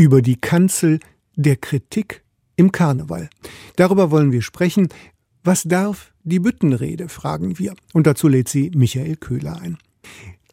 über 0.00 0.22
die 0.22 0.36
Kanzel 0.36 0.98
der 1.36 1.56
Kritik 1.56 2.24
im 2.56 2.72
Karneval. 2.72 3.28
Darüber 3.76 4.10
wollen 4.10 4.32
wir 4.32 4.40
sprechen. 4.40 4.88
Was 5.44 5.64
darf 5.64 6.14
die 6.22 6.38
Büttenrede, 6.38 7.10
fragen 7.10 7.58
wir. 7.58 7.74
Und 7.92 8.06
dazu 8.06 8.26
lädt 8.26 8.48
sie 8.48 8.70
Michael 8.74 9.16
Köhler 9.16 9.60
ein. 9.60 9.76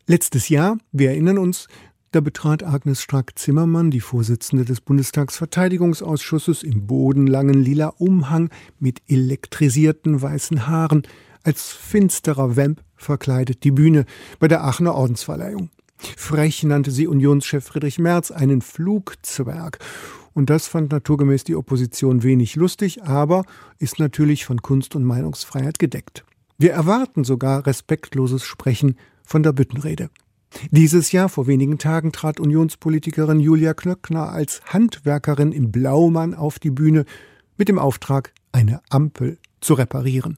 Letztes 0.05 0.49
Jahr, 0.49 0.77
wir 0.91 1.11
erinnern 1.11 1.37
uns, 1.37 1.69
da 2.11 2.19
betrat 2.19 2.61
Agnes 2.61 3.01
Strack-Zimmermann, 3.01 3.89
die 3.89 4.01
Vorsitzende 4.01 4.65
des 4.65 4.81
Bundestagsverteidigungsausschusses, 4.81 6.63
im 6.63 6.85
bodenlangen 6.85 7.63
lila 7.63 7.93
Umhang 7.99 8.49
mit 8.79 9.01
elektrisierten 9.07 10.21
weißen 10.21 10.67
Haaren, 10.67 11.03
als 11.43 11.71
finsterer 11.71 12.57
Vamp 12.57 12.83
verkleidet 12.97 13.63
die 13.63 13.71
Bühne 13.71 14.03
bei 14.39 14.49
der 14.49 14.65
Aachener 14.65 14.93
Ordensverleihung. 14.93 15.69
Frech 15.97 16.63
nannte 16.63 16.91
sie 16.91 17.07
Unionschef 17.07 17.65
Friedrich 17.65 17.99
Merz 17.99 18.31
einen 18.31 18.61
Flugzwerg. 18.61 19.79
Und 20.33 20.49
das 20.49 20.67
fand 20.67 20.91
naturgemäß 20.91 21.43
die 21.43 21.55
Opposition 21.55 22.21
wenig 22.21 22.55
lustig, 22.55 23.03
aber 23.03 23.43
ist 23.79 23.97
natürlich 23.97 24.45
von 24.45 24.61
Kunst- 24.61 24.95
und 24.95 25.03
Meinungsfreiheit 25.03 25.79
gedeckt. 25.79 26.25
Wir 26.59 26.73
erwarten 26.73 27.23
sogar 27.23 27.65
respektloses 27.65 28.43
Sprechen 28.43 28.97
von 29.23 29.43
der 29.43 29.51
Büttenrede. 29.53 30.09
Dieses 30.71 31.11
Jahr, 31.11 31.29
vor 31.29 31.47
wenigen 31.47 31.77
Tagen, 31.77 32.11
trat 32.11 32.39
Unionspolitikerin 32.39 33.39
Julia 33.39 33.73
Klöckner 33.73 34.29
als 34.29 34.61
Handwerkerin 34.65 35.51
im 35.51 35.71
Blaumann 35.71 36.33
auf 36.33 36.59
die 36.59 36.71
Bühne 36.71 37.05
mit 37.57 37.67
dem 37.67 37.79
Auftrag, 37.79 38.33
eine 38.51 38.81
Ampel 38.89 39.37
zu 39.59 39.73
reparieren. 39.73 40.37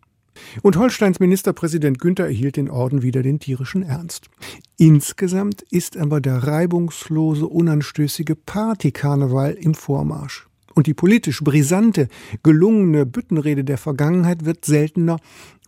Und 0.62 0.78
Holsteins 0.78 1.20
Ministerpräsident 1.20 2.00
Günther 2.00 2.26
erhielt 2.26 2.58
den 2.58 2.70
Orden 2.70 3.02
wieder 3.02 3.24
den 3.24 3.40
tierischen 3.40 3.84
Ernst. 3.84 4.30
Insgesamt 4.78 5.64
ist 5.70 5.98
aber 5.98 6.22
der 6.22 6.38
reibungslose, 6.44 7.48
unanstößige 7.48 8.36
Partykarneval 8.36 9.54
im 9.54 9.74
Vormarsch. 9.74 10.48
Und 10.76 10.88
die 10.88 10.94
politisch 10.94 11.44
brisante, 11.44 12.08
gelungene 12.44 13.06
Büttenrede 13.06 13.64
der 13.64 13.78
Vergangenheit 13.78 14.46
wird 14.46 14.66
seltener 14.66 15.18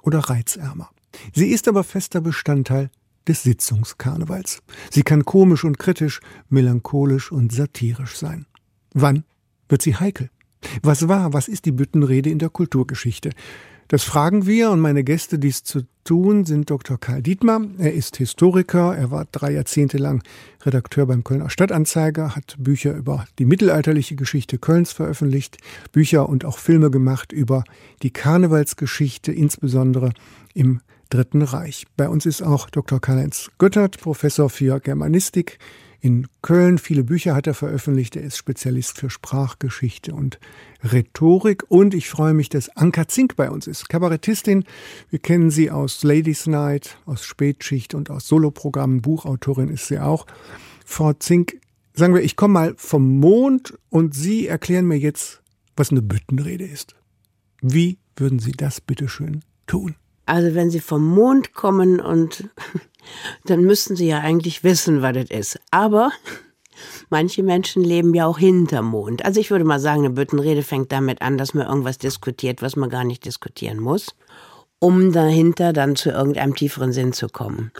oder 0.01 0.19
reizärmer. 0.19 0.89
Sie 1.33 1.47
ist 1.47 1.67
aber 1.67 1.83
fester 1.83 2.21
Bestandteil 2.21 2.89
des 3.27 3.43
Sitzungskarnevals. 3.43 4.61
Sie 4.89 5.03
kann 5.03 5.25
komisch 5.25 5.63
und 5.63 5.77
kritisch, 5.77 6.21
melancholisch 6.49 7.31
und 7.31 7.51
satirisch 7.51 8.17
sein. 8.17 8.45
Wann 8.93 9.23
wird 9.69 9.81
sie 9.81 9.95
heikel? 9.95 10.29
Was 10.83 11.07
war, 11.07 11.33
was 11.33 11.47
ist 11.47 11.65
die 11.65 11.71
Büttenrede 11.71 12.29
in 12.29 12.39
der 12.39 12.49
Kulturgeschichte? 12.49 13.31
Das 13.91 14.05
fragen 14.05 14.45
wir 14.45 14.71
und 14.71 14.79
meine 14.79 15.03
Gäste, 15.03 15.37
dies 15.37 15.65
zu 15.65 15.81
tun, 16.05 16.45
sind 16.45 16.69
Dr. 16.69 16.97
Karl 16.97 17.21
Dietmar. 17.21 17.59
Er 17.77 17.91
ist 17.91 18.15
Historiker, 18.15 18.95
er 18.95 19.11
war 19.11 19.27
drei 19.33 19.51
Jahrzehnte 19.51 19.97
lang 19.97 20.23
Redakteur 20.61 21.07
beim 21.07 21.25
Kölner 21.25 21.49
Stadtanzeiger, 21.49 22.33
hat 22.33 22.55
Bücher 22.57 22.95
über 22.95 23.25
die 23.37 23.43
mittelalterliche 23.43 24.15
Geschichte 24.15 24.59
Kölns 24.59 24.93
veröffentlicht, 24.93 25.57
Bücher 25.91 26.29
und 26.29 26.45
auch 26.45 26.57
Filme 26.57 26.89
gemacht 26.89 27.33
über 27.33 27.65
die 28.01 28.11
Karnevalsgeschichte, 28.11 29.33
insbesondere 29.33 30.13
im 30.53 30.79
Dritten 31.09 31.41
Reich. 31.41 31.85
Bei 31.97 32.07
uns 32.07 32.25
ist 32.25 32.41
auch 32.41 32.69
Dr. 32.69 33.01
Karl-Heinz 33.01 33.51
Göttert, 33.57 33.99
Professor 33.99 34.49
für 34.49 34.79
Germanistik 34.79 35.59
in 36.01 36.27
Köln. 36.41 36.79
Viele 36.79 37.03
Bücher 37.03 37.35
hat 37.35 37.47
er 37.47 37.53
veröffentlicht. 37.53 38.15
Er 38.15 38.23
ist 38.23 38.37
Spezialist 38.37 38.97
für 38.97 39.09
Sprachgeschichte 39.09 40.13
und 40.13 40.39
Rhetorik. 40.83 41.63
Und 41.69 41.93
ich 41.93 42.09
freue 42.09 42.33
mich, 42.33 42.49
dass 42.49 42.75
Anka 42.75 43.07
Zink 43.07 43.35
bei 43.35 43.49
uns 43.49 43.67
ist. 43.67 43.87
Kabarettistin. 43.87 44.65
Wir 45.09 45.19
kennen 45.19 45.51
sie 45.51 45.71
aus 45.71 46.03
Ladies 46.03 46.47
Night, 46.47 46.97
aus 47.05 47.23
Spätschicht 47.23 47.93
und 47.93 48.09
aus 48.09 48.27
Soloprogrammen. 48.27 49.01
Buchautorin 49.01 49.69
ist 49.69 49.87
sie 49.87 49.99
auch. 49.99 50.25
Frau 50.85 51.13
Zink, 51.13 51.61
sagen 51.93 52.15
wir, 52.15 52.23
ich 52.23 52.35
komme 52.35 52.53
mal 52.53 52.73
vom 52.77 53.19
Mond 53.19 53.77
und 53.89 54.15
Sie 54.15 54.47
erklären 54.47 54.87
mir 54.87 54.97
jetzt, 54.97 55.41
was 55.75 55.91
eine 55.91 56.01
Büttenrede 56.01 56.65
ist. 56.65 56.95
Wie 57.61 57.99
würden 58.15 58.39
Sie 58.39 58.51
das 58.53 58.81
bitteschön 58.81 59.43
tun? 59.67 59.95
Also 60.31 60.55
wenn 60.55 60.71
Sie 60.71 60.79
vom 60.79 61.05
Mond 61.05 61.53
kommen 61.53 61.99
und 61.99 62.45
dann 63.45 63.63
müssten 63.63 63.97
Sie 63.97 64.07
ja 64.07 64.19
eigentlich 64.19 64.63
wissen, 64.63 65.01
was 65.01 65.11
das 65.11 65.29
ist. 65.29 65.59
Aber 65.71 66.09
manche 67.09 67.43
Menschen 67.43 67.83
leben 67.83 68.13
ja 68.13 68.27
auch 68.27 68.39
hinterm 68.39 68.85
Mond. 68.85 69.25
Also 69.25 69.41
ich 69.41 69.51
würde 69.51 69.65
mal 69.65 69.81
sagen, 69.81 70.05
eine 70.05 70.11
Büttenrede 70.11 70.63
fängt 70.63 70.93
damit 70.93 71.21
an, 71.21 71.37
dass 71.37 71.53
man 71.53 71.67
irgendwas 71.67 71.97
diskutiert, 71.97 72.61
was 72.61 72.77
man 72.77 72.89
gar 72.89 73.03
nicht 73.03 73.25
diskutieren 73.25 73.81
muss, 73.81 74.15
um 74.79 75.11
dahinter 75.11 75.73
dann 75.73 75.97
zu 75.97 76.11
irgendeinem 76.11 76.55
tieferen 76.55 76.93
Sinn 76.93 77.11
zu 77.11 77.27
kommen. 77.27 77.73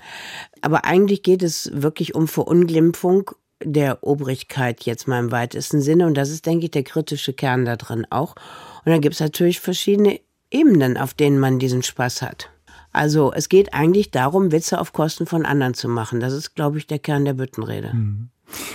Aber 0.59 0.84
eigentlich 0.84 1.23
geht 1.23 1.44
es 1.44 1.72
wirklich 1.73 2.16
um 2.16 2.28
Verunglimpfung 2.28 3.31
der 3.63 4.03
Obrigkeit 4.03 4.84
jetzt 4.84 5.07
mal 5.07 5.19
im 5.19 5.31
weitesten 5.31 5.79
Sinne. 5.79 6.06
Und 6.06 6.16
das 6.16 6.29
ist, 6.29 6.45
denke 6.45 6.66
ich, 6.66 6.72
der 6.72 6.84
kritische 6.84 7.31
Kern 7.31 7.63
da 7.63 7.78
drin 7.78 8.06
auch. 8.09 8.35
Und 8.84 8.91
dann 8.91 9.00
gibt 9.00 9.13
es 9.13 9.22
natürlich 9.22 9.61
verschiedene 9.61 10.19
Ebenen, 10.51 10.97
auf 10.97 11.13
denen 11.13 11.39
man 11.39 11.59
diesen 11.59 11.84
Spaß 11.84 12.22
hat. 12.22 12.50
Also 12.91 13.31
es 13.34 13.50
geht 13.50 13.73
eigentlich 13.73 14.12
darum, 14.12 14.51
Witze 14.51 14.79
auf 14.79 14.94
Kosten 14.94 15.25
von 15.25 15.45
anderen 15.45 15.73
zu 15.73 15.88
machen. 15.88 16.19
Das 16.19 16.34
ist, 16.34 16.56
glaube 16.56 16.78
ich, 16.78 16.88
der 16.88 17.00
Kern 17.00 17.25
der 17.25 17.34
Büttenrede. 17.34 17.94
Mhm. 17.94 18.29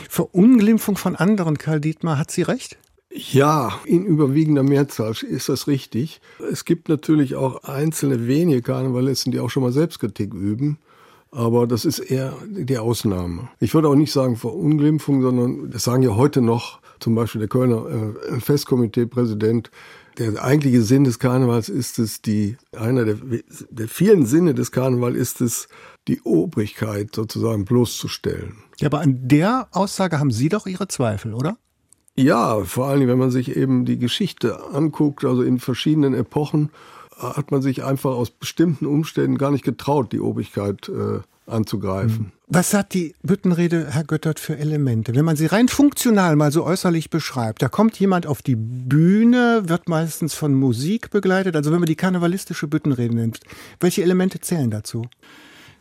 Verunglimpfung 0.09 0.97
von 0.97 1.16
anderen, 1.16 1.59
Karl 1.59 1.81
Dietmar, 1.81 2.19
hat 2.19 2.31
sie 2.31 2.42
recht? 2.42 2.78
Ja, 3.10 3.78
in 3.84 4.04
überwiegender 4.04 4.62
Mehrzahl 4.62 5.12
ist 5.28 5.48
das 5.48 5.66
richtig. 5.69 6.20
Es 6.50 6.65
gibt 6.65 6.88
natürlich 6.88 7.34
auch 7.34 7.65
einzelne 7.65 8.26
wenige 8.26 8.62
Karnevalisten, 8.62 9.32
die 9.32 9.41
auch 9.41 9.50
schon 9.50 9.62
mal 9.62 9.72
Selbstkritik 9.72 10.34
üben. 10.34 10.78
Aber 11.31 11.66
das 11.66 11.84
ist 11.84 11.98
eher 11.98 12.34
die 12.47 12.78
Ausnahme. 12.78 13.48
Ich 13.60 13.75
würde 13.75 13.88
auch 13.88 13.94
nicht 13.94 14.12
sagen 14.12 14.36
Verunglimpfung, 14.36 15.22
sondern 15.22 15.70
das 15.70 15.84
sagen 15.84 16.03
ja 16.03 16.15
heute 16.15 16.41
noch 16.41 16.81
zum 17.00 17.15
Beispiel 17.15 17.41
der 17.41 17.48
Kölner 17.48 17.86
äh, 17.86 18.41
Festkomiteepräsident, 18.41 19.70
der 20.19 20.43
eigentliche 20.43 20.82
Sinn 20.82 21.04
des 21.04 21.19
Karnevals 21.19 21.69
ist 21.69 21.99
es, 21.99 22.22
die, 22.22 22.56
einer 22.77 23.04
der, 23.04 23.16
der 23.71 23.88
vielen 23.88 24.27
Sinne 24.27 24.54
des 24.54 24.72
Karnevals 24.72 25.16
ist 25.16 25.41
es, 25.41 25.69
die 26.09 26.21
Obrigkeit 26.22 27.15
sozusagen 27.15 27.65
bloßzustellen. 27.65 28.56
Ja, 28.78 28.87
aber 28.87 29.00
an 29.00 29.28
der 29.28 29.69
Aussage 29.72 30.19
haben 30.19 30.31
Sie 30.31 30.49
doch 30.49 30.66
Ihre 30.66 30.88
Zweifel, 30.88 31.34
oder? 31.34 31.59
Ja, 32.16 32.65
vor 32.65 32.87
allem, 32.87 33.09
wenn 33.09 33.19
man 33.19 33.31
sich 33.31 33.56
eben 33.56 33.84
die 33.84 33.99
Geschichte 33.99 34.65
anguckt, 34.72 35.25
also 35.25 35.43
in 35.43 35.59
verschiedenen 35.59 36.15
Epochen, 36.15 36.71
hat 37.19 37.50
man 37.50 37.62
sich 37.62 37.84
einfach 37.84 38.10
aus 38.10 38.31
bestimmten 38.31 38.87
Umständen 38.87 39.38
gar 39.38 39.50
nicht 39.50 39.65
getraut, 39.65 40.12
die 40.12 40.21
Obrigkeit 40.21 40.88
äh, 40.88 41.21
anzugreifen. 41.47 42.33
Was 42.49 42.75
hat 42.75 42.95
die 42.95 43.15
Büttenrede, 43.23 43.89
Herr 43.91 44.05
Göttert, 44.05 44.39
für 44.39 44.57
Elemente? 44.57 45.15
Wenn 45.15 45.25
man 45.25 45.37
sie 45.37 45.47
rein 45.47 45.69
funktional 45.69 46.37
mal 46.37 46.53
so 46.53 46.65
äußerlich 46.65 47.11
beschreibt, 47.11 47.61
da 47.62 47.69
kommt 47.69 47.99
jemand 47.99 48.27
auf 48.27 48.41
die 48.43 48.57
Bühne, 48.57 49.62
wird 49.67 49.89
meistens 49.89 50.34
von 50.34 50.55
Musik 50.55 51.11
begleitet, 51.11 51.57
also 51.57 51.73
wenn 51.73 51.81
man 51.81 51.87
die 51.87 51.97
karnevalistische 51.97 52.69
Büttenrede 52.69 53.15
nimmt, 53.15 53.41
welche 53.81 54.03
Elemente 54.03 54.41
zählen 54.41 54.71
dazu? 54.71 55.07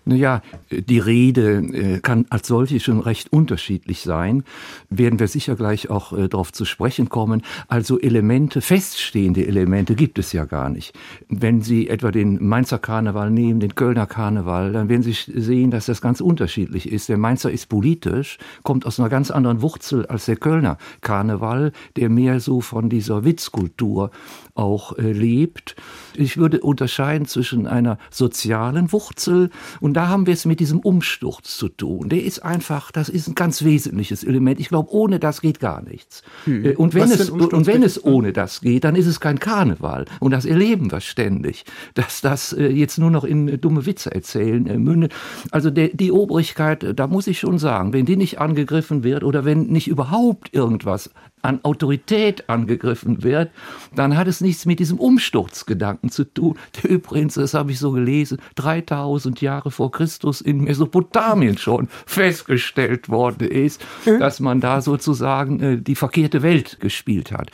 Naja, 0.06 0.44
die 0.70 1.00
Rede 1.00 1.58
äh, 1.58 2.00
kann 2.00 2.26
als 2.30 2.48
solche 2.48 2.80
schon 2.80 3.00
recht 3.00 3.34
unterschiedlich 3.34 4.02
sein. 4.02 4.44
Werden 4.90 5.20
wir 5.20 5.28
sicher 5.28 5.56
gleich 5.56 5.90
auch 5.90 6.14
äh, 6.14 6.30
darauf 6.30 6.54
zu 6.54 6.64
sprechen 6.64 7.10
kommen. 7.10 7.42
Also 7.68 8.00
Elemente, 8.00 8.62
feststehende 8.62 9.48
Elemente 9.48 9.96
gibt 9.96 10.20
es 10.20 10.32
ja 10.32 10.46
gar 10.46 10.70
nicht. 10.70 10.94
Wenn 11.28 11.62
Sie 11.62 11.90
etwa 11.90 12.12
den 12.12 12.46
Mainzer 12.48 12.78
Karneval 12.78 13.32
nehmen, 13.32 13.60
den 13.60 13.74
Kölner 13.74 14.06
Karneval, 14.06 14.74
dann 14.74 14.90
werden 14.90 15.02
Sie 15.02 15.14
sehen, 15.14 15.72
dass 15.72 15.88
das 15.88 16.02
ganz 16.02 16.22
unterschiedlich 16.22 16.92
ist. 16.92 17.10
Der 17.10 17.18
Mainzer 17.18 17.50
ist 17.50 17.68
politisch, 17.68 18.38
kommt 18.62 18.86
aus 18.86 19.00
einer 19.00 19.10
ganz 19.10 19.32
anderen 19.32 19.64
Wurzel 19.64 20.06
als 20.06 20.26
der 20.26 20.36
Kölner 20.36 20.78
Karneval, 21.02 21.72
der 21.96 22.10
mehr 22.10 22.40
so 22.40 22.62
von 22.62 22.90
dieser 22.90 23.26
Witzkultur 23.26 24.12
auch 24.56 24.98
äh, 24.98 25.12
lebt. 25.12 25.76
Ich 26.16 26.38
würde 26.38 26.62
unterscheiden 26.62 27.28
zwischen 27.28 27.68
einer 27.68 27.98
sozialen 28.10 28.92
Wurzel 28.92 29.50
und 29.82 29.94
da 29.94 30.08
haben 30.08 30.26
wir 30.26 30.34
es 30.34 30.46
mit 30.46 30.62
diesem 30.62 30.80
Umsturz 30.80 31.58
zu 31.58 31.68
tun. 31.68 32.10
Der 32.10 32.24
ist 32.24 32.40
einfach, 32.40 32.92
das 32.92 33.10
ist 33.10 33.28
ein 33.28 33.36
ganz 33.36 33.64
wesentliches 33.64 34.24
Element. 34.24 34.60
Ich 34.60 34.70
glaube, 34.70 34.92
ohne 34.94 35.20
das 35.20 35.42
geht 35.42 35.60
gar 35.60 35.84
nichts. 35.84 36.24
Hm. 36.46 36.66
Äh, 36.66 36.76
und 36.76 36.94
wenn, 36.94 37.12
es, 37.12 37.30
und 37.30 37.68
wenn 37.68 37.84
es 37.84 38.04
ohne 38.04 38.32
das 38.32 38.62
geht, 38.62 38.86
dann 38.86 38.96
ist 38.96 39.08
es 39.08 39.20
kein 39.20 39.40
Karneval. 39.40 40.06
Und 40.22 40.32
das 40.32 40.46
erleben 40.46 40.92
wir 40.92 41.02
ständig, 41.02 41.66
dass 41.94 42.22
das 42.22 42.54
äh, 42.54 42.68
jetzt 42.68 42.98
nur 42.98 43.12
noch 43.12 43.26
in 43.26 43.50
äh, 43.50 43.58
dumme 43.58 43.86
Witze 43.86 44.14
erzählen 44.14 44.66
äh, 44.68 44.78
mündet. 44.78 45.14
Also 45.52 45.70
der, 45.70 45.90
die 45.90 46.12
Obrigkeit, 46.12 46.98
da 46.98 47.08
muss 47.08 47.28
ich 47.28 47.40
schon 47.40 47.60
sagen, 47.60 47.92
wenn 47.92 48.06
die 48.06 48.16
nicht 48.16 48.40
angegriffen 48.40 49.04
wird 49.04 49.24
oder 49.24 49.44
wenn 49.44 49.64
nicht 49.68 49.90
überhaupt 49.90 50.54
irgendwas 50.54 51.10
an 51.46 51.64
Autorität 51.64 52.50
angegriffen 52.50 53.24
wird, 53.24 53.52
dann 53.96 54.18
hat 54.18 54.28
es 54.28 54.42
nichts 54.42 54.66
mit 54.66 54.80
diesem 54.80 55.00
Umsturzgedanken 55.00 56.10
zu 56.10 56.24
tun, 56.26 56.58
der 56.82 56.92
übrigens, 56.92 57.36
das 57.36 57.54
habe 57.54 57.72
ich 57.72 57.80
so 57.80 57.92
gelesen, 57.92 58.40
3000 58.56 59.42
Jahre 59.42 59.72
vor 59.72 59.92
Christus 59.92 60.42
in 60.42 60.64
Mesopotamien 60.64 61.58
schon 61.58 61.88
festgestellt 62.06 63.10
worden 63.10 63.48
ist, 63.48 63.84
mhm. 64.06 64.20
dass 64.20 64.40
man 64.40 64.60
da 64.60 64.82
sozusagen 64.82 65.60
äh, 65.60 65.78
die 65.78 65.96
verkehrte 65.96 66.42
Welt 66.42 66.80
gespielt 66.80 67.32
hat. 67.32 67.52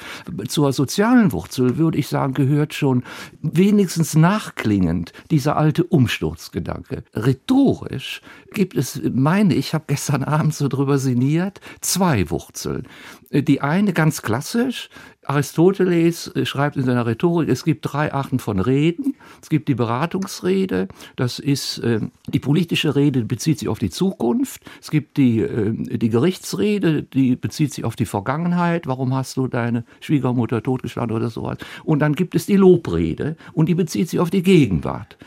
Zur 0.47 0.73
sozialen 0.73 1.31
Wurzel 1.31 1.77
würde 1.77 1.97
ich 1.97 2.07
sagen, 2.07 2.33
gehört 2.33 2.73
schon 2.73 3.03
wenigstens 3.41 4.15
nachklingend 4.15 5.13
dieser 5.29 5.57
alte 5.57 5.83
Umsturzgedanke. 5.83 7.03
Rhetorisch 7.13 8.21
gibt 8.53 8.75
es, 8.75 9.01
meine 9.13 9.53
ich, 9.53 9.73
habe 9.73 9.85
gestern 9.87 10.23
Abend 10.23 10.53
so 10.53 10.67
drüber 10.67 10.97
sinniert, 10.97 11.59
zwei 11.81 12.29
Wurzeln. 12.29 12.87
Die 13.31 13.61
eine 13.61 13.93
ganz 13.93 14.21
klassisch, 14.21 14.89
Aristoteles 15.23 16.27
äh, 16.35 16.45
schreibt 16.45 16.77
in 16.77 16.83
seiner 16.83 17.05
Rhetorik, 17.05 17.47
es 17.47 17.63
gibt 17.63 17.81
drei 17.83 18.11
Arten 18.11 18.39
von 18.39 18.59
Reden. 18.59 19.15
Es 19.41 19.49
gibt 19.49 19.67
die 19.67 19.75
Beratungsrede, 19.75 20.87
das 21.15 21.37
ist 21.37 21.77
äh, 21.79 21.99
die 22.27 22.39
politische 22.39 22.95
Rede, 22.95 23.23
bezieht 23.23 23.59
sich 23.59 23.67
auf 23.67 23.77
die 23.77 23.91
Zukunft. 23.91 24.63
Es 24.81 24.89
gibt 24.89 25.17
die, 25.17 25.41
äh, 25.41 25.73
die 25.75 26.09
Gerichtsrede, 26.09 27.03
die 27.03 27.35
bezieht 27.35 27.71
sich 27.73 27.85
auf 27.85 27.95
die 27.95 28.07
Vergangenheit. 28.07 28.87
Warum 28.87 29.13
hast 29.13 29.37
du 29.37 29.47
deine 29.47 29.83
Schwiegermutter 29.99 30.63
totgeschlagen 30.63 31.15
oder 31.15 31.29
sowas? 31.29 31.59
Und 31.83 31.99
dann 31.99 32.15
gibt 32.15 32.33
es 32.33 32.47
die 32.47 32.57
Lobrede 32.57 33.35
und 33.53 33.69
die 33.69 33.75
bezieht 33.75 34.09
sich 34.09 34.19
auf 34.19 34.31
die 34.31 34.43
Gegenwart. 34.43 35.17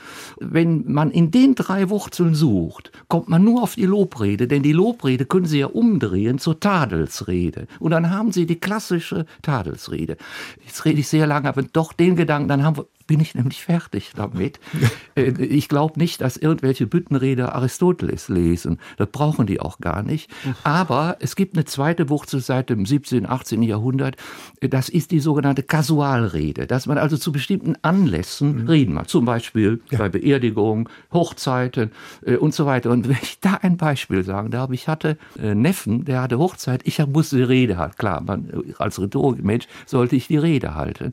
Wenn 0.41 0.91
man 0.91 1.13
in 1.13 1.31
den 1.31 1.55
drei 1.55 1.89
Wurzeln 1.89 2.35
sucht, 2.35 2.91
kommt 3.07 3.29
man 3.29 3.45
nur 3.45 3.63
auf 3.63 3.77
die 3.77 3.87
Lobrede, 3.87 4.49
denn 4.49 4.65
die 4.65 4.73
Lobrede 4.73 5.25
können 5.25 5.47
Sie 5.47 5.61
ja 5.61 5.67
umdrehen 5.67 6.39
zur 6.39 6.59
Tadelsrede. 6.59 7.69
Und 7.79 7.93
dann 7.93 8.11
haben 8.11 8.33
Sie 8.33 8.45
die 8.45 8.59
klassische 8.59 9.27
Tadelsrede. 9.43 9.84
Tagesrede. 9.85 10.17
Jetzt 10.65 10.85
rede 10.85 11.01
ich 11.01 11.09
sehr 11.09 11.27
lange, 11.27 11.49
aber 11.49 11.63
doch 11.63 11.93
den 11.93 12.17
Gedanken, 12.17 12.49
dann 12.49 12.65
haben 12.65 12.77
wir, 12.77 12.87
bin 13.07 13.21
ich 13.21 13.35
nämlich 13.35 13.65
fertig 13.65 14.13
damit. 14.15 14.61
Äh, 15.17 15.31
ich 15.45 15.69
glaube 15.69 15.99
nicht, 16.01 16.21
dass 16.23 16.37
irgendwelche 16.37 16.89
Büttenrede 16.89 17.53
Aristoteles 17.53 18.29
lesen. 18.29 18.81
Das 18.97 19.09
brauchen 19.13 19.47
die 19.47 19.61
auch 19.61 19.79
gar 19.79 20.03
nicht. 20.03 20.29
Aber 20.65 21.19
es 21.21 21.37
gibt 21.37 21.57
eine 21.57 21.65
zweite 21.67 22.09
Wurzel 22.09 22.41
seit 22.41 22.69
dem 22.69 22.85
17., 22.85 23.25
18. 23.25 23.63
Jahrhundert. 23.63 24.17
Das 24.61 24.89
ist 24.89 25.13
die 25.13 25.21
sogenannte 25.21 25.63
Kasualrede. 25.63 26.67
Dass 26.67 26.87
man 26.87 26.99
also 26.99 27.17
zu 27.17 27.31
bestimmten 27.31 27.77
Anlässen 27.83 28.63
mhm. 28.63 28.69
reden 28.69 28.95
mag. 28.95 29.09
Zum 29.09 29.25
Beispiel 29.25 29.83
ja. 29.91 29.99
bei 29.99 30.09
Beerdigungen, 30.09 30.89
Hochzeiten 31.13 31.93
äh, 32.27 32.37
und 32.37 32.55
so 32.55 32.67
weiter. 32.67 32.91
Und 32.91 33.09
wenn 33.09 33.19
ich 33.23 33.39
da 33.41 33.55
ein 33.55 33.77
Beispiel 33.77 34.25
sagen 34.25 34.51
darf, 34.51 34.71
ich 34.73 34.89
hatte 34.89 35.17
äh, 35.41 35.55
Neffen, 35.55 36.05
der 36.05 36.23
hatte 36.23 36.39
Hochzeit. 36.39 36.81
Ich 36.85 37.05
musste 37.07 37.37
die 37.37 37.43
Rede 37.45 37.77
halten. 37.77 37.97
Klar, 37.99 38.21
man, 38.21 38.75
als 38.79 39.01
Rhetorikmensch 39.01 39.67
sollte 39.87 40.17
ich 40.17 40.27
die 40.27 40.39
Rede 40.39 40.75
halten. 40.75 41.13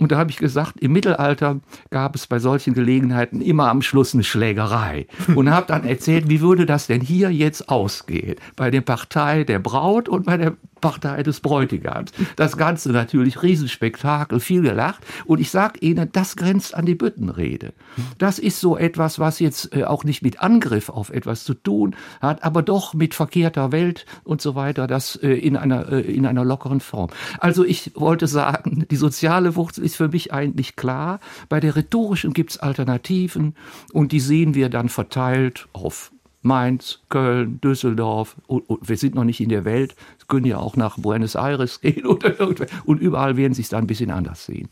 Und 0.00 0.12
da 0.12 0.18
habe 0.18 0.30
ich 0.30 0.38
gesagt, 0.38 0.80
im 0.80 0.92
Mittelalter 0.92 1.60
gab 1.90 2.14
es 2.14 2.26
bei 2.26 2.38
solchen 2.38 2.74
Gelegenheiten 2.74 3.40
immer 3.40 3.68
am 3.68 3.82
Schluss 3.82 4.14
eine 4.14 4.24
Schlägerei. 4.24 5.06
Und 5.34 5.50
habe 5.50 5.66
dann 5.66 5.84
erzählt, 5.84 6.28
wie 6.28 6.40
würde 6.40 6.66
das 6.66 6.86
denn 6.86 7.00
hier 7.00 7.30
jetzt 7.30 7.68
ausgehen? 7.68 8.36
Bei 8.56 8.70
der 8.70 8.80
Partei 8.80 9.44
der 9.44 9.58
Braut 9.58 10.08
und 10.08 10.26
bei 10.26 10.36
der 10.36 10.56
Partei 10.82 11.22
des 11.22 11.40
Bräutigams. 11.40 12.12
Das 12.36 12.58
Ganze 12.58 12.90
natürlich 12.90 13.42
Riesenspektakel, 13.42 14.40
viel 14.40 14.60
gelacht. 14.60 15.02
Und 15.24 15.40
ich 15.40 15.50
sage 15.50 15.78
Ihnen, 15.80 16.10
das 16.12 16.36
grenzt 16.36 16.74
an 16.74 16.84
die 16.84 16.94
Büttenrede. 16.94 17.72
Das 18.18 18.38
ist 18.38 18.60
so 18.60 18.76
etwas, 18.76 19.18
was 19.18 19.38
jetzt 19.38 19.74
äh, 19.74 19.84
auch 19.84 20.04
nicht 20.04 20.22
mit 20.22 20.42
Angriff 20.42 20.90
auf 20.90 21.08
etwas 21.08 21.44
zu 21.44 21.54
tun 21.54 21.96
hat, 22.20 22.42
aber 22.42 22.62
doch 22.62 22.92
mit 22.92 23.14
verkehrter 23.14 23.72
Welt 23.72 24.04
und 24.24 24.42
so 24.42 24.54
weiter, 24.54 24.86
das 24.86 25.16
äh, 25.16 25.30
in 25.30 25.56
einer, 25.56 25.90
äh, 25.90 26.00
in 26.00 26.26
einer 26.26 26.44
lockeren 26.44 26.80
Form. 26.80 27.10
Also 27.38 27.64
ich 27.64 27.92
wollte 27.94 28.26
sagen, 28.26 28.84
die 28.90 28.96
soziale 28.96 29.54
Wurzel 29.54 29.81
ist 29.82 29.96
für 29.96 30.08
mich 30.08 30.32
eigentlich 30.32 30.76
klar. 30.76 31.20
Bei 31.48 31.60
der 31.60 31.76
rhetorischen 31.76 32.32
gibt 32.32 32.52
es 32.52 32.58
Alternativen 32.58 33.54
und 33.92 34.12
die 34.12 34.20
sehen 34.20 34.54
wir 34.54 34.68
dann 34.68 34.88
verteilt 34.88 35.68
auf 35.72 36.12
Mainz, 36.42 37.00
Köln, 37.08 37.60
Düsseldorf 37.60 38.36
und, 38.46 38.68
und, 38.68 38.88
wir 38.88 38.96
sind 38.96 39.14
noch 39.14 39.24
nicht 39.24 39.40
in 39.40 39.48
der 39.48 39.64
Welt, 39.64 39.94
können 40.26 40.46
ja 40.46 40.58
auch 40.58 40.76
nach 40.76 40.98
Buenos 40.98 41.36
Aires 41.36 41.80
gehen 41.80 42.04
und, 42.06 42.24
und 42.84 43.00
überall 43.00 43.36
werden 43.36 43.54
sie 43.54 43.62
es 43.62 43.68
dann 43.68 43.84
ein 43.84 43.86
bisschen 43.86 44.10
anders 44.10 44.46
sehen. 44.46 44.68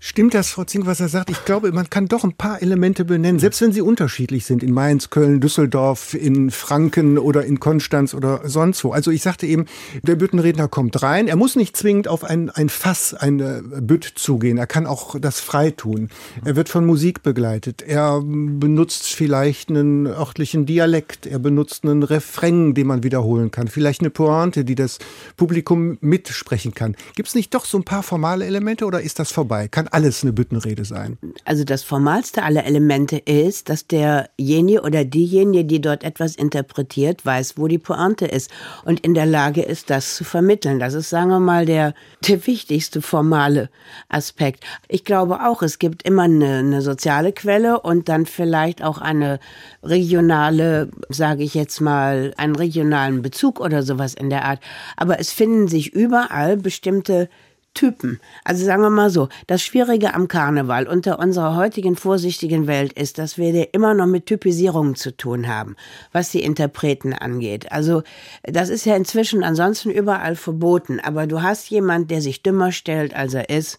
Stimmt 0.00 0.32
das, 0.32 0.50
Frau 0.50 0.62
Zink, 0.62 0.86
was 0.86 1.00
er 1.00 1.08
sagt? 1.08 1.28
Ich 1.28 1.44
glaube, 1.44 1.72
man 1.72 1.90
kann 1.90 2.06
doch 2.06 2.22
ein 2.22 2.34
paar 2.34 2.62
Elemente 2.62 3.04
benennen, 3.04 3.40
selbst 3.40 3.60
wenn 3.60 3.72
sie 3.72 3.80
unterschiedlich 3.80 4.44
sind, 4.44 4.62
in 4.62 4.72
Mainz, 4.72 5.10
Köln, 5.10 5.40
Düsseldorf, 5.40 6.14
in 6.14 6.52
Franken 6.52 7.18
oder 7.18 7.44
in 7.44 7.58
Konstanz 7.58 8.14
oder 8.14 8.42
sonst 8.44 8.84
wo. 8.84 8.92
Also 8.92 9.10
ich 9.10 9.22
sagte 9.22 9.48
eben, 9.48 9.66
der 10.04 10.14
Büttenredner 10.14 10.68
kommt 10.68 11.02
rein. 11.02 11.26
Er 11.26 11.34
muss 11.34 11.56
nicht 11.56 11.76
zwingend 11.76 12.06
auf 12.06 12.22
ein, 12.22 12.48
ein 12.48 12.68
Fass, 12.68 13.12
eine 13.12 13.60
Bütt 13.60 14.04
zugehen. 14.14 14.56
Er 14.56 14.68
kann 14.68 14.86
auch 14.86 15.18
das 15.18 15.40
frei 15.40 15.72
tun. 15.72 16.10
Er 16.44 16.54
wird 16.54 16.68
von 16.68 16.86
Musik 16.86 17.24
begleitet. 17.24 17.82
Er 17.82 18.20
benutzt 18.22 19.12
vielleicht 19.12 19.68
einen 19.68 20.06
örtlichen 20.06 20.64
Dialekt. 20.64 21.26
Er 21.26 21.40
benutzt 21.40 21.82
einen 21.84 22.04
Refrain, 22.04 22.72
den 22.72 22.86
man 22.86 23.02
wiederholen 23.02 23.50
kann. 23.50 23.66
Vielleicht 23.66 24.02
eine 24.02 24.10
Pointe, 24.10 24.64
die 24.64 24.76
das 24.76 24.98
Publikum 25.36 25.98
mitsprechen 26.00 26.72
kann. 26.72 26.94
Gibt 27.16 27.30
es 27.30 27.34
nicht 27.34 27.52
doch 27.52 27.64
so 27.64 27.76
ein 27.76 27.84
paar 27.84 28.04
formale 28.04 28.46
Elemente 28.46 28.84
oder 28.84 29.00
ist 29.00 29.18
das 29.18 29.32
vorbei? 29.32 29.66
Kann 29.66 29.87
alles 29.92 30.22
eine 30.22 30.32
Büttenrede 30.32 30.84
sein. 30.84 31.18
Also 31.44 31.64
das 31.64 31.82
formalste 31.82 32.42
aller 32.42 32.64
Elemente 32.64 33.18
ist, 33.18 33.68
dass 33.68 33.86
derjenige 33.86 34.82
oder 34.82 35.04
diejenige, 35.04 35.64
die 35.64 35.80
dort 35.80 36.04
etwas 36.04 36.36
interpretiert, 36.36 37.24
weiß, 37.24 37.54
wo 37.56 37.68
die 37.68 37.78
Pointe 37.78 38.26
ist 38.26 38.50
und 38.84 39.00
in 39.00 39.14
der 39.14 39.26
Lage 39.26 39.62
ist, 39.62 39.90
das 39.90 40.16
zu 40.16 40.24
vermitteln. 40.24 40.78
Das 40.78 40.94
ist, 40.94 41.10
sagen 41.10 41.30
wir 41.30 41.40
mal, 41.40 41.66
der, 41.66 41.94
der 42.26 42.46
wichtigste 42.46 43.02
formale 43.02 43.70
Aspekt. 44.08 44.64
Ich 44.88 45.04
glaube 45.04 45.46
auch, 45.46 45.62
es 45.62 45.78
gibt 45.78 46.02
immer 46.02 46.22
eine, 46.22 46.58
eine 46.58 46.82
soziale 46.82 47.32
Quelle 47.32 47.80
und 47.80 48.08
dann 48.08 48.26
vielleicht 48.26 48.82
auch 48.82 48.98
eine 48.98 49.40
regionale, 49.82 50.90
sage 51.08 51.42
ich 51.42 51.54
jetzt 51.54 51.80
mal, 51.80 52.32
einen 52.36 52.56
regionalen 52.56 53.22
Bezug 53.22 53.60
oder 53.60 53.82
sowas 53.82 54.14
in 54.14 54.30
der 54.30 54.44
Art. 54.44 54.60
Aber 54.96 55.20
es 55.20 55.32
finden 55.32 55.68
sich 55.68 55.92
überall 55.92 56.56
bestimmte 56.56 57.28
Typen. 57.78 58.18
Also 58.42 58.64
sagen 58.64 58.82
wir 58.82 58.90
mal 58.90 59.08
so, 59.08 59.28
das 59.46 59.62
Schwierige 59.62 60.12
am 60.12 60.26
Karneval 60.26 60.88
unter 60.88 61.20
unserer 61.20 61.54
heutigen 61.54 61.94
vorsichtigen 61.94 62.66
Welt 62.66 62.92
ist, 62.92 63.18
dass 63.18 63.38
wir 63.38 63.72
immer 63.72 63.94
noch 63.94 64.06
mit 64.06 64.26
Typisierungen 64.26 64.96
zu 64.96 65.16
tun 65.16 65.46
haben, 65.46 65.76
was 66.10 66.30
die 66.30 66.42
Interpreten 66.42 67.12
angeht. 67.12 67.70
Also 67.70 68.02
das 68.42 68.68
ist 68.68 68.84
ja 68.84 68.96
inzwischen 68.96 69.44
ansonsten 69.44 69.90
überall 69.90 70.34
verboten, 70.34 70.98
aber 70.98 71.28
du 71.28 71.40
hast 71.40 71.70
jemand, 71.70 72.10
der 72.10 72.20
sich 72.20 72.42
dümmer 72.42 72.72
stellt, 72.72 73.14
als 73.14 73.34
er 73.34 73.48
ist 73.48 73.78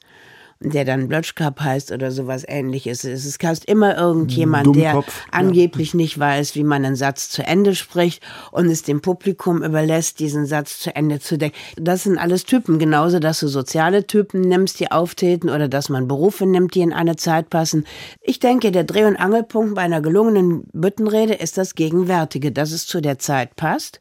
der 0.61 0.83
dann 0.83 1.07
Blötschkap 1.07 1.61
heißt 1.61 1.91
oder 1.91 2.11
sowas 2.11 2.43
ähnliches. 2.47 3.05
Es 3.05 3.25
ist 3.25 3.41
fast 3.41 3.65
immer 3.65 3.97
irgendjemand, 3.97 4.67
Dummkopf, 4.67 5.25
der 5.25 5.33
angeblich 5.33 5.93
ja. 5.93 5.97
nicht 5.97 6.19
weiß, 6.19 6.55
wie 6.55 6.63
man 6.63 6.83
einen 6.83 6.95
Satz 6.95 7.29
zu 7.29 7.43
Ende 7.43 7.75
spricht 7.75 8.21
und 8.51 8.67
es 8.67 8.83
dem 8.83 9.01
Publikum 9.01 9.63
überlässt, 9.63 10.19
diesen 10.19 10.45
Satz 10.45 10.79
zu 10.79 10.95
Ende 10.95 11.19
zu 11.19 11.37
denken. 11.37 11.57
Das 11.75 12.03
sind 12.03 12.17
alles 12.17 12.43
Typen. 12.43 12.77
Genauso, 12.77 13.19
dass 13.19 13.39
du 13.39 13.47
soziale 13.47 14.05
Typen 14.05 14.41
nimmst, 14.41 14.79
die 14.79 14.91
auftreten 14.91 15.49
oder 15.49 15.69
dass 15.69 15.89
man 15.89 16.07
Berufe 16.07 16.45
nimmt, 16.45 16.75
die 16.75 16.81
in 16.81 16.93
eine 16.93 17.15
Zeit 17.15 17.49
passen. 17.49 17.85
Ich 18.21 18.39
denke, 18.39 18.71
der 18.71 18.83
Dreh- 18.83 19.05
und 19.05 19.15
Angelpunkt 19.15 19.75
bei 19.75 19.81
einer 19.81 20.01
gelungenen 20.01 20.63
Büttenrede 20.73 21.33
ist 21.33 21.57
das 21.57 21.75
Gegenwärtige, 21.75 22.51
dass 22.51 22.71
es 22.71 22.85
zu 22.85 23.01
der 23.01 23.17
Zeit 23.17 23.55
passt 23.55 23.99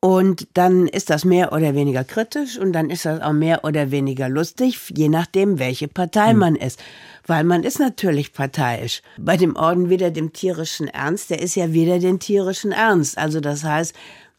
und 0.00 0.48
dann 0.54 0.86
ist 0.86 1.10
das 1.10 1.24
mehr 1.24 1.52
oder 1.52 1.74
weniger 1.74 2.04
kritisch 2.04 2.58
und 2.58 2.72
dann 2.72 2.90
ist 2.90 3.04
das 3.04 3.20
auch 3.20 3.32
mehr 3.32 3.64
oder 3.64 3.90
weniger 3.90 4.28
lustig, 4.28 4.78
je 4.94 5.08
nachdem, 5.08 5.58
welche 5.58 5.88
Partei 5.88 6.32
mhm. 6.32 6.38
man 6.38 6.56
ist. 6.56 6.82
Weil 7.26 7.44
man 7.44 7.64
ist 7.64 7.80
natürlich 7.80 8.32
parteiisch. 8.32 9.02
Bei 9.18 9.36
dem 9.36 9.56
Orden 9.56 9.90
wieder 9.90 10.10
dem 10.10 10.32
tierischen 10.32 10.86
Ernst, 10.86 11.30
der 11.30 11.42
ist 11.42 11.56
ja 11.56 11.72
wieder 11.72 11.98
den 11.98 12.20
tierischen 12.20 12.70
Ernst. 12.70 13.18
Also 13.18 13.40
das 13.40 13.64
heißt, 13.64 13.94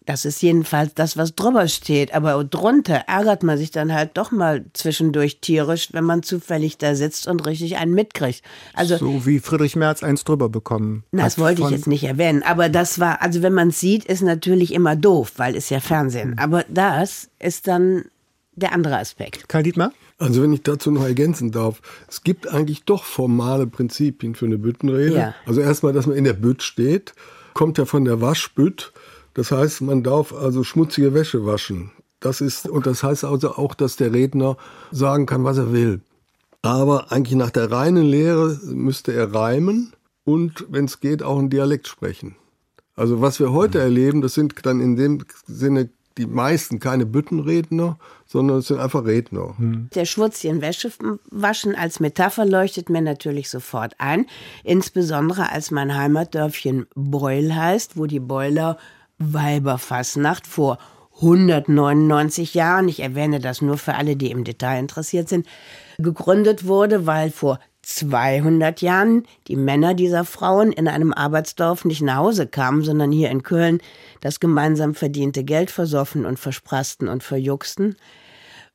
das 0.07 0.23
ist 0.23 0.41
jedenfalls 0.41 0.93
das, 0.93 1.17
was 1.17 1.35
drüber 1.35 1.67
steht. 1.67 2.13
Aber 2.13 2.43
drunter 2.43 3.03
ärgert 3.07 3.43
man 3.43 3.57
sich 3.57 3.71
dann 3.71 3.93
halt 3.93 4.11
doch 4.15 4.31
mal 4.31 4.65
zwischendurch 4.73 5.41
tierisch, 5.41 5.89
wenn 5.91 6.05
man 6.05 6.23
zufällig 6.23 6.77
da 6.77 6.95
sitzt 6.95 7.27
und 7.27 7.45
richtig 7.45 7.77
einen 7.77 7.93
mitkriegt. 7.93 8.41
Also, 8.73 8.97
so 8.97 9.25
wie 9.25 9.39
Friedrich 9.39 9.75
Merz 9.75 10.03
eins 10.03 10.23
drüber 10.23 10.47
bekommen. 10.47 11.03
Na, 11.11 11.25
das 11.25 11.37
wollte 11.37 11.61
ich 11.61 11.69
jetzt 11.69 11.87
nicht 11.87 12.05
erwähnen. 12.05 12.41
Aber 12.41 12.69
das 12.69 12.99
war, 12.99 13.21
also 13.21 13.41
wenn 13.41 13.53
man 13.53 13.69
es 13.69 13.81
sieht, 13.81 14.05
ist 14.05 14.21
natürlich 14.21 14.73
immer 14.73 14.95
doof, 14.95 15.33
weil 15.35 15.55
es 15.57 15.69
ja 15.69 15.81
Fernsehen. 15.81 16.37
Aber 16.39 16.63
das 16.69 17.29
ist 17.39 17.67
dann 17.67 18.05
der 18.55 18.71
andere 18.71 18.97
Aspekt. 18.97 19.49
Karl 19.49 19.63
Dietmar? 19.63 19.91
Also 20.19 20.41
wenn 20.41 20.53
ich 20.53 20.63
dazu 20.63 20.89
noch 20.89 21.03
ergänzen 21.03 21.51
darf, 21.51 21.81
es 22.07 22.23
gibt 22.23 22.47
eigentlich 22.47 22.85
doch 22.85 23.03
formale 23.03 23.67
Prinzipien 23.67 24.35
für 24.35 24.45
eine 24.45 24.57
Büttenrede. 24.57 25.15
Ja. 25.15 25.35
Also 25.45 25.61
erstmal, 25.61 25.93
dass 25.93 26.07
man 26.07 26.15
in 26.15 26.23
der 26.23 26.33
Bütt 26.33 26.63
steht, 26.63 27.13
kommt 27.53 27.77
ja 27.77 27.85
von 27.85 28.05
der 28.05 28.21
Waschbütt 28.21 28.93
das 29.37 29.51
heißt, 29.51 29.81
man 29.81 30.01
darf 30.01 30.33
also 30.33 30.63
schmutzige 30.63 31.13
Wäsche 31.13 31.45
waschen. 31.45 31.91
Das 32.19 32.41
ist, 32.41 32.67
und 32.67 32.87
das 32.87 33.03
heißt 33.03 33.23
also 33.23 33.51
auch, 33.51 33.75
dass 33.75 33.95
der 33.95 34.11
Redner 34.11 34.57
sagen 34.91 35.27
kann, 35.27 35.43
was 35.43 35.59
er 35.59 35.71
will. 35.71 36.01
Aber 36.63 37.11
eigentlich 37.11 37.37
nach 37.37 37.51
der 37.51 37.71
reinen 37.71 38.03
Lehre 38.03 38.59
müsste 38.65 39.13
er 39.13 39.31
reimen 39.35 39.93
und, 40.23 40.65
wenn 40.69 40.85
es 40.85 41.01
geht, 41.01 41.21
auch 41.21 41.37
einen 41.37 41.51
Dialekt 41.51 41.87
sprechen. 41.87 42.35
Also 42.95 43.21
was 43.21 43.39
wir 43.39 43.53
heute 43.53 43.77
erleben, 43.77 44.23
das 44.23 44.33
sind 44.33 44.55
dann 44.65 44.81
in 44.81 44.95
dem 44.95 45.23
Sinne 45.45 45.91
die 46.17 46.25
meisten 46.25 46.79
keine 46.79 47.05
Büttenredner, 47.05 47.99
sondern 48.25 48.57
es 48.57 48.67
sind 48.69 48.79
einfach 48.79 49.05
Redner. 49.05 49.55
Hm. 49.59 49.89
Der 49.93 50.05
Schwurzchen 50.05 50.61
Wäsche 50.61 50.91
waschen 51.29 51.75
als 51.75 51.99
Metapher 51.99 52.43
leuchtet 52.47 52.89
mir 52.89 53.03
natürlich 53.03 53.49
sofort 53.49 53.93
ein, 53.99 54.25
insbesondere 54.63 55.51
als 55.51 55.69
mein 55.69 55.95
Heimatdörfchen 55.95 56.87
Beul 56.95 57.53
heißt, 57.53 57.97
wo 57.97 58.07
die 58.07 58.19
Beuler 58.19 58.79
Weiberfassnacht 59.17 60.47
vor 60.47 60.77
199 61.15 62.53
Jahren, 62.53 62.87
ich 62.87 62.99
erwähne 62.99 63.39
das 63.39 63.61
nur 63.61 63.77
für 63.77 63.95
alle, 63.95 64.15
die 64.15 64.29
im 64.29 64.43
Detail 64.43 64.79
interessiert 64.79 65.27
sind, 65.29 65.47
gegründet 65.97 66.67
wurde, 66.67 67.07
weil 67.07 67.31
vor 67.31 67.59
200 67.81 68.81
Jahren 68.81 69.23
die 69.47 69.55
Männer 69.55 69.93
dieser 69.93 70.25
Frauen 70.25 70.71
in 70.71 70.87
einem 70.87 71.13
Arbeitsdorf 71.13 71.85
nicht 71.85 72.01
nach 72.01 72.17
Hause 72.17 72.45
kamen, 72.45 72.83
sondern 72.83 73.11
hier 73.11 73.31
in 73.31 73.43
Köln 73.43 73.79
das 74.21 74.39
gemeinsam 74.39 74.93
verdiente 74.93 75.43
Geld 75.43 75.71
versoffen 75.71 76.25
und 76.25 76.37
versprassten 76.37 77.07
und 77.07 77.23
verjucksten, 77.23 77.95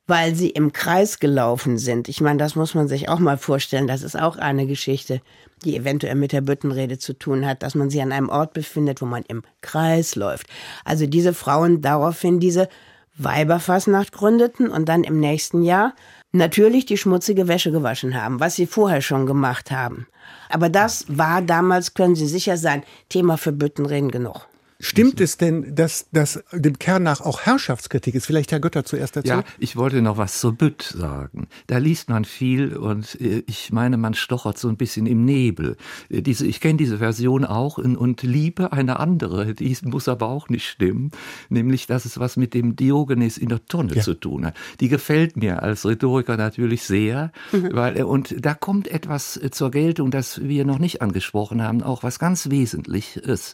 weil 0.07 0.35
sie 0.35 0.49
im 0.49 0.73
Kreis 0.73 1.19
gelaufen 1.19 1.77
sind. 1.77 2.09
Ich 2.09 2.19
meine, 2.19 2.37
das 2.37 2.55
muss 2.55 2.75
man 2.75 2.87
sich 2.87 3.07
auch 3.09 3.19
mal 3.19 3.37
vorstellen. 3.37 3.87
Das 3.87 4.03
ist 4.03 4.19
auch 4.19 4.37
eine 4.37 4.67
Geschichte, 4.67 5.21
die 5.63 5.77
eventuell 5.77 6.15
mit 6.15 6.33
der 6.33 6.41
Büttenrede 6.41 6.97
zu 6.97 7.13
tun 7.13 7.45
hat, 7.45 7.63
dass 7.63 7.75
man 7.75 7.89
sie 7.89 8.01
an 8.01 8.11
einem 8.11 8.29
Ort 8.29 8.53
befindet, 8.53 9.01
wo 9.01 9.05
man 9.05 9.23
im 9.27 9.43
Kreis 9.61 10.15
läuft. 10.15 10.47
Also 10.83 11.05
diese 11.07 11.33
Frauen 11.33 11.81
daraufhin 11.81 12.39
diese 12.39 12.67
Weiberfassnacht 13.15 14.11
gründeten 14.11 14.69
und 14.69 14.89
dann 14.89 15.03
im 15.03 15.19
nächsten 15.19 15.61
Jahr 15.61 15.93
natürlich 16.31 16.85
die 16.85 16.97
schmutzige 16.97 17.47
Wäsche 17.47 17.71
gewaschen 17.71 18.21
haben, 18.21 18.39
was 18.39 18.55
sie 18.55 18.65
vorher 18.65 19.01
schon 19.01 19.25
gemacht 19.25 19.71
haben. 19.71 20.07
Aber 20.49 20.69
das 20.69 21.05
war 21.07 21.41
damals, 21.41 21.93
können 21.93 22.15
Sie 22.15 22.27
sicher 22.27 22.57
sein, 22.57 22.83
Thema 23.09 23.37
für 23.37 23.51
Büttenreden 23.51 24.09
genug. 24.09 24.47
Stimmt 24.83 25.21
es 25.21 25.37
denn, 25.37 25.75
dass 25.75 26.07
das 26.11 26.43
dem 26.51 26.77
Kern 26.77 27.03
nach 27.03 27.21
auch 27.21 27.41
Herrschaftskritik 27.41 28.15
ist? 28.15 28.25
Vielleicht 28.25 28.51
Herr 28.51 28.59
Götter 28.59 28.83
zuerst 28.83 29.15
dazu. 29.15 29.29
Ja, 29.29 29.43
ich 29.57 29.77
wollte 29.77 30.01
noch 30.01 30.17
was 30.17 30.41
zur 30.41 30.51
Bütt 30.53 30.81
sagen. 30.81 31.47
Da 31.67 31.77
liest 31.77 32.09
man 32.09 32.25
viel 32.25 32.75
und 32.75 33.19
äh, 33.21 33.43
ich 33.47 33.71
meine, 33.71 33.95
man 33.95 34.13
stochert 34.13 34.57
so 34.57 34.67
ein 34.67 34.75
bisschen 34.75 35.05
im 35.05 35.23
Nebel. 35.23 35.77
Äh, 36.09 36.21
diese, 36.21 36.45
ich 36.45 36.59
kenne 36.59 36.75
diese 36.75 36.97
Version 36.97 37.45
auch 37.45 37.77
und, 37.77 37.95
und 37.95 38.23
liebe 38.23 38.73
eine 38.73 38.99
andere, 38.99 39.53
die 39.53 39.77
muss 39.83 40.09
aber 40.09 40.27
auch 40.27 40.49
nicht 40.49 40.67
stimmen, 40.67 41.11
nämlich, 41.47 41.87
dass 41.87 42.03
es 42.03 42.19
was 42.19 42.35
mit 42.35 42.53
dem 42.53 42.75
Diogenes 42.75 43.37
in 43.37 43.47
der 43.47 43.65
Tonne 43.65 43.95
ja. 43.95 44.01
zu 44.01 44.15
tun 44.15 44.45
hat. 44.45 44.55
Die 44.81 44.89
gefällt 44.89 45.37
mir 45.37 45.63
als 45.63 45.85
Rhetoriker 45.85 46.35
natürlich 46.35 46.83
sehr, 46.83 47.31
mhm. 47.53 47.69
weil, 47.71 47.97
äh, 47.99 48.03
und 48.03 48.35
da 48.45 48.53
kommt 48.53 48.89
etwas 48.89 49.39
zur 49.51 49.71
Geltung, 49.71 50.11
das 50.11 50.43
wir 50.43 50.65
noch 50.65 50.79
nicht 50.79 51.01
angesprochen 51.01 51.63
haben, 51.63 51.81
auch 51.83 52.03
was 52.03 52.19
ganz 52.19 52.49
Wesentliches. 52.49 53.53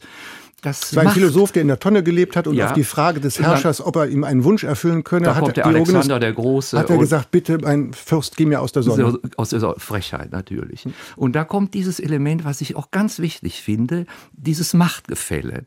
Das, 0.62 0.82
das 0.82 0.96
war 0.96 1.04
ein 1.04 1.10
Philosoph, 1.10 1.52
der 1.52 1.62
in 1.62 1.68
der 1.68 1.80
Tonne 1.80 2.04
gelebt 2.04 2.36
hat 2.36 2.48
und 2.48 2.56
ja. 2.56 2.68
auf 2.68 2.74
die 2.74 2.84
Frage 2.84 3.20
des 3.20 3.40
Herrschers, 3.40 3.82
ob 3.86 3.96
er 3.96 4.08
ihm 4.08 4.24
einen 4.24 4.44
Wunsch 4.44 4.64
erfüllen 4.64 5.04
könne, 5.04 5.28
da 5.28 5.36
hat 5.36 5.44
kommt 5.44 5.58
der 5.58 5.64
Diogenes, 5.64 5.90
Alexander 5.90 6.20
der 6.20 6.34
Große. 6.34 6.78
Hat 6.78 6.90
er 6.90 6.98
gesagt, 6.98 7.32
bitte, 7.32 7.58
mein 7.60 7.94
Fürst, 7.94 8.36
geh 8.38 8.46
mir 8.46 8.62
aus 8.62 8.72
der 8.72 8.84
Sonne. 8.84 9.20
Aus 9.38 9.50
der 9.50 9.76
Frechheit 9.78 10.32
natürlich. 10.32 10.86
Und 11.16 11.36
da 11.36 11.44
kommt 11.44 11.74
dieses 11.74 12.00
Element, 12.00 12.46
was 12.46 12.62
ich 12.62 12.76
auch 12.76 12.92
ganz 12.92 13.20
wichtig 13.20 13.62
finde, 13.62 14.06
dieses 14.34 14.74
Machtgefälle. 14.74 15.66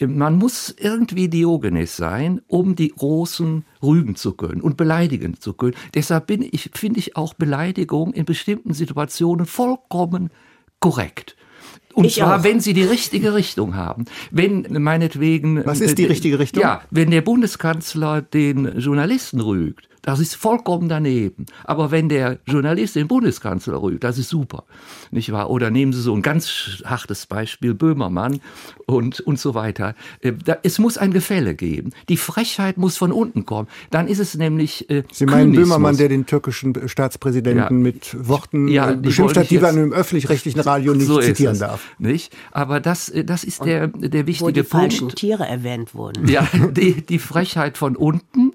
Man 0.00 0.36
muss 0.36 0.74
irgendwie 0.76 1.28
Diogenes 1.28 1.96
sein, 1.96 2.40
um 2.48 2.74
die 2.74 2.88
Großen 2.88 3.64
rügen 3.82 4.16
zu 4.16 4.32
können 4.32 4.60
und 4.60 4.76
beleidigen 4.76 5.38
zu 5.38 5.54
können. 5.54 5.74
Deshalb 5.94 6.26
bin 6.26 6.42
ich, 6.42 6.70
finde 6.74 7.00
ich 7.00 7.16
auch 7.16 7.34
Beleidigung 7.34 8.12
in 8.12 8.24
bestimmten 8.24 8.74
Situationen 8.74 9.46
vollkommen 9.46 10.30
korrekt. 10.80 11.36
Und 11.94 12.06
ich 12.06 12.14
zwar, 12.14 12.40
auch. 12.40 12.44
wenn 12.44 12.60
sie 12.60 12.72
die 12.72 12.84
richtige 12.84 13.34
Richtung 13.34 13.76
haben. 13.76 14.06
Wenn 14.30 14.66
meinetwegen. 14.82 15.64
Was 15.66 15.80
ist 15.80 15.98
die 15.98 16.06
richtige 16.06 16.38
Richtung? 16.38 16.62
Ja, 16.62 16.82
wenn 16.90 17.10
der 17.10 17.20
Bundeskanzler 17.20 18.22
den 18.22 18.78
Journalisten 18.78 19.40
rügt, 19.40 19.88
das 20.02 20.18
ist 20.18 20.34
vollkommen 20.34 20.88
daneben. 20.88 21.46
Aber 21.64 21.90
wenn 21.90 22.08
der 22.08 22.38
Journalist 22.46 22.96
den 22.96 23.08
Bundeskanzler 23.08 23.80
rügt, 23.80 24.04
das 24.04 24.18
ist 24.18 24.28
super. 24.28 24.64
Nicht 25.10 25.30
wahr? 25.32 25.48
Oder 25.48 25.70
nehmen 25.70 25.92
Sie 25.92 26.00
so 26.00 26.14
ein 26.14 26.22
ganz 26.22 26.82
hartes 26.84 27.26
Beispiel, 27.26 27.74
Böhmermann 27.74 28.40
und, 28.86 29.20
und 29.20 29.38
so 29.38 29.54
weiter. 29.54 29.94
Äh, 30.20 30.32
es 30.62 30.78
muss 30.78 30.98
ein 30.98 31.12
Gefälle 31.12 31.54
geben. 31.54 31.92
Die 32.08 32.16
Frechheit 32.16 32.76
muss 32.78 32.96
von 32.96 33.12
unten 33.12 33.46
kommen. 33.46 33.68
Dann 33.90 34.08
ist 34.08 34.18
es 34.18 34.36
nämlich. 34.36 34.90
Äh, 34.90 35.04
Sie 35.12 35.26
meinen 35.26 35.52
Kynismus. 35.52 35.68
Böhmermann, 35.68 35.96
der 35.96 36.08
den 36.08 36.26
türkischen 36.26 36.88
Staatspräsidenten 36.88 37.58
ja, 37.62 37.70
mit 37.70 38.28
Worten 38.28 38.68
ja, 38.68 38.90
äh, 38.90 38.96
beschimpft 38.96 39.36
hat, 39.36 39.50
die 39.50 39.58
man 39.58 39.76
im 39.76 39.92
öffentlich-rechtlichen 39.92 40.60
Radio 40.60 40.94
nicht 40.94 41.06
so 41.06 41.20
zitieren 41.20 41.58
darf. 41.58 41.90
Nicht? 41.98 42.36
Aber 42.50 42.80
das, 42.80 43.08
äh, 43.08 43.24
das 43.24 43.44
ist 43.44 43.64
der, 43.64 43.86
der 43.88 44.26
wichtige 44.26 44.48
wo 44.48 44.50
die 44.50 44.62
Punkt. 44.62 44.70
falschen 44.70 45.08
Tiere 45.10 45.46
erwähnt 45.46 45.94
wurden. 45.94 46.26
Ja, 46.26 46.48
die, 46.70 47.02
die 47.02 47.18
Frechheit 47.20 47.78
von 47.78 47.94
unten 47.94 48.52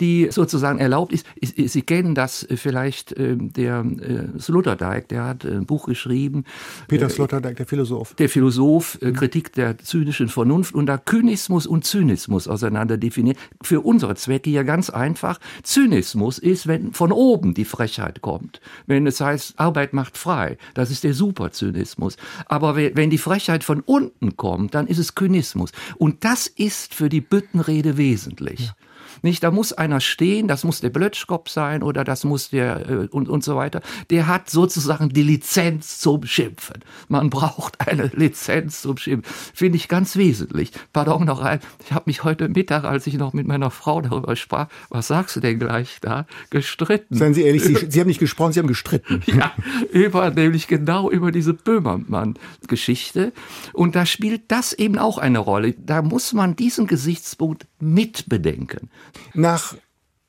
die 0.00 0.28
sozusagen 0.30 0.78
erlaubt 0.78 1.12
ist. 1.12 1.26
Sie 1.40 1.82
kennen 1.82 2.14
das 2.14 2.46
vielleicht, 2.54 3.12
äh, 3.12 3.36
der 3.36 3.84
äh, 3.84 4.40
Sloterdijk, 4.40 5.08
der 5.08 5.24
hat 5.24 5.44
ein 5.44 5.66
Buch 5.66 5.86
geschrieben. 5.86 6.44
Peter 6.88 7.06
äh, 7.06 7.10
Sloterdijk, 7.10 7.56
der 7.56 7.66
Philosoph. 7.66 8.14
Der 8.14 8.28
Philosoph, 8.28 8.98
mhm. 9.00 9.12
Kritik 9.14 9.52
der 9.52 9.78
zynischen 9.78 10.28
Vernunft 10.28 10.74
und 10.74 10.86
da 10.86 10.98
Kynismus 10.98 11.66
und 11.66 11.84
Zynismus 11.84 12.48
auseinander 12.48 12.96
definiert. 12.96 13.38
Für 13.62 13.80
unsere 13.80 14.16
Zwecke 14.16 14.50
ja 14.50 14.62
ganz 14.62 14.90
einfach. 14.90 15.38
Zynismus 15.62 16.38
ist, 16.38 16.66
wenn 16.66 16.92
von 16.92 17.12
oben 17.12 17.54
die 17.54 17.64
Frechheit 17.64 18.20
kommt. 18.20 18.60
Wenn 18.86 19.06
es 19.06 19.20
heißt, 19.20 19.58
Arbeit 19.58 19.92
macht 19.92 20.18
frei. 20.18 20.58
Das 20.74 20.90
ist 20.90 21.04
der 21.04 21.14
Superzynismus. 21.14 22.16
Aber 22.46 22.76
wenn 22.76 23.10
die 23.10 23.18
Frechheit 23.18 23.64
von 23.64 23.80
unten 23.80 24.36
kommt, 24.36 24.74
dann 24.74 24.86
ist 24.86 24.98
es 24.98 25.14
Kynismus. 25.14 25.70
Und 25.96 26.24
das 26.24 26.46
ist 26.46 26.94
für 26.94 27.08
die 27.08 27.20
Büttenrede 27.20 27.96
wesentlich. 27.96 28.66
Ja. 28.66 28.76
Nicht, 29.22 29.42
da 29.42 29.50
muss 29.50 29.72
einer 29.72 30.00
stehen, 30.00 30.48
das 30.48 30.64
muss 30.64 30.80
der 30.80 30.90
Blötschkopf 30.90 31.48
sein 31.48 31.82
oder 31.82 32.04
das 32.04 32.24
muss 32.24 32.50
der 32.50 32.88
äh, 32.88 32.94
und, 33.10 33.28
und 33.28 33.44
so 33.44 33.56
weiter. 33.56 33.80
Der 34.10 34.26
hat 34.26 34.50
sozusagen 34.50 35.08
die 35.10 35.22
Lizenz 35.22 35.98
zum 35.98 36.24
Schimpfen. 36.24 36.80
Man 37.08 37.30
braucht 37.30 37.86
eine 37.86 38.10
Lizenz 38.14 38.82
zum 38.82 38.96
Schimpfen. 38.96 39.32
Finde 39.54 39.76
ich 39.76 39.88
ganz 39.88 40.16
wesentlich. 40.16 40.72
Pardon 40.92 41.24
noch 41.24 41.40
ein. 41.40 41.60
Ich 41.84 41.92
habe 41.92 42.04
mich 42.06 42.24
heute 42.24 42.48
Mittag, 42.48 42.84
als 42.84 43.06
ich 43.06 43.14
noch 43.14 43.32
mit 43.32 43.46
meiner 43.46 43.70
Frau 43.70 44.00
darüber 44.00 44.36
sprach, 44.36 44.68
was 44.90 45.08
sagst 45.08 45.36
du 45.36 45.40
denn 45.40 45.58
gleich 45.58 45.98
da, 46.00 46.26
gestritten. 46.50 47.16
Seien 47.16 47.34
Sie 47.34 47.42
ehrlich, 47.42 47.62
Sie, 47.62 47.74
Sie 47.88 48.00
haben 48.00 48.08
nicht 48.08 48.20
gesprochen, 48.20 48.52
Sie 48.52 48.60
haben 48.60 48.66
gestritten. 48.66 49.22
ja, 49.26 49.52
über, 49.92 50.30
nämlich 50.30 50.68
genau 50.68 51.10
über 51.10 51.32
diese 51.32 51.54
Böhmermann-Geschichte. 51.54 53.32
Und 53.72 53.96
da 53.96 54.06
spielt 54.06 54.42
das 54.48 54.72
eben 54.72 54.98
auch 54.98 55.18
eine 55.18 55.38
Rolle. 55.38 55.72
Da 55.72 56.02
muss 56.02 56.32
man 56.32 56.56
diesen 56.56 56.86
Gesichtspunkt 56.86 57.66
mitbedenken. 57.80 58.90
Nach 59.34 59.74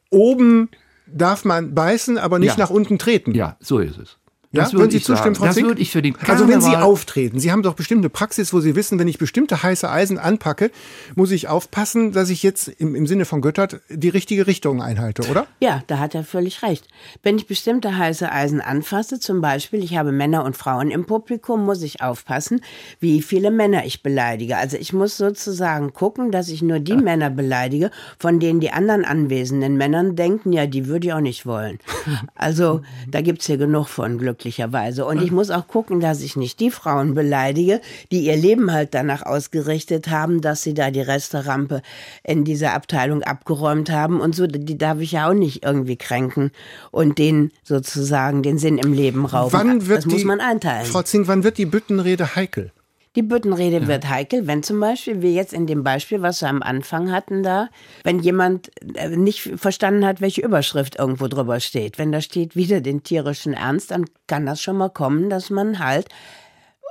oben 0.10 0.70
darf 1.08 1.46
man 1.46 1.74
beißen, 1.74 2.17
aber 2.17 2.39
nicht 2.39 2.58
ja. 2.58 2.63
nach 2.63 2.70
unten 2.70 2.98
treten. 2.98 3.34
Ja, 3.34 3.58
so 3.60 3.79
ist 3.79 3.98
es. 3.98 4.17
Das 4.55 4.71
ja, 4.71 4.79
würden 4.79 4.91
Sie 4.91 5.01
zustimmen, 5.01 5.35
Frau 5.35 5.45
Das 5.45 5.57
würde 5.57 5.81
ich 5.81 5.91
für 5.91 6.01
den 6.01 6.13
Karneval 6.13 6.35
Also 6.35 6.47
wenn 6.47 6.62
Sie 6.62 6.75
auftreten, 6.75 7.39
Sie 7.39 7.51
haben 7.51 7.63
doch 7.63 7.74
bestimmte 7.74 8.09
Praxis, 8.09 8.53
wo 8.53 8.59
Sie 8.59 8.75
wissen, 8.75 9.00
wenn 9.00 9.07
ich 9.07 9.17
bestimmte 9.17 9.62
heiße 9.62 9.89
Eisen 9.89 10.17
anpacke, 10.17 10.71
muss 11.15 11.31
ich 11.31 11.47
aufpassen, 11.47 12.12
dass 12.12 12.29
ich 12.29 12.43
jetzt 12.43 12.67
im, 12.67 12.95
im 12.95 13.07
Sinne 13.07 13.25
von 13.25 13.41
Göttert 13.41 13.81
die 13.89 14.09
richtige 14.09 14.47
Richtung 14.47 14.81
einhalte, 14.81 15.29
oder? 15.29 15.47
Ja, 15.59 15.83
da 15.88 16.00
hat 16.00 16.15
er 16.15 16.24
völlig 16.24 16.63
recht. 16.63 16.88
Wenn 17.24 17.38
ich 17.38 17.47
bestimmte 17.47 17.97
heiße 17.97 18.31
Eisen 18.31 18.62
anfasse, 18.62 19.19
zum 19.19 19.41
Beispiel, 19.41 19.83
ich 19.83 19.97
habe 19.97 20.12
Männer 20.12 20.45
und 20.45 20.55
Frauen 20.57 20.91
im 20.91 21.05
Publikum, 21.05 21.65
muss 21.65 21.81
ich 21.81 22.01
aufpassen, 22.01 22.62
wie 23.00 23.21
viele 23.21 23.51
Männer 23.51 23.85
ich 23.85 24.03
beleidige. 24.03 24.57
Also 24.57 24.77
ich 24.77 24.93
muss 24.93 25.17
sozusagen 25.17 25.93
gucken, 25.93 26.31
dass 26.31 26.50
ich 26.50 26.62
nur 26.62 26.79
die 26.79 26.93
ja. 26.93 27.01
Männer 27.01 27.29
beleidige, 27.29 27.91
von 28.19 28.39
denen 28.39 28.59
die 28.59 28.71
anderen 28.71 29.05
anwesenden 29.05 29.75
Männern 29.77 30.15
denken, 30.15 30.53
ja, 30.53 30.65
die 30.65 30.88
würde 30.88 31.07
ich 31.07 31.13
auch 31.13 31.21
nicht 31.21 31.45
wollen. 31.45 31.79
Also 32.35 32.81
da 33.09 33.21
gibt's 33.21 33.47
hier 33.47 33.57
genug 33.57 33.88
von 33.88 34.17
glücklich 34.17 34.45
glücklicherweise. 34.46 35.06
Und 35.06 35.22
ich 35.22 35.32
muss 35.32 35.50
auch 35.50 35.68
gucken, 35.68 36.00
dass 36.00 36.22
ich 36.22 36.36
nicht 36.36 36.60
die 36.60 36.70
Frauen 36.70 37.16
beleidige, 37.16 37.82
die 38.12 38.25
ihr 38.25 38.38
Leben 38.38 38.72
halt 38.72 38.94
danach 38.94 39.24
ausgerichtet 39.24 40.10
haben, 40.10 40.42
dass 40.42 40.62
sie 40.62 40.74
da 40.74 40.92
die 40.92 41.02
Resterampe 41.02 41.82
in 42.24 42.46
dieser 42.46 42.74
Abteilung 42.74 43.24
abgeräumt 43.24 43.90
haben 43.90 44.22
und 44.22 44.36
so. 44.36 44.46
Die 44.46 44.78
darf 44.78 45.00
ich 45.00 45.14
ja 45.14 45.30
auch 45.30 45.34
nicht 45.34 45.66
irgendwie 45.66 45.96
kränken 45.98 46.52
und 46.92 47.18
denen 47.18 47.52
sozusagen 47.64 48.44
den 48.44 48.60
Sinn 48.60 48.78
im 48.78 48.94
Leben 48.94 49.25
rauben. 49.25 49.54
Wann 49.54 49.88
wird 49.88 50.00
das 50.00 50.06
muss 50.06 50.24
man 50.24 50.40
einteilen. 50.40 50.86
Frau 50.86 51.02
Zink, 51.02 51.28
wann 51.28 51.44
wird 51.44 51.58
die 51.58 51.66
Büttenrede 51.66 52.36
heikel? 52.36 52.72
Die 53.15 53.22
Büttenrede 53.22 53.79
ja. 53.81 53.88
wird 53.88 54.10
heikel, 54.10 54.45
wenn 54.48 54.62
zum 54.62 54.79
Beispiel, 54.79 55.22
wie 55.22 55.34
jetzt 55.34 55.53
in 55.53 55.67
dem 55.67 55.84
Beispiel, 55.84 56.22
was 56.22 56.41
wir 56.41 56.50
am 56.50 56.62
Anfang 56.62 57.12
hatten 57.12 57.43
da, 57.43 57.69
wenn 58.03 58.19
jemand 58.19 58.72
äh, 58.95 59.10
nicht 59.10 59.41
verstanden 59.55 60.05
hat, 60.05 60.22
welche 60.22 60.41
Überschrift 60.41 60.98
irgendwo 60.98 61.27
drüber 61.27 61.60
steht. 61.60 61.98
Wenn 61.98 62.12
da 62.12 62.22
steht 62.22 62.55
wieder 62.55 62.81
den 62.81 63.03
tierischen 63.03 63.53
Ernst, 63.53 63.91
dann 63.91 64.05
kann 64.27 64.45
das 64.45 64.62
schon 64.62 64.77
mal 64.77 64.89
kommen, 64.89 65.29
dass 65.29 65.50
man 65.50 65.79
halt 65.79 66.10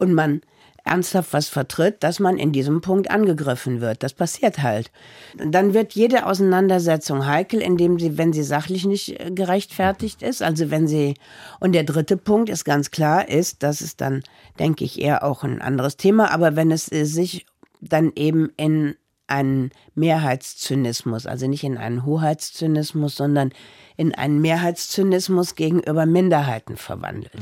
und 0.01 0.15
man 0.15 0.41
ernsthaft 0.85 1.33
was 1.33 1.49
vertritt, 1.49 2.03
dass 2.03 2.21
man 2.21 2.37
in 2.37 2.53
diesem 2.53 2.83
Punkt 2.83 3.11
angegriffen 3.11 3.81
wird. 3.81 4.03
Das 4.03 4.13
passiert 4.13 4.63
halt. 4.63 4.91
Dann 5.37 5.73
wird 5.73 5.95
jede 5.95 6.27
Auseinandersetzung 6.27 7.27
heikel, 7.27 7.61
indem 7.61 7.99
sie, 7.99 8.19
wenn 8.19 8.33
sie 8.33 8.43
sachlich 8.43 8.85
nicht 8.85 9.19
äh, 9.19 9.31
gerechtfertigt 9.31 10.23
ist, 10.23 10.43
also 10.43 10.71
wenn 10.71 10.87
sie, 10.87 11.15
und 11.59 11.73
der 11.73 11.85
dritte 11.85 12.17
Punkt 12.19 12.51
ist 12.51 12.65
ganz 12.65 12.91
klar, 12.91 13.29
ist, 13.29 13.63
das 13.63 13.81
ist 13.81 14.01
dann, 14.01 14.23
denke 14.59 14.85
ich, 14.85 15.01
eher 15.01 15.25
auch 15.25 15.43
ein 15.43 15.63
anderes 15.63 15.97
Thema, 15.97 16.31
aber 16.31 16.55
wenn 16.55 16.71
es 16.71 16.93
äh, 16.93 17.05
sich 17.05 17.47
dann 17.81 18.13
eben 18.15 18.51
in 18.57 18.95
einen 19.27 19.71
Mehrheitszynismus, 19.95 21.27
also 21.27 21.47
nicht 21.49 21.65
in 21.65 21.79
einen 21.79 22.05
Hoheitszynismus, 22.05 23.17
sondern 23.17 23.53
in 23.97 24.15
einen 24.15 24.41
Mehrheitszynismus 24.41 25.55
gegenüber 25.55 26.05
Minderheiten 26.05 26.77
verwandelt. 26.77 27.33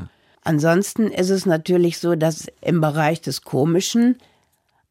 Ansonsten 0.42 1.06
ist 1.06 1.30
es 1.30 1.46
natürlich 1.46 1.98
so, 1.98 2.16
dass 2.16 2.46
im 2.60 2.80
Bereich 2.80 3.20
des 3.20 3.42
Komischen 3.42 4.16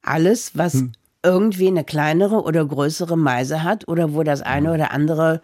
alles, 0.01 0.51
was 0.57 0.73
hm. 0.73 0.93
irgendwie 1.23 1.67
eine 1.67 1.83
kleinere 1.83 2.41
oder 2.43 2.65
größere 2.65 3.17
Meise 3.17 3.63
hat 3.63 3.87
oder 3.87 4.13
wo 4.13 4.23
das 4.23 4.41
eine 4.41 4.73
oder 4.73 4.91
andere 4.91 5.41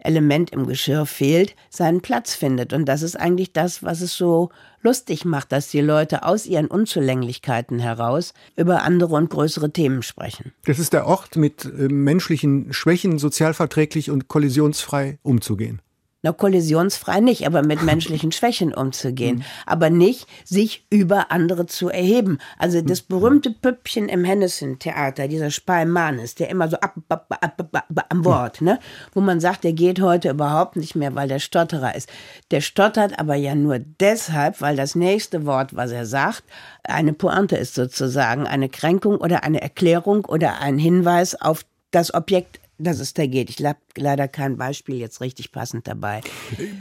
Element 0.00 0.50
im 0.50 0.66
Geschirr 0.66 1.06
fehlt, 1.06 1.56
seinen 1.70 2.00
Platz 2.00 2.34
findet. 2.34 2.72
Und 2.72 2.84
das 2.86 3.02
ist 3.02 3.16
eigentlich 3.16 3.52
das, 3.52 3.82
was 3.82 4.00
es 4.00 4.16
so 4.16 4.50
lustig 4.80 5.24
macht, 5.24 5.50
dass 5.50 5.70
die 5.70 5.80
Leute 5.80 6.22
aus 6.22 6.46
ihren 6.46 6.68
Unzulänglichkeiten 6.68 7.80
heraus 7.80 8.32
über 8.56 8.82
andere 8.82 9.16
und 9.16 9.28
größere 9.28 9.72
Themen 9.72 10.02
sprechen. 10.02 10.52
Das 10.66 10.78
ist 10.78 10.92
der 10.92 11.06
Ort, 11.06 11.34
mit 11.34 11.64
äh, 11.64 11.88
menschlichen 11.88 12.72
Schwächen 12.72 13.18
sozialverträglich 13.18 14.10
und 14.12 14.28
kollisionsfrei 14.28 15.18
umzugehen 15.22 15.82
na, 16.22 16.32
kollisionsfrei 16.32 17.20
nicht, 17.20 17.46
aber 17.46 17.62
mit 17.62 17.82
menschlichen 17.84 18.32
Schwächen 18.32 18.74
umzugehen. 18.74 19.36
Mhm. 19.36 19.44
Aber 19.66 19.90
nicht 19.90 20.26
sich 20.44 20.86
über 20.90 21.30
andere 21.30 21.66
zu 21.66 21.88
erheben. 21.88 22.38
Also 22.58 22.80
das 22.80 23.02
mhm. 23.02 23.06
berühmte 23.08 23.50
Püppchen 23.50 24.08
im 24.08 24.24
Hennessin-Theater, 24.24 25.28
dieser 25.28 25.50
Spalmanis, 25.50 26.34
der 26.34 26.50
immer 26.50 26.68
so 26.68 26.76
ab, 26.78 26.94
ab, 27.08 27.26
ab, 27.40 27.68
ab, 27.72 28.06
am 28.08 28.24
Wort, 28.24 28.60
ne? 28.60 28.78
Wo 29.14 29.20
man 29.20 29.40
sagt, 29.40 29.64
der 29.64 29.72
geht 29.72 30.00
heute 30.00 30.30
überhaupt 30.30 30.76
nicht 30.76 30.96
mehr, 30.96 31.14
weil 31.14 31.28
der 31.28 31.38
Stotterer 31.38 31.94
ist. 31.94 32.08
Der 32.50 32.60
stottert 32.60 33.18
aber 33.18 33.36
ja 33.36 33.54
nur 33.54 33.78
deshalb, 33.78 34.60
weil 34.60 34.76
das 34.76 34.94
nächste 34.94 35.46
Wort, 35.46 35.76
was 35.76 35.92
er 35.92 36.06
sagt, 36.06 36.42
eine 36.82 37.12
Pointe 37.12 37.56
ist 37.56 37.74
sozusagen, 37.74 38.46
eine 38.46 38.68
Kränkung 38.68 39.16
oder 39.16 39.44
eine 39.44 39.60
Erklärung 39.60 40.24
oder 40.24 40.60
ein 40.60 40.78
Hinweis 40.78 41.40
auf 41.40 41.64
das 41.90 42.12
Objekt 42.12 42.60
dass 42.78 43.00
es 43.00 43.14
da 43.14 43.26
geht. 43.26 43.50
Ich 43.50 43.64
habe 43.64 43.78
leider 43.96 44.28
kein 44.28 44.56
Beispiel 44.56 44.96
jetzt 44.96 45.20
richtig 45.20 45.52
passend 45.52 45.88
dabei. 45.88 46.20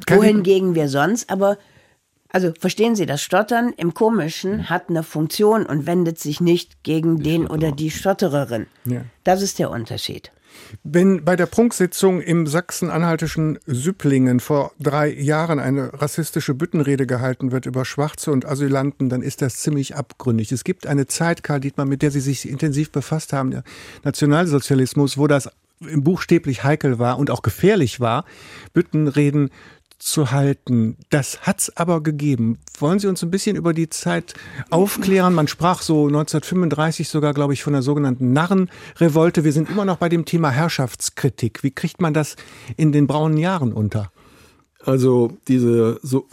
Kann 0.06 0.20
Wohingegen 0.20 0.75
wir 0.75 0.88
sonst, 0.88 1.30
aber 1.30 1.58
also 2.30 2.54
verstehen 2.60 2.96
Sie, 2.96 3.06
das 3.06 3.22
Stottern 3.22 3.74
im 3.77 3.94
Komischen 3.94 4.70
hat 4.70 4.89
eine 4.89 5.04
Funktion 5.04 5.66
und 5.66 5.86
wendet 5.88 6.20
sich 6.20 6.42
nicht 6.42 6.84
gegen 6.84 7.24
den 7.24 7.48
oder 7.48 7.72
die 7.72 7.89
Stottererin. 7.89 8.68
Ja. 8.86 9.01
Das 9.24 9.42
ist 9.42 9.60
der 9.60 9.72
Unterschied. 9.72 10.32
Wenn 10.84 11.24
bei 11.24 11.36
der 11.36 11.46
Prunksitzung 11.46 12.22
im 12.22 12.48
sachsen-anhaltischen 12.48 13.60
Süpplingen 13.66 14.39
vor 14.39 14.72
drei 14.80 15.13
Jahren 15.13 15.60
eine 15.60 15.94
rassistische 15.94 16.54
Büttenrede 16.56 17.06
gehalten 17.06 17.51
wird 17.51 17.66
über 17.66 17.86
Schwarze 17.86 18.32
und 18.32 18.46
Asylanten, 18.46 19.10
dann 19.10 19.22
ist 19.22 19.42
das 19.42 19.58
ziemlich 19.58 19.96
abgründig. 19.96 20.51
Es 20.51 20.63
gibt 20.63 20.88
eine 20.88 21.06
Zeit, 21.06 21.44
Karl 21.44 21.60
Dietmann, 21.60 21.88
mit 21.88 22.01
der 22.01 22.12
Sie 22.12 22.22
sich 22.22 22.50
intensiv 22.50 22.92
befasst 22.92 23.34
haben, 23.34 23.51
der 23.51 23.63
Nationalsozialismus, 24.04 25.18
wo 25.18 25.27
das 25.27 25.50
buchstäblich 25.79 26.63
heikel 26.63 27.00
war 27.00 27.17
und 27.17 27.31
auch 27.31 27.41
gefährlich 27.41 28.00
war, 28.00 28.25
Büttenreden 28.74 29.50
zu 30.00 30.31
halten. 30.31 30.98
Das 31.10 31.41
hat's 31.41 31.75
aber 31.75 32.01
gegeben. 32.01 32.60
Wollen 32.79 33.00
Sie 33.00 33.07
uns 33.07 33.24
ein 33.24 33.31
bisschen 33.31 33.55
über 33.55 33.74
die 33.74 33.89
Zeit 33.89 34.36
aufklären? 34.69 35.34
Man 35.34 35.48
sprach 35.48 35.81
so 35.81 36.07
1935 36.07 37.10
sogar, 37.10 37.34
glaube 37.34 37.53
ich, 37.53 37.63
von 37.63 37.74
der 37.74 37.81
sogenannten 37.81 38.31
Narrenrevolte. 38.31 39.43
Wir 39.43 39.53
sind 39.53 39.69
immer 39.69 39.86
noch 39.86 39.98
bei 39.98 40.10
dem 40.10 40.25
Thema 40.25 40.51
Herrschaftskritik. 40.51 41.63
Wie 41.63 41.72
kriegt 41.72 42.00
man 42.00 42.13
das 42.13 42.36
in 42.75 42.91
den 42.91 43.07
braunen 43.07 43.38
Jahren 43.38 43.74
unter? 43.74 44.12
Also 44.88 45.34
diese 45.50 46.00
so, 46.01 46.27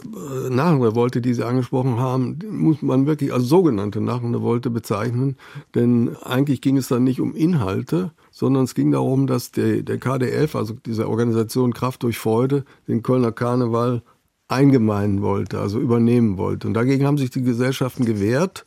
äh, 0.47 1.21
die 1.21 1.33
Sie 1.33 1.43
angesprochen 1.45 1.99
haben, 1.99 2.39
muss 2.49 2.81
man 2.81 3.05
wirklich 3.05 3.33
als 3.33 3.43
sogenannte 3.43 3.99
Narrenrevolte 3.99 4.69
bezeichnen, 4.69 5.35
denn 5.75 6.15
eigentlich 6.23 6.61
ging 6.61 6.77
es 6.77 6.87
dann 6.87 7.03
nicht 7.03 7.19
um 7.19 7.35
Inhalte, 7.35 8.11
sondern 8.31 8.63
es 8.63 8.73
ging 8.73 8.91
darum, 8.91 9.27
dass 9.27 9.51
der, 9.51 9.81
der 9.81 9.97
KDF, 9.97 10.55
also 10.55 10.73
diese 10.85 11.09
Organisation 11.09 11.73
Kraft 11.73 12.03
durch 12.03 12.17
Freude, 12.17 12.63
den 12.87 13.03
Kölner 13.03 13.33
Karneval 13.33 14.03
eingemeinen 14.47 15.21
wollte, 15.21 15.59
also 15.59 15.77
übernehmen 15.81 16.37
wollte. 16.37 16.69
Und 16.69 16.75
dagegen 16.75 17.05
haben 17.05 17.17
sich 17.17 17.31
die 17.31 17.43
Gesellschaften 17.43 18.05
gewehrt, 18.05 18.63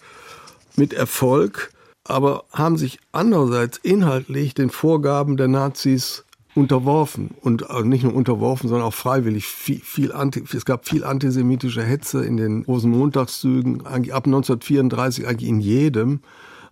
mit 0.76 0.92
Erfolg, 0.92 1.71
aber 2.04 2.45
haben 2.52 2.76
sich 2.76 2.99
andererseits 3.12 3.78
inhaltlich 3.78 4.52
den 4.52 4.68
Vorgaben 4.68 5.38
der 5.38 5.49
Nazis 5.49 6.26
unterworfen 6.58 7.30
und 7.40 7.70
äh, 7.70 7.82
nicht 7.84 8.02
nur 8.02 8.14
unterworfen, 8.14 8.68
sondern 8.68 8.86
auch 8.86 8.94
freiwillig. 8.94 9.46
Viel, 9.46 9.80
viel 9.80 10.12
Anti, 10.12 10.42
es 10.52 10.64
gab 10.64 10.88
viel 10.88 11.04
antisemitische 11.04 11.82
Hetze 11.82 12.24
in 12.24 12.36
den 12.36 12.64
Rosenmontagszügen, 12.64 13.86
eigentlich 13.86 14.12
ab 14.12 14.26
1934 14.26 15.26
eigentlich 15.26 15.48
in 15.48 15.60
jedem. 15.60 16.20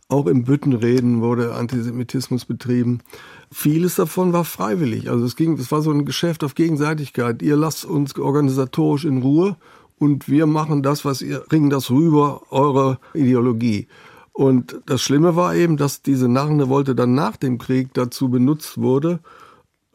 Auch 0.08 0.26
im 0.26 0.44
Büttenreden 0.44 1.20
wurde 1.20 1.54
Antisemitismus 1.54 2.44
betrieben. 2.44 3.00
Vieles 3.50 3.96
davon 3.96 4.32
war 4.32 4.44
freiwillig. 4.44 5.08
Also 5.10 5.24
es 5.24 5.36
ging, 5.36 5.54
es 5.54 5.72
war 5.72 5.82
so 5.82 5.90
ein 5.90 6.04
Geschäft 6.04 6.44
auf 6.44 6.54
Gegenseitigkeit. 6.54 7.42
Ihr 7.42 7.56
lasst 7.56 7.84
uns 7.84 8.16
organisatorisch 8.16 9.04
in 9.04 9.22
Ruhe 9.22 9.56
und 9.98 10.28
wir 10.28 10.46
machen 10.46 10.82
das, 10.82 11.04
was 11.04 11.22
ihr, 11.22 11.40
bringen 11.48 11.70
das 11.70 11.90
rüber, 11.90 12.42
eure 12.50 12.98
Ideologie. 13.14 13.88
Und 14.32 14.80
das 14.86 15.00
Schlimme 15.00 15.34
war 15.34 15.54
eben, 15.54 15.76
dass 15.76 16.02
diese 16.02 16.28
Narrenrevolte 16.28 16.94
dann 16.94 17.14
nach 17.14 17.36
dem 17.36 17.58
Krieg 17.58 17.94
dazu 17.94 18.28
benutzt 18.28 18.78
wurde, 18.78 19.20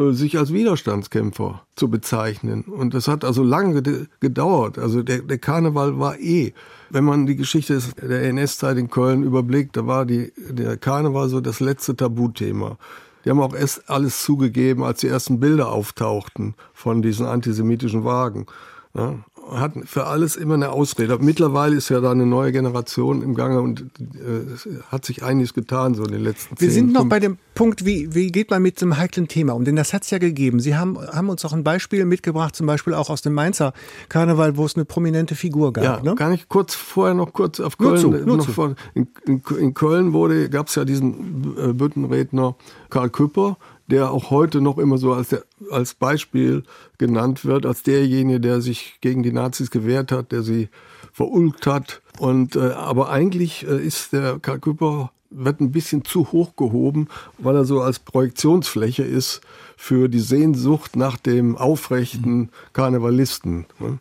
sich 0.09 0.37
als 0.37 0.51
Widerstandskämpfer 0.51 1.61
zu 1.75 1.89
bezeichnen. 1.89 2.63
Und 2.63 2.93
das 2.93 3.07
hat 3.07 3.23
also 3.23 3.43
lange 3.43 4.07
gedauert. 4.19 4.79
Also 4.79 5.03
der, 5.03 5.19
der 5.19 5.37
Karneval 5.37 5.99
war 5.99 6.19
eh 6.19 6.53
wenn 6.91 7.03
man 7.03 7.25
die 7.25 7.35
Geschichte 7.35 7.79
der 8.01 8.23
NS-Zeit 8.23 8.77
in 8.77 8.89
Köln 8.89 9.23
überblickt, 9.23 9.77
da 9.77 9.87
war 9.87 10.05
die, 10.05 10.31
der 10.37 10.77
Karneval 10.77 11.29
so 11.29 11.41
das 11.41 11.59
letzte 11.59 11.95
Tabuthema. 11.95 12.77
Die 13.23 13.29
haben 13.29 13.39
auch 13.39 13.53
erst 13.53 13.89
alles 13.89 14.21
zugegeben, 14.23 14.83
als 14.83 14.99
die 14.99 15.07
ersten 15.07 15.39
Bilder 15.39 15.71
auftauchten 15.71 16.55
von 16.73 17.01
diesen 17.01 17.25
antisemitischen 17.25 18.03
Wagen. 18.03 18.45
Ja, 18.93 19.19
hat 19.49 19.73
für 19.85 20.05
alles 20.05 20.35
immer 20.35 20.53
eine 20.53 20.69
Ausrede. 20.69 21.17
Mittlerweile 21.19 21.75
ist 21.75 21.89
ja 21.89 21.99
da 21.99 22.11
eine 22.11 22.25
neue 22.25 22.51
Generation 22.51 23.21
im 23.21 23.35
Gange 23.35 23.61
und 23.61 23.81
äh, 23.81 24.85
hat 24.89 25.05
sich 25.05 25.23
einiges 25.23 25.53
getan 25.53 25.93
so 25.95 26.03
in 26.03 26.11
den 26.11 26.21
letzten 26.21 26.59
Wir 26.59 26.71
sind 26.71 26.93
noch 26.93 27.05
bei 27.05 27.19
dem 27.19 27.37
Punkt, 27.53 27.85
wie, 27.85 28.13
wie 28.13 28.31
geht 28.31 28.49
man 28.49 28.61
mit 28.61 28.81
einem 28.81 28.97
heiklen 28.97 29.27
Thema 29.27 29.53
um? 29.53 29.65
Denn 29.65 29.75
das 29.75 29.93
hat 29.93 30.03
es 30.03 30.09
ja 30.09 30.19
gegeben. 30.19 30.59
Sie 30.59 30.75
haben, 30.75 30.97
haben 30.97 31.29
uns 31.29 31.43
auch 31.43 31.53
ein 31.53 31.63
Beispiel 31.63 32.05
mitgebracht, 32.05 32.55
zum 32.55 32.67
Beispiel 32.67 32.93
auch 32.93 33.09
aus 33.09 33.21
dem 33.21 33.33
Mainzer 33.33 33.73
Karneval, 34.09 34.57
wo 34.57 34.65
es 34.65 34.75
eine 34.75 34.85
prominente 34.85 35.35
Figur 35.35 35.73
gab. 35.73 35.83
Ja, 35.83 36.01
ne? 36.01 36.15
kann 36.15 36.33
ich 36.33 36.47
kurz 36.47 36.75
vorher 36.75 37.13
noch 37.13 37.33
kurz 37.33 37.59
auf 37.59 37.77
Köln. 37.77 38.01
Nur 38.01 38.19
zu, 38.19 38.25
nur 38.25 38.37
noch 38.37 38.49
vor, 38.49 38.75
in, 38.93 39.07
in, 39.25 39.41
in, 39.59 39.73
Köln 39.73 40.13
wurde, 40.13 40.49
gab 40.49 40.67
es 40.67 40.75
ja 40.75 40.85
diesen 40.85 41.55
äh, 41.57 41.73
Büttenredner 41.73 42.55
Karl 42.89 43.09
Küpper, 43.09 43.57
der 43.91 44.11
auch 44.11 44.31
heute 44.31 44.61
noch 44.61 44.77
immer 44.77 44.97
so 44.97 45.13
als, 45.13 45.29
der, 45.29 45.43
als 45.69 45.93
Beispiel 45.93 46.63
genannt 46.97 47.45
wird, 47.45 47.65
als 47.65 47.83
derjenige, 47.83 48.39
der 48.39 48.61
sich 48.61 48.97
gegen 49.01 49.21
die 49.21 49.33
Nazis 49.33 49.69
gewehrt 49.69 50.11
hat, 50.11 50.31
der 50.31 50.41
sie 50.41 50.69
verulgt 51.13 51.67
hat. 51.67 52.01
Und 52.17 52.55
äh, 52.55 52.71
aber 52.71 53.09
eigentlich 53.09 53.67
äh, 53.67 53.85
ist 53.85 54.13
der 54.13 54.39
Karl 54.39 54.59
Küpper 54.59 55.11
wird 55.31 55.61
ein 55.61 55.71
bisschen 55.71 56.03
zu 56.03 56.31
hoch 56.31 56.55
gehoben, 56.57 57.07
weil 57.37 57.55
er 57.55 57.65
so 57.65 57.81
als 57.81 57.99
Projektionsfläche 57.99 59.03
ist 59.03 59.41
für 59.77 60.09
die 60.09 60.19
Sehnsucht 60.19 60.95
nach 60.95 61.17
dem 61.17 61.57
aufrechten 61.57 62.49
Karnevalisten. 62.73 63.65
Ne? 63.79 63.99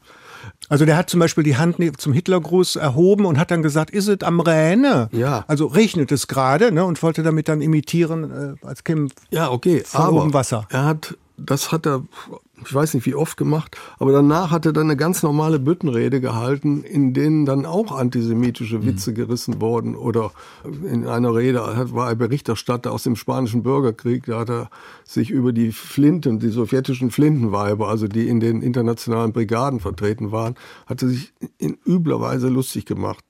Also 0.70 0.86
der 0.86 0.96
hat 0.96 1.10
zum 1.10 1.18
Beispiel 1.18 1.42
die 1.42 1.56
Hand 1.56 1.76
zum 2.00 2.12
Hitlergruß 2.12 2.76
erhoben 2.76 3.26
und 3.26 3.38
hat 3.38 3.50
dann 3.50 3.62
gesagt, 3.62 3.90
ist 3.90 4.06
es 4.06 4.22
am 4.22 4.38
Räne? 4.38 5.08
Ja. 5.10 5.44
Also 5.48 5.66
regnet 5.66 6.12
es 6.12 6.28
gerade 6.28 6.70
ne, 6.70 6.84
und 6.84 7.02
wollte 7.02 7.24
damit 7.24 7.48
dann 7.48 7.60
imitieren, 7.60 8.56
äh, 8.62 8.66
als 8.66 8.84
käme 8.84 9.08
ja, 9.30 9.50
okay, 9.50 9.82
von 9.84 10.00
aber 10.00 10.22
oben 10.22 10.32
Wasser. 10.32 10.66
Er 10.70 10.84
hat, 10.84 11.18
das 11.36 11.72
hat 11.72 11.86
er 11.86 12.04
ich 12.64 12.74
weiß 12.74 12.94
nicht 12.94 13.06
wie 13.06 13.14
oft 13.14 13.36
gemacht, 13.36 13.76
aber 13.98 14.12
danach 14.12 14.50
hat 14.50 14.66
er 14.66 14.72
dann 14.72 14.84
eine 14.84 14.96
ganz 14.96 15.22
normale 15.22 15.58
Büttenrede 15.58 16.20
gehalten, 16.20 16.82
in 16.82 17.14
denen 17.14 17.46
dann 17.46 17.66
auch 17.66 17.92
antisemitische 17.92 18.78
mhm. 18.78 18.86
Witze 18.86 19.10
mhm. 19.10 19.14
gerissen 19.14 19.60
wurden. 19.60 19.94
Oder 19.94 20.32
in 20.64 21.06
einer 21.06 21.34
Rede 21.34 21.60
war 21.92 22.08
er 22.08 22.16
Berichterstatter 22.16 22.92
aus 22.92 23.02
dem 23.02 23.16
spanischen 23.16 23.62
Bürgerkrieg, 23.62 24.26
da 24.26 24.40
hat 24.40 24.50
er 24.50 24.70
sich 25.04 25.30
über 25.30 25.52
die 25.52 25.72
Flinten, 25.72 26.38
die 26.38 26.48
sowjetischen 26.48 27.10
Flintenweiber, 27.10 27.88
also 27.88 28.08
die 28.08 28.28
in 28.28 28.40
den 28.40 28.62
internationalen 28.62 29.32
Brigaden 29.32 29.80
vertreten 29.80 30.32
waren, 30.32 30.54
hat 30.86 31.02
er 31.02 31.08
sich 31.08 31.32
in 31.58 31.78
übler 31.86 32.20
Weise 32.20 32.48
lustig 32.48 32.86
gemacht. 32.86 33.24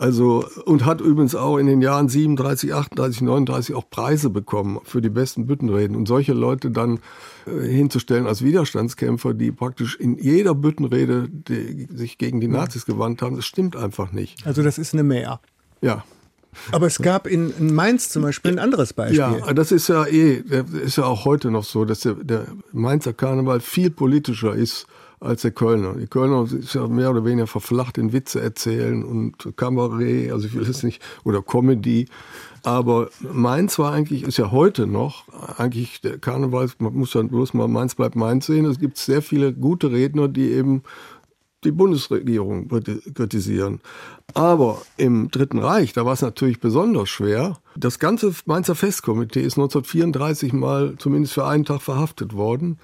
Also, 0.00 0.46
und 0.64 0.86
hat 0.86 1.02
übrigens 1.02 1.34
auch 1.34 1.58
in 1.58 1.66
den 1.66 1.82
Jahren 1.82 2.08
37, 2.08 2.72
38, 2.72 3.20
39 3.20 3.74
auch 3.74 3.90
Preise 3.90 4.30
bekommen 4.30 4.80
für 4.82 5.02
die 5.02 5.10
besten 5.10 5.46
Büttenreden. 5.46 5.94
Und 5.94 6.08
solche 6.08 6.32
Leute 6.32 6.70
dann 6.70 7.00
äh, 7.46 7.68
hinzustellen 7.68 8.26
als 8.26 8.42
Widerstandskämpfer, 8.42 9.34
die 9.34 9.52
praktisch 9.52 9.96
in 9.96 10.16
jeder 10.16 10.54
Büttenrede 10.54 11.28
die, 11.28 11.86
sich 11.94 12.16
gegen 12.16 12.40
die 12.40 12.48
Nazis 12.48 12.86
gewandt 12.86 13.20
haben, 13.20 13.36
das 13.36 13.44
stimmt 13.44 13.76
einfach 13.76 14.10
nicht. 14.10 14.46
Also 14.46 14.62
das 14.62 14.78
ist 14.78 14.94
eine 14.94 15.02
Mehr. 15.02 15.38
Ja. 15.82 16.02
Aber 16.72 16.86
es 16.86 17.02
gab 17.02 17.26
in, 17.26 17.52
in, 17.58 17.74
Mainz 17.74 18.08
zum 18.08 18.22
Beispiel 18.22 18.52
ein 18.52 18.58
anderes 18.58 18.94
Beispiel. 18.94 19.18
Ja, 19.18 19.52
das 19.52 19.70
ist 19.70 19.88
ja 19.88 20.06
eh, 20.06 20.42
ist 20.82 20.96
ja 20.96 21.04
auch 21.04 21.26
heute 21.26 21.50
noch 21.50 21.64
so, 21.64 21.84
dass 21.84 22.00
der, 22.00 22.14
der 22.14 22.46
Mainzer 22.72 23.12
Karneval 23.12 23.60
viel 23.60 23.90
politischer 23.90 24.54
ist 24.54 24.86
als 25.20 25.42
der 25.42 25.50
Kölner. 25.50 25.94
Die 25.94 26.06
Kölner 26.06 26.48
ist 26.50 26.74
ja 26.74 26.88
mehr 26.88 27.10
oder 27.10 27.24
weniger 27.24 27.46
verflacht 27.46 27.98
in 27.98 28.12
Witze 28.12 28.40
erzählen 28.40 29.04
und 29.04 29.56
Kabarett, 29.56 30.32
also 30.32 30.46
ich 30.46 30.54
will 30.54 30.68
es 30.68 30.82
nicht, 30.82 31.02
oder 31.24 31.42
Comedy. 31.42 32.08
Aber 32.62 33.10
Mainz 33.20 33.78
war 33.78 33.92
eigentlich, 33.92 34.22
ist 34.22 34.38
ja 34.38 34.50
heute 34.50 34.86
noch, 34.86 35.24
eigentlich 35.58 36.00
der 36.00 36.18
Karneval, 36.18 36.70
man 36.78 36.94
muss 36.94 37.14
ja 37.14 37.22
bloß 37.22 37.54
mal 37.54 37.68
Mainz 37.68 37.94
bleibt 37.94 38.16
Mainz 38.16 38.46
sehen. 38.46 38.64
Es 38.64 38.78
gibt 38.78 38.96
sehr 38.96 39.22
viele 39.22 39.52
gute 39.52 39.92
Redner, 39.92 40.28
die 40.28 40.50
eben 40.50 40.82
die 41.64 41.72
Bundesregierung 41.72 42.68
kritisieren. 43.14 43.80
Aber 44.32 44.80
im 44.96 45.30
Dritten 45.30 45.58
Reich, 45.58 45.92
da 45.92 46.06
war 46.06 46.14
es 46.14 46.22
natürlich 46.22 46.60
besonders 46.60 47.10
schwer. 47.10 47.58
Das 47.76 47.98
ganze 47.98 48.32
Mainzer 48.46 48.74
Festkomitee 48.74 49.42
ist 49.42 49.58
1934 49.58 50.52
mal 50.52 50.94
zumindest 50.98 51.34
für 51.34 51.46
einen 51.46 51.64
Tag 51.64 51.82
verhaftet 51.82 52.34
worden. 52.34 52.78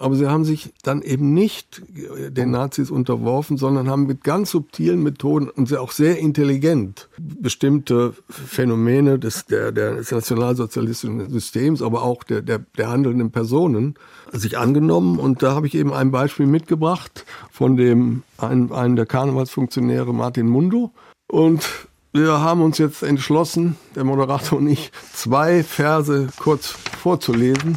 Aber 0.00 0.14
sie 0.14 0.26
haben 0.26 0.46
sich 0.46 0.72
dann 0.82 1.02
eben 1.02 1.34
nicht 1.34 1.82
den 1.90 2.50
Nazis 2.50 2.90
unterworfen, 2.90 3.58
sondern 3.58 3.90
haben 3.90 4.06
mit 4.06 4.24
ganz 4.24 4.50
subtilen 4.50 5.02
Methoden 5.02 5.50
und 5.50 5.76
auch 5.76 5.92
sehr 5.92 6.18
intelligent 6.18 7.10
bestimmte 7.18 8.14
Phänomene 8.30 9.18
des, 9.18 9.44
der, 9.44 9.72
des 9.72 10.10
nationalsozialistischen 10.10 11.28
Systems, 11.28 11.82
aber 11.82 12.02
auch 12.02 12.24
der, 12.24 12.40
der, 12.40 12.60
der 12.78 12.88
handelnden 12.88 13.30
Personen 13.30 13.94
sich 14.32 14.56
angenommen. 14.56 15.18
Und 15.18 15.42
da 15.42 15.54
habe 15.54 15.66
ich 15.66 15.74
eben 15.74 15.92
ein 15.92 16.10
Beispiel 16.10 16.46
mitgebracht 16.46 17.26
von 17.52 17.76
dem 17.76 18.22
einen, 18.38 18.72
einen 18.72 18.96
der 18.96 19.04
Karnevalsfunktionäre 19.04 20.14
Martin 20.14 20.48
Mundo. 20.48 20.92
Und 21.28 21.68
wir 22.14 22.40
haben 22.40 22.62
uns 22.62 22.78
jetzt 22.78 23.02
entschlossen, 23.02 23.76
der 23.94 24.04
Moderator 24.04 24.58
und 24.58 24.66
ich, 24.66 24.92
zwei 25.12 25.62
Verse 25.62 26.28
kurz 26.38 26.68
vorzulesen 26.68 27.76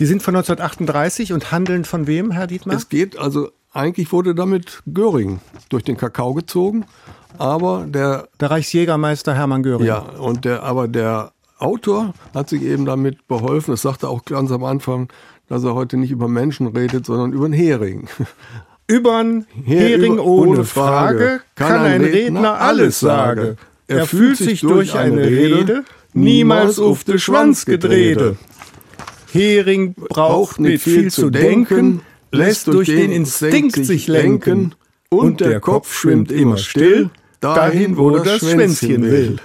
die 0.00 0.06
sind 0.06 0.22
von 0.22 0.34
1938 0.34 1.32
und 1.32 1.52
handeln 1.52 1.84
von 1.84 2.06
wem, 2.06 2.30
Herr 2.30 2.46
Dietmar? 2.46 2.76
Es 2.76 2.88
geht 2.88 3.18
also, 3.18 3.50
eigentlich 3.72 4.12
wurde 4.12 4.34
damit 4.34 4.82
Göring 4.92 5.40
durch 5.68 5.84
den 5.84 5.96
Kakao 5.96 6.34
gezogen, 6.34 6.84
aber 7.38 7.86
der... 7.88 8.28
Der 8.40 8.50
Reichsjägermeister 8.50 9.34
Hermann 9.34 9.62
Göring. 9.62 9.86
Ja, 9.86 9.98
und 9.98 10.44
der, 10.44 10.62
aber 10.62 10.88
der 10.88 11.32
Autor 11.58 12.14
hat 12.34 12.48
sich 12.48 12.62
eben 12.62 12.84
damit 12.84 13.26
beholfen, 13.28 13.72
das 13.72 13.82
sagte 13.82 14.08
auch 14.08 14.24
ganz 14.24 14.50
am 14.50 14.64
Anfang, 14.64 15.08
dass 15.48 15.64
er 15.64 15.74
heute 15.74 15.96
nicht 15.96 16.10
über 16.10 16.28
Menschen 16.28 16.66
redet, 16.68 17.06
sondern 17.06 17.32
über 17.32 17.44
einen 17.44 17.54
Hering. 17.54 18.08
Übern 18.86 19.46
Hering 19.64 20.14
über, 20.14 20.24
ohne, 20.24 20.64
Frage, 20.64 21.40
kann, 21.54 21.80
ein 21.80 22.04
Redner, 22.04 22.60
alles 22.60 23.00
sagen. 23.00 23.56
Er, 23.86 24.06
fühlt 24.06 24.36
sich 24.36 24.60
durch 24.60 24.94
eine 24.94 25.24
Rede 25.24 25.84
niemals 26.12 26.78
auf 26.78 27.04
den 27.04 27.18
Schwanz 27.18 27.64
gedrehte. 27.64 28.36
Hering 29.34 29.94
braucht 29.94 30.60
nicht 30.60 30.82
viel 30.82 31.10
zu 31.10 31.28
denken, 31.28 32.02
lässt 32.30 32.68
durch 32.68 32.88
den 32.88 33.10
Instinkt 33.10 33.84
sich 33.84 34.06
lenken 34.06 34.74
und 35.10 35.40
der 35.40 35.60
Kopf 35.60 35.92
schwimmt 35.92 36.30
immer 36.30 36.56
still, 36.56 37.10
dahin, 37.40 37.96
wo 37.96 38.10
das 38.10 38.38
Schwänzchen 38.38 39.02
will. 39.02 39.36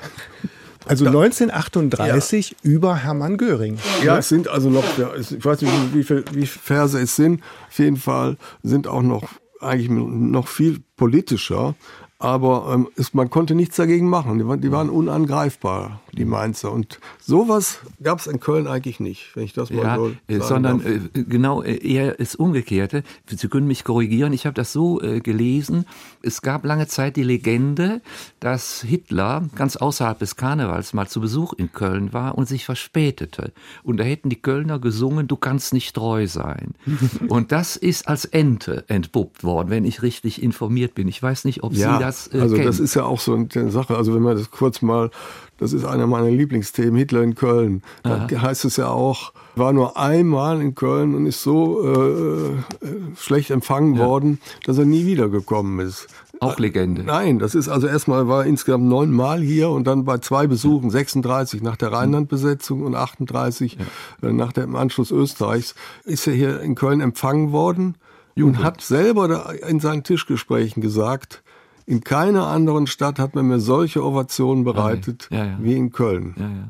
Also 0.86 1.06
1938 1.06 2.50
ja. 2.50 2.58
über 2.64 2.96
Hermann 2.96 3.38
Göring. 3.38 3.78
Ja, 4.04 4.18
es 4.18 4.30
sind 4.30 4.48
also 4.48 4.72
noch, 4.72 4.84
ich 5.20 5.46
weiß 5.46 5.62
nicht, 5.62 5.74
wie 5.94 6.04
viele 6.04 6.24
wie 6.34 6.48
Verse 6.48 7.00
es 7.00 7.16
sind. 7.16 7.44
Auf 7.70 7.78
jeden 7.78 7.98
Fall 7.98 8.38
sind 8.64 8.88
auch 8.88 9.04
noch 9.04 9.30
eigentlich 9.60 9.90
noch 9.90 10.48
viel 10.48 10.80
politischer. 10.98 11.76
Aber 12.22 12.72
ähm, 12.74 12.90
es, 12.98 13.14
man 13.14 13.30
konnte 13.30 13.56
nichts 13.56 13.78
dagegen 13.78 14.10
machen. 14.10 14.40
Die, 14.40 14.46
waren, 14.46 14.60
die 14.60 14.74
waren 14.74 14.90
unangreifbar, 14.90 16.02
die 16.12 16.26
Mainzer. 16.26 16.70
Und 16.70 17.00
sowas 17.18 17.80
gab 18.04 18.20
es 18.20 18.28
in 18.28 18.42
Köln 18.42 18.68
eigentlich 18.68 19.00
nicht, 19.00 19.34
wenn 19.36 19.46
ich 19.46 19.54
das 19.54 19.70
mal 19.70 19.84
ja, 19.84 19.96
so 19.96 20.12
äh, 20.28 20.34
sagen 20.34 20.44
Sondern 20.44 20.84
darf. 20.84 20.94
Äh, 21.16 21.24
genau 21.24 21.62
äh, 21.62 21.78
eher 21.78 22.16
das 22.16 22.36
Umgekehrte. 22.36 23.04
Sie 23.26 23.48
können 23.48 23.68
mich 23.68 23.86
korrigieren. 23.86 24.34
Ich 24.34 24.46
habe 24.46 24.54
das 24.54 24.74
so 24.74 25.02
äh, 25.02 25.22
gelesen. 25.22 25.86
Es 26.22 26.42
gab 26.42 26.66
lange 26.66 26.88
Zeit 26.88 27.16
die 27.16 27.24
Legende, 27.24 28.02
dass 28.42 28.82
Hitler 28.82 29.46
ganz 29.56 29.78
außerhalb 29.78 30.20
des 30.20 30.36
Karnevals 30.36 30.92
mal 30.92 31.08
zu 31.08 31.22
Besuch 31.22 31.54
in 31.54 31.72
Köln 31.72 32.12
war 32.12 32.38
und 32.38 32.50
sich 32.50 32.66
verspätete. 32.66 33.54
Und 33.82 33.96
da 33.96 34.04
hätten 34.04 34.28
die 34.28 34.42
Kölner 34.42 34.78
gesungen, 34.80 35.30
du 35.30 35.38
kannst 35.38 35.72
nicht 35.72 35.96
treu 35.96 36.28
sein. 36.28 36.74
und 37.30 37.54
das 37.54 37.78
ist 37.78 38.10
als 38.10 38.26
Ente 38.26 38.84
entpuppt 38.90 39.46
worden, 39.46 39.70
wenn 39.70 39.86
ich 39.86 40.02
richtig 40.02 40.44
informiert 40.44 40.96
bin. 40.96 41.08
Ich 41.08 41.24
weiß 41.24 41.46
nicht, 41.46 41.64
ob 41.64 41.72
ja. 41.72 41.94
Sie 41.94 42.04
das 42.04 42.09
das 42.10 42.34
äh, 42.34 42.40
Also 42.40 42.56
kennen. 42.56 42.68
das 42.68 42.80
ist 42.80 42.94
ja 42.94 43.04
auch 43.04 43.20
so 43.20 43.34
eine 43.34 43.72
Sache. 43.72 43.96
Also 43.96 44.14
wenn 44.14 44.22
man 44.22 44.38
das 44.38 44.52
kurz 44.52 44.82
mal, 44.82 45.12
das 45.58 45.74
ist 45.74 45.86
einer 45.86 46.08
meiner 46.08 46.30
Lieblingsthemen, 46.30 46.96
Hitler 46.96 47.22
in 47.22 47.36
Köln. 47.36 47.82
Da 48.04 48.28
Aha. 48.32 48.42
heißt 48.42 48.66
es 48.66 48.78
ja 48.78 48.88
auch, 48.88 49.34
war 49.56 49.74
nur 49.74 49.98
einmal 49.98 50.62
in 50.62 50.76
Köln 50.76 51.16
und 51.16 51.26
ist 51.26 51.44
so 51.44 51.84
äh, 51.84 52.86
äh 52.86 52.96
schlecht 53.18 53.52
empfangen 53.52 53.96
ja. 53.96 54.06
worden, 54.06 54.40
dass 54.66 54.78
er 54.78 54.86
nie 54.86 55.06
wiedergekommen 55.06 55.86
ist. 55.86 56.08
Auch 56.42 56.58
Legende. 56.58 57.04
Nein, 57.04 57.38
das 57.38 57.54
ist 57.54 57.68
also 57.68 57.88
erstmal 57.88 58.30
war 58.30 58.46
insgesamt 58.46 58.86
neunmal 58.86 59.42
hier 59.42 59.70
und 59.70 59.86
dann 59.86 60.06
bei 60.06 60.20
zwei 60.20 60.48
Besuchen, 60.48 60.90
36 60.90 61.62
nach 61.62 61.76
der 61.76 61.92
Rheinlandbesetzung 61.92 62.84
und 62.84 62.96
38 62.96 63.78
ja. 64.22 64.30
Äh, 64.30 64.32
nach 64.32 64.54
dem 64.54 64.76
Anschluss 64.76 65.12
Österreichs, 65.12 65.76
ist 66.06 66.28
er 66.28 66.34
hier 66.34 66.62
in 66.62 66.76
Köln 66.76 67.02
empfangen 67.02 67.52
worden 67.52 67.96
Jubel. 68.36 68.56
und 68.56 68.64
hat 68.64 68.80
selber 68.80 69.54
in 69.68 69.82
seinen 69.82 70.04
Tischgesprächen 70.04 70.82
gesagt, 70.82 71.44
in 71.90 72.04
keiner 72.04 72.46
anderen 72.46 72.86
Stadt 72.86 73.18
hat 73.18 73.34
man 73.34 73.48
mir 73.48 73.60
solche 73.60 74.06
Ovationen 74.06 74.64
bereitet 74.64 75.28
ja, 75.32 75.46
ja. 75.46 75.58
wie 75.60 75.76
in 75.76 75.92
Köln. 75.92 76.70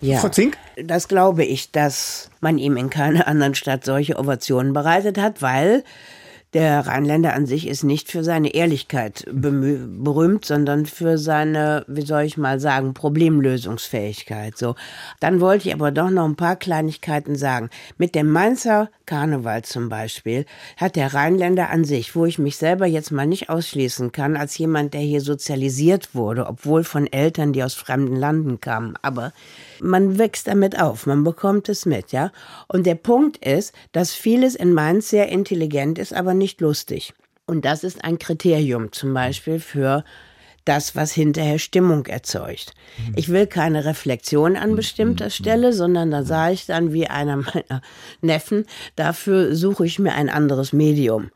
Ja, 0.00 0.18
Frau 0.18 0.28
Zink? 0.28 0.58
Das 0.82 1.06
glaube 1.06 1.44
ich, 1.44 1.70
dass 1.70 2.30
man 2.40 2.58
ihm 2.58 2.76
in 2.76 2.90
keiner 2.90 3.28
anderen 3.28 3.54
Stadt 3.54 3.84
solche 3.84 4.18
Ovationen 4.18 4.72
bereitet 4.72 5.18
hat, 5.18 5.40
weil 5.40 5.84
der 6.52 6.86
Rheinländer 6.86 7.34
an 7.34 7.46
sich 7.46 7.68
ist 7.68 7.84
nicht 7.84 8.10
für 8.10 8.24
seine 8.24 8.54
Ehrlichkeit 8.54 9.24
berühmt, 9.30 10.44
sondern 10.44 10.86
für 10.86 11.16
seine, 11.16 11.84
wie 11.86 12.02
soll 12.02 12.22
ich 12.22 12.36
mal 12.36 12.58
sagen, 12.58 12.92
Problemlösungsfähigkeit. 12.92 14.58
So. 14.58 14.74
Dann 15.20 15.40
wollte 15.40 15.68
ich 15.68 15.74
aber 15.74 15.92
doch 15.92 16.10
noch 16.10 16.24
ein 16.24 16.34
paar 16.34 16.56
Kleinigkeiten 16.56 17.36
sagen. 17.36 17.70
Mit 17.98 18.16
dem 18.16 18.30
Mainzer 18.30 18.90
Karneval 19.06 19.62
zum 19.62 19.88
Beispiel 19.88 20.44
hat 20.76 20.96
der 20.96 21.14
Rheinländer 21.14 21.70
an 21.70 21.84
sich, 21.84 22.16
wo 22.16 22.26
ich 22.26 22.38
mich 22.38 22.56
selber 22.56 22.86
jetzt 22.86 23.12
mal 23.12 23.26
nicht 23.26 23.48
ausschließen 23.48 24.10
kann, 24.10 24.36
als 24.36 24.58
jemand, 24.58 24.94
der 24.94 25.02
hier 25.02 25.20
sozialisiert 25.20 26.14
wurde, 26.14 26.46
obwohl 26.46 26.82
von 26.82 27.06
Eltern, 27.06 27.52
die 27.52 27.62
aus 27.62 27.74
fremden 27.74 28.16
Landen 28.16 28.60
kamen, 28.60 28.94
aber 29.02 29.32
man 29.80 30.18
wächst 30.18 30.46
damit 30.46 30.80
auf, 30.80 31.06
man 31.06 31.24
bekommt 31.24 31.68
es 31.68 31.86
mit, 31.86 32.12
ja. 32.12 32.32
Und 32.68 32.86
der 32.86 32.94
Punkt 32.94 33.44
ist, 33.44 33.74
dass 33.92 34.12
vieles 34.12 34.54
in 34.54 34.72
Mainz 34.72 35.10
sehr 35.10 35.28
intelligent 35.28 35.98
ist, 35.98 36.12
aber 36.12 36.34
nicht 36.34 36.60
lustig. 36.60 37.12
Und 37.46 37.64
das 37.64 37.84
ist 37.84 38.04
ein 38.04 38.18
Kriterium 38.18 38.92
zum 38.92 39.12
Beispiel 39.12 39.58
für 39.58 40.04
das, 40.64 40.94
was 40.94 41.12
hinterher 41.12 41.58
Stimmung 41.58 42.06
erzeugt. 42.06 42.74
Ich 43.16 43.30
will 43.30 43.46
keine 43.46 43.84
Reflexion 43.84 44.56
an 44.56 44.76
bestimmter 44.76 45.26
mhm. 45.26 45.30
Stelle, 45.30 45.72
sondern 45.72 46.10
da 46.10 46.22
sage 46.22 46.54
ich 46.54 46.66
dann 46.66 46.92
wie 46.92 47.06
einer 47.06 47.36
meiner 47.36 47.82
Neffen, 48.20 48.66
dafür 48.94 49.56
suche 49.56 49.86
ich 49.86 49.98
mir 49.98 50.12
ein 50.12 50.28
anderes 50.28 50.72
Medium. 50.72 51.30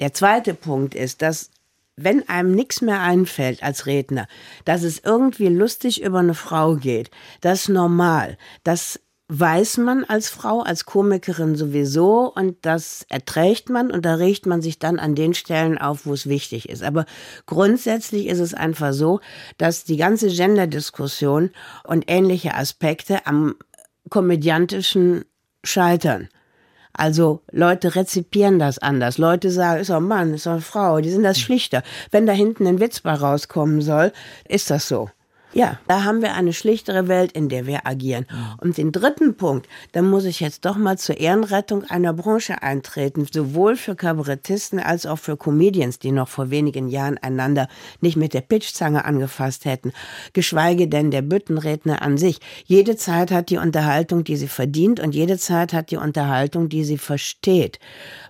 Der 0.00 0.12
zweite 0.12 0.54
Punkt 0.54 0.94
ist, 0.94 1.22
dass 1.22 1.50
wenn 1.96 2.28
einem 2.28 2.54
nichts 2.54 2.82
mehr 2.82 3.00
einfällt 3.00 3.62
als 3.62 3.86
Redner, 3.86 4.28
dass 4.64 4.82
es 4.82 5.00
irgendwie 5.02 5.48
lustig 5.48 6.02
über 6.02 6.18
eine 6.18 6.34
Frau 6.34 6.76
geht, 6.76 7.10
das 7.40 7.62
ist 7.62 7.68
normal. 7.70 8.36
Das 8.64 9.00
weiß 9.28 9.78
man 9.78 10.04
als 10.04 10.28
Frau, 10.28 10.60
als 10.60 10.84
Komikerin 10.84 11.56
sowieso 11.56 12.32
und 12.32 12.64
das 12.64 13.04
erträgt 13.08 13.70
man 13.70 13.90
und 13.90 14.04
da 14.04 14.14
regt 14.14 14.46
man 14.46 14.62
sich 14.62 14.78
dann 14.78 15.00
an 15.00 15.16
den 15.16 15.34
Stellen 15.34 15.78
auf, 15.78 16.06
wo 16.06 16.12
es 16.12 16.28
wichtig 16.28 16.68
ist. 16.68 16.84
Aber 16.84 17.06
grundsätzlich 17.46 18.26
ist 18.26 18.38
es 18.38 18.54
einfach 18.54 18.92
so, 18.92 19.20
dass 19.58 19.84
die 19.84 19.96
ganze 19.96 20.28
Genderdiskussion 20.28 21.50
und 21.82 22.04
ähnliche 22.06 22.54
Aspekte 22.54 23.26
am 23.26 23.56
komödiantischen 24.10 25.24
scheitern. 25.64 26.28
Also 26.96 27.42
Leute 27.52 27.94
rezipieren 27.94 28.58
das 28.58 28.78
anders. 28.78 29.18
Leute 29.18 29.50
sagen, 29.50 29.80
ist 29.80 29.90
doch 29.90 29.96
ein 29.96 30.04
Mann, 30.04 30.32
ist 30.32 30.46
doch 30.46 30.52
eine 30.52 30.60
Frau, 30.62 31.00
die 31.00 31.10
sind 31.10 31.24
das 31.24 31.38
schlichter. 31.38 31.82
Wenn 32.10 32.26
da 32.26 32.32
hinten 32.32 32.66
ein 32.66 32.80
Witz 32.80 33.00
bei 33.00 33.12
rauskommen 33.12 33.82
soll, 33.82 34.12
ist 34.48 34.70
das 34.70 34.88
so. 34.88 35.10
Ja, 35.56 35.78
da 35.88 36.04
haben 36.04 36.20
wir 36.20 36.34
eine 36.34 36.52
schlichtere 36.52 37.08
Welt, 37.08 37.32
in 37.32 37.48
der 37.48 37.66
wir 37.66 37.86
agieren. 37.86 38.26
Und 38.58 38.76
den 38.76 38.92
dritten 38.92 39.38
Punkt, 39.38 39.66
da 39.92 40.02
muss 40.02 40.26
ich 40.26 40.40
jetzt 40.40 40.66
doch 40.66 40.76
mal 40.76 40.98
zur 40.98 41.16
Ehrenrettung 41.16 41.82
einer 41.84 42.12
Branche 42.12 42.62
eintreten, 42.62 43.26
sowohl 43.32 43.76
für 43.76 43.96
Kabarettisten 43.96 44.78
als 44.78 45.06
auch 45.06 45.18
für 45.18 45.38
Comedians, 45.38 45.98
die 45.98 46.12
noch 46.12 46.28
vor 46.28 46.50
wenigen 46.50 46.90
Jahren 46.90 47.16
einander 47.16 47.68
nicht 48.02 48.18
mit 48.18 48.34
der 48.34 48.42
Pitchzange 48.42 49.06
angefasst 49.06 49.64
hätten, 49.64 49.92
geschweige 50.34 50.88
denn 50.88 51.10
der 51.10 51.22
Büttenredner 51.22 52.02
an 52.02 52.18
sich. 52.18 52.38
Jede 52.66 52.96
Zeit 52.96 53.30
hat 53.30 53.48
die 53.48 53.56
Unterhaltung, 53.56 54.24
die 54.24 54.36
sie 54.36 54.48
verdient 54.48 55.00
und 55.00 55.14
jede 55.14 55.38
Zeit 55.38 55.72
hat 55.72 55.90
die 55.90 55.96
Unterhaltung, 55.96 56.68
die 56.68 56.84
sie 56.84 56.98
versteht. 56.98 57.78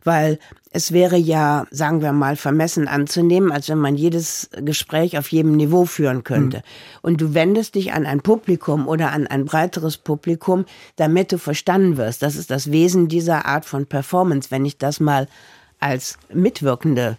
Weil 0.04 0.38
es 0.76 0.92
wäre 0.92 1.16
ja, 1.16 1.66
sagen 1.70 2.02
wir 2.02 2.12
mal, 2.12 2.36
vermessen 2.36 2.86
anzunehmen, 2.86 3.50
als 3.50 3.70
wenn 3.70 3.78
man 3.78 3.96
jedes 3.96 4.50
Gespräch 4.60 5.16
auf 5.16 5.32
jedem 5.32 5.56
Niveau 5.56 5.86
führen 5.86 6.22
könnte. 6.22 6.58
Mhm. 6.58 6.62
Und 7.00 7.20
du 7.22 7.32
wendest 7.32 7.76
dich 7.76 7.94
an 7.94 8.04
ein 8.04 8.20
Publikum 8.20 8.86
oder 8.86 9.10
an 9.12 9.26
ein 9.26 9.46
breiteres 9.46 9.96
Publikum, 9.96 10.66
damit 10.96 11.32
du 11.32 11.38
verstanden 11.38 11.96
wirst. 11.96 12.20
Das 12.20 12.36
ist 12.36 12.50
das 12.50 12.72
Wesen 12.72 13.08
dieser 13.08 13.46
Art 13.46 13.64
von 13.64 13.86
Performance, 13.86 14.50
wenn 14.50 14.66
ich 14.66 14.76
das 14.76 15.00
mal 15.00 15.28
als 15.80 16.18
Mitwirkende 16.30 17.16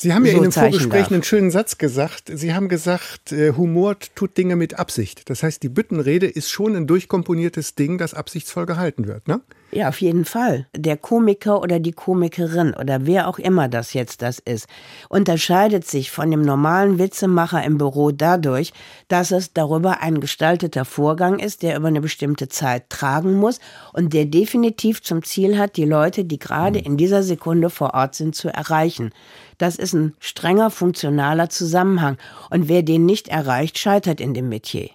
Sie 0.00 0.14
haben 0.14 0.24
ja 0.24 0.32
so 0.32 0.38
in 0.38 0.44
dem 0.44 0.52
Vorgespräch 0.52 1.02
darf. 1.02 1.12
einen 1.12 1.24
schönen 1.24 1.50
Satz 1.50 1.76
gesagt. 1.76 2.30
Sie 2.32 2.54
haben 2.54 2.68
gesagt, 2.68 3.32
äh, 3.32 3.52
Humor 3.52 3.96
tut 4.14 4.38
Dinge 4.38 4.54
mit 4.54 4.78
Absicht. 4.78 5.28
Das 5.28 5.42
heißt, 5.42 5.62
die 5.62 5.68
Büttenrede 5.68 6.26
ist 6.26 6.50
schon 6.50 6.76
ein 6.76 6.86
durchkomponiertes 6.86 7.74
Ding, 7.74 7.98
das 7.98 8.14
absichtsvoll 8.14 8.66
gehalten 8.66 9.08
wird, 9.08 9.26
ne? 9.26 9.40
Ja, 9.70 9.90
auf 9.90 10.00
jeden 10.00 10.24
Fall. 10.24 10.66
Der 10.74 10.96
Komiker 10.96 11.60
oder 11.60 11.78
die 11.78 11.92
Komikerin 11.92 12.72
oder 12.72 13.04
wer 13.04 13.28
auch 13.28 13.38
immer 13.38 13.68
das 13.68 13.92
jetzt 13.92 14.22
das 14.22 14.38
ist, 14.38 14.66
unterscheidet 15.10 15.86
sich 15.86 16.10
von 16.10 16.30
dem 16.30 16.40
normalen 16.40 16.98
Witzemacher 16.98 17.62
im 17.62 17.76
Büro 17.76 18.10
dadurch, 18.10 18.72
dass 19.08 19.30
es 19.30 19.52
darüber 19.52 20.00
ein 20.00 20.20
gestalteter 20.20 20.86
Vorgang 20.86 21.38
ist, 21.38 21.62
der 21.62 21.76
über 21.76 21.88
eine 21.88 22.00
bestimmte 22.00 22.48
Zeit 22.48 22.88
tragen 22.88 23.34
muss 23.34 23.60
und 23.92 24.14
der 24.14 24.24
definitiv 24.24 25.02
zum 25.02 25.22
Ziel 25.22 25.58
hat, 25.58 25.76
die 25.76 25.84
Leute, 25.84 26.24
die 26.24 26.38
gerade 26.38 26.78
in 26.78 26.96
dieser 26.96 27.22
Sekunde 27.22 27.68
vor 27.68 27.92
Ort 27.92 28.14
sind, 28.14 28.34
zu 28.34 28.48
erreichen. 28.48 29.12
Das 29.58 29.76
ist 29.76 29.92
ein 29.92 30.14
strenger, 30.20 30.70
funktionaler 30.70 31.50
Zusammenhang. 31.50 32.16
Und 32.50 32.68
wer 32.68 32.82
den 32.82 33.04
nicht 33.04 33.28
erreicht, 33.28 33.78
scheitert 33.78 34.20
in 34.20 34.32
dem 34.32 34.48
Metier. 34.48 34.88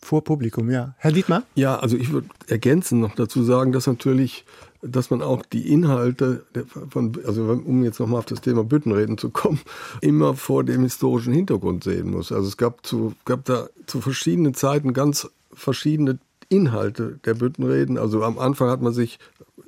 Vor 0.00 0.22
Publikum, 0.22 0.70
ja. 0.70 0.94
Herr 0.98 1.12
Dietmar? 1.12 1.42
Ja, 1.56 1.78
also 1.78 1.96
ich 1.96 2.12
würde 2.12 2.28
ergänzend 2.46 3.00
noch 3.00 3.16
dazu 3.16 3.42
sagen, 3.42 3.72
dass 3.72 3.88
natürlich, 3.88 4.44
dass 4.80 5.10
man 5.10 5.20
auch 5.20 5.44
die 5.44 5.72
Inhalte 5.72 6.46
von, 6.88 7.18
also 7.26 7.42
um 7.42 7.82
jetzt 7.82 7.98
nochmal 7.98 8.20
auf 8.20 8.26
das 8.26 8.40
Thema 8.40 8.62
Büttenreden 8.62 9.18
zu 9.18 9.30
kommen, 9.30 9.60
immer 10.00 10.34
vor 10.34 10.62
dem 10.62 10.84
historischen 10.84 11.32
Hintergrund 11.32 11.82
sehen 11.82 12.10
muss. 12.10 12.30
Also 12.30 12.46
es 12.46 12.56
gab 12.56 12.86
zu, 12.86 13.14
gab 13.24 13.44
da 13.44 13.68
zu 13.86 14.00
verschiedenen 14.00 14.54
Zeiten 14.54 14.92
ganz 14.92 15.28
verschiedene 15.52 16.20
Inhalte 16.48 17.18
der 17.24 17.34
Büttenreden. 17.34 17.98
Also 17.98 18.22
am 18.22 18.38
Anfang 18.38 18.70
hat 18.70 18.80
man 18.80 18.92
sich, 18.92 19.18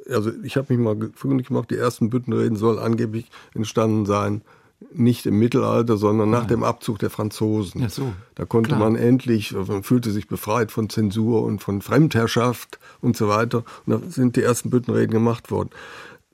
also 0.08 0.30
ich 0.42 0.56
habe 0.56 0.74
mich 0.74 0.82
mal 0.82 0.96
gefüglich 0.96 1.48
gemacht, 1.48 1.70
die 1.70 1.76
ersten 1.76 2.10
Büttenreden 2.10 2.56
sollen 2.56 2.78
angeblich 2.78 3.30
entstanden 3.54 4.06
sein, 4.06 4.42
nicht 4.92 5.26
im 5.26 5.38
Mittelalter, 5.38 5.98
sondern 5.98 6.30
nach 6.30 6.46
dem 6.46 6.64
Abzug 6.64 6.98
der 6.98 7.10
Franzosen. 7.10 7.82
Ja, 7.82 7.90
so. 7.90 8.12
Da 8.34 8.46
konnte 8.46 8.68
Klar. 8.68 8.80
man 8.80 8.96
endlich, 8.96 9.54
also 9.54 9.72
man 9.72 9.82
fühlte 9.82 10.10
sich 10.10 10.26
befreit 10.26 10.72
von 10.72 10.88
Zensur 10.88 11.42
und 11.42 11.62
von 11.62 11.82
Fremdherrschaft 11.82 12.78
und 13.02 13.16
so 13.16 13.28
weiter. 13.28 13.62
Und 13.84 13.92
da 13.92 14.10
sind 14.10 14.36
die 14.36 14.42
ersten 14.42 14.70
Büttenreden 14.70 15.10
gemacht 15.10 15.50
worden. 15.50 15.70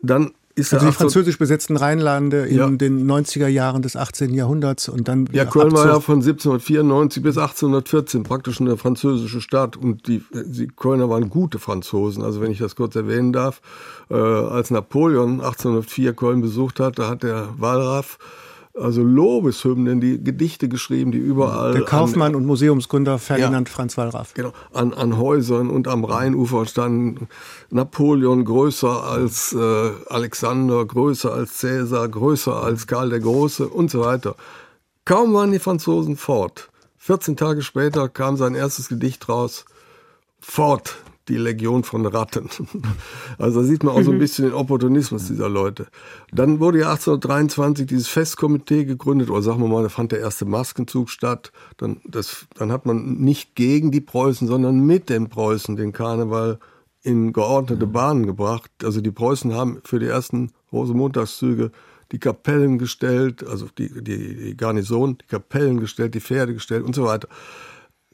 Dann 0.00 0.30
ist 0.58 0.72
Also 0.72 0.86
die 0.86 0.90
18 0.90 0.98
französisch 1.04 1.38
besetzten 1.38 1.76
Rheinlande 1.76 2.46
in 2.46 2.56
Ja. 2.56 2.68
den 2.70 3.06
90er 3.06 3.46
Jahren 3.46 3.82
des 3.82 3.94
18. 3.94 4.32
Jahrhunderts 4.34 4.88
und 4.88 5.06
dann 5.06 5.28
Ja, 5.32 5.44
Köln 5.44 5.70
war 5.72 5.86
ja 5.86 6.00
von 6.00 6.16
1794 6.22 7.22
bis 7.22 7.36
1814 7.36 8.22
praktisch 8.22 8.60
eine 8.60 8.76
französische 8.78 9.40
Stadt 9.42 9.76
und 9.76 10.08
die, 10.08 10.24
die 10.32 10.66
Kölner 10.68 11.10
waren 11.10 11.28
gute 11.28 11.58
Franzosen. 11.58 12.22
Also 12.24 12.40
wenn 12.40 12.50
ich 12.50 12.58
das 12.58 12.74
kurz 12.74 12.96
erwähnen 12.96 13.32
darf, 13.34 13.60
äh, 14.10 14.14
als 14.14 14.70
Napoleon 14.70 15.40
1804 15.42 16.14
Köln 16.14 16.40
besucht 16.40 16.80
hat, 16.80 16.98
da 16.98 17.08
hat 17.10 17.22
der 17.22 17.50
Wallraff 17.58 18.18
also 18.78 19.02
Lobeshymnen, 19.02 20.00
die 20.00 20.22
Gedichte 20.22 20.68
geschrieben, 20.68 21.10
die 21.12 21.18
überall 21.18 21.72
Der 21.72 21.80
an- 21.82 21.86
Kaufmann 21.86 22.34
und 22.34 22.44
Museumsgründer 22.46 23.18
Ferdinand 23.18 23.68
Franz 23.68 23.96
Wallraff. 23.96 24.34
Genau, 24.34 24.52
an, 24.72 24.92
an 24.94 25.16
Häusern 25.16 25.70
und 25.70 25.88
am 25.88 26.04
Rheinufer 26.04 26.66
standen 26.66 27.28
Napoleon 27.70 28.44
größer 28.44 29.04
als 29.04 29.52
äh, 29.52 29.90
Alexander, 30.08 30.84
größer 30.84 31.32
als 31.32 31.58
Cäsar, 31.58 32.08
größer 32.08 32.62
als 32.62 32.86
Karl 32.86 33.10
der 33.10 33.20
Große 33.20 33.66
und 33.68 33.90
so 33.90 34.00
weiter. 34.02 34.36
Kaum 35.04 35.32
waren 35.34 35.52
die 35.52 35.58
Franzosen 35.58 36.16
fort. 36.16 36.68
14 36.98 37.36
Tage 37.36 37.62
später 37.62 38.08
kam 38.08 38.36
sein 38.36 38.54
erstes 38.54 38.88
Gedicht 38.88 39.28
raus. 39.28 39.64
Fort, 40.40 40.96
die 41.28 41.36
Legion 41.36 41.84
von 41.84 42.06
Ratten. 42.06 42.48
Also 43.38 43.60
da 43.60 43.66
sieht 43.66 43.82
man 43.82 43.94
auch 43.94 44.02
so 44.02 44.12
ein 44.12 44.18
bisschen 44.18 44.46
den 44.46 44.54
Opportunismus 44.54 45.26
dieser 45.26 45.48
Leute. 45.48 45.86
Dann 46.32 46.60
wurde 46.60 46.80
ja 46.80 46.90
1823 46.90 47.86
dieses 47.86 48.08
Festkomitee 48.08 48.84
gegründet, 48.84 49.30
oder 49.30 49.42
sagen 49.42 49.60
wir 49.60 49.68
mal, 49.68 49.82
da 49.82 49.88
fand 49.88 50.12
der 50.12 50.20
erste 50.20 50.46
Maskenzug 50.46 51.10
statt. 51.10 51.52
Dann, 51.76 52.00
das, 52.04 52.46
dann 52.54 52.72
hat 52.72 52.86
man 52.86 53.16
nicht 53.18 53.54
gegen 53.54 53.90
die 53.90 54.00
Preußen, 54.00 54.48
sondern 54.48 54.80
mit 54.80 55.10
den 55.10 55.28
Preußen 55.28 55.76
den 55.76 55.92
Karneval 55.92 56.58
in 57.02 57.32
geordnete 57.32 57.86
Bahnen 57.86 58.26
gebracht. 58.26 58.70
Also 58.82 59.00
die 59.00 59.10
Preußen 59.10 59.52
haben 59.54 59.80
für 59.84 59.98
die 59.98 60.06
ersten 60.06 60.52
Rosenmontagszüge 60.72 61.70
die 62.12 62.18
Kapellen 62.18 62.78
gestellt, 62.78 63.46
also 63.46 63.66
die, 63.76 63.88
die, 64.02 64.36
die 64.36 64.56
Garnison, 64.56 65.18
die 65.18 65.26
Kapellen 65.26 65.80
gestellt, 65.80 66.14
die 66.14 66.20
Pferde 66.20 66.54
gestellt 66.54 66.84
und 66.84 66.94
so 66.94 67.04
weiter. 67.04 67.28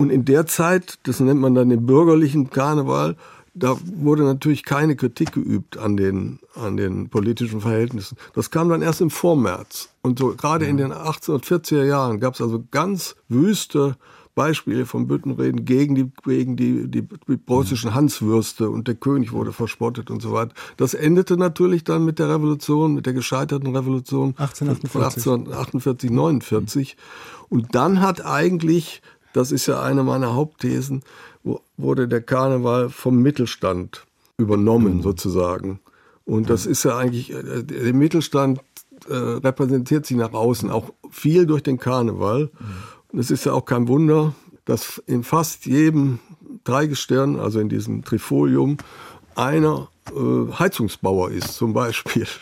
Und 0.03 0.11
in 0.11 0.25
der 0.25 0.47
Zeit, 0.47 0.99
das 1.05 1.21
nennt 1.21 1.41
man 1.41 1.55
dann 1.55 1.69
den 1.69 1.87
bürgerlichen 1.87 2.51
Karneval, 2.51 3.15
da 3.55 3.77
wurde 3.85 4.25
natürlich 4.25 4.65
keine 4.65 4.97
Kritik 4.97 5.31
geübt 5.31 5.79
an 5.79 5.97
den, 5.97 6.41
an 6.57 6.77
den 6.77 7.09
politischen 7.09 7.61
Verhältnissen. 7.61 8.17
Das 8.35 8.51
kam 8.51 8.69
dann 8.69 8.83
erst 8.83 9.01
im 9.01 9.11
Vormärz. 9.11 9.91
Und 10.03 10.19
so 10.19 10.35
gerade 10.35 10.67
in 10.67 10.77
den 10.77 10.93
1840er 10.93 11.85
Jahren 11.85 12.19
gab 12.19 12.35
es 12.35 12.41
also 12.41 12.65
ganz 12.73 13.15
wüste 13.29 13.97
Beispiele 14.35 14.87
von 14.87 15.07
Büttenreden 15.07 15.65
gegen 15.65 15.95
die, 15.95 16.11
gegen 16.25 16.57
die, 16.57 16.89
die, 16.89 17.03
die 17.03 17.37
preußischen 17.37 17.95
Hanswürste 17.95 18.71
und 18.71 18.89
der 18.89 18.97
König 18.97 19.31
wurde 19.31 19.53
verspottet 19.53 20.11
und 20.11 20.21
so 20.21 20.33
weiter. 20.33 20.53
Das 20.79 20.95
endete 20.95 21.37
natürlich 21.37 21.85
dann 21.85 22.05
mit 22.05 22.19
der 22.19 22.29
Revolution, 22.29 22.95
mit 22.95 23.07
der 23.07 23.13
gescheiterten 23.13 23.77
Revolution 23.77 24.35
1848. 24.39 24.91
von 24.91 25.03
1848, 25.05 26.11
49. 26.11 26.97
Und 27.51 27.75
dann 27.75 28.01
hat 28.01 28.25
eigentlich, 28.25 29.03
das 29.33 29.53
ist 29.53 29.67
ja 29.67 29.83
eine 29.83 30.03
meiner 30.03 30.35
Hauptthesen, 30.35 31.03
wurde 31.77 32.09
der 32.09 32.23
Karneval 32.23 32.91
vom 32.91 33.17
Mittelstand 33.17 34.07
übernommen 34.39 35.03
sozusagen. 35.03 35.81
Und 36.25 36.51
das 36.51 36.67
ist 36.67 36.85
ja 36.85 36.97
eigentlich, 36.97 37.33
äh, 37.33 37.63
der 37.63 37.93
Mittelstand 37.95 38.61
äh, 39.09 39.15
repräsentiert 39.15 40.07
sich 40.07 40.17
nach 40.17 40.33
außen 40.33 40.71
auch 40.71 40.91
viel 41.11 41.47
durch 41.47 41.63
den 41.63 41.79
Karneval. 41.79 42.51
Und 43.13 43.19
es 43.19 43.31
ist 43.31 43.45
ja 43.45 43.53
auch 43.53 43.65
kein 43.65 43.89
Wunder, 43.89 44.35
dass 44.65 45.03
in 45.07 45.25
fast 45.25 45.67
jedem 45.67 46.21
Dreigestirn, 46.65 47.39
also 47.39 47.59
in 47.59 47.69
diesem 47.69 48.05
Trifolium, 48.05 48.77
einer 49.35 49.89
äh, 50.11 50.53
Heizungsbauer 50.53 51.31
ist 51.31 51.55
zum 51.55 51.73
Beispiel. 51.73 52.27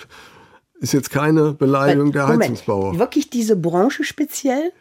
Ist 0.83 0.95
jetzt 0.95 1.11
keine 1.11 1.53
Beleidigung 1.53 2.11
der 2.11 2.23
Moment, 2.23 2.43
Heizungsbauer. 2.43 2.99
wirklich 2.99 3.29
diese 3.29 3.55
Branche 3.55 4.03
speziell? 4.03 4.73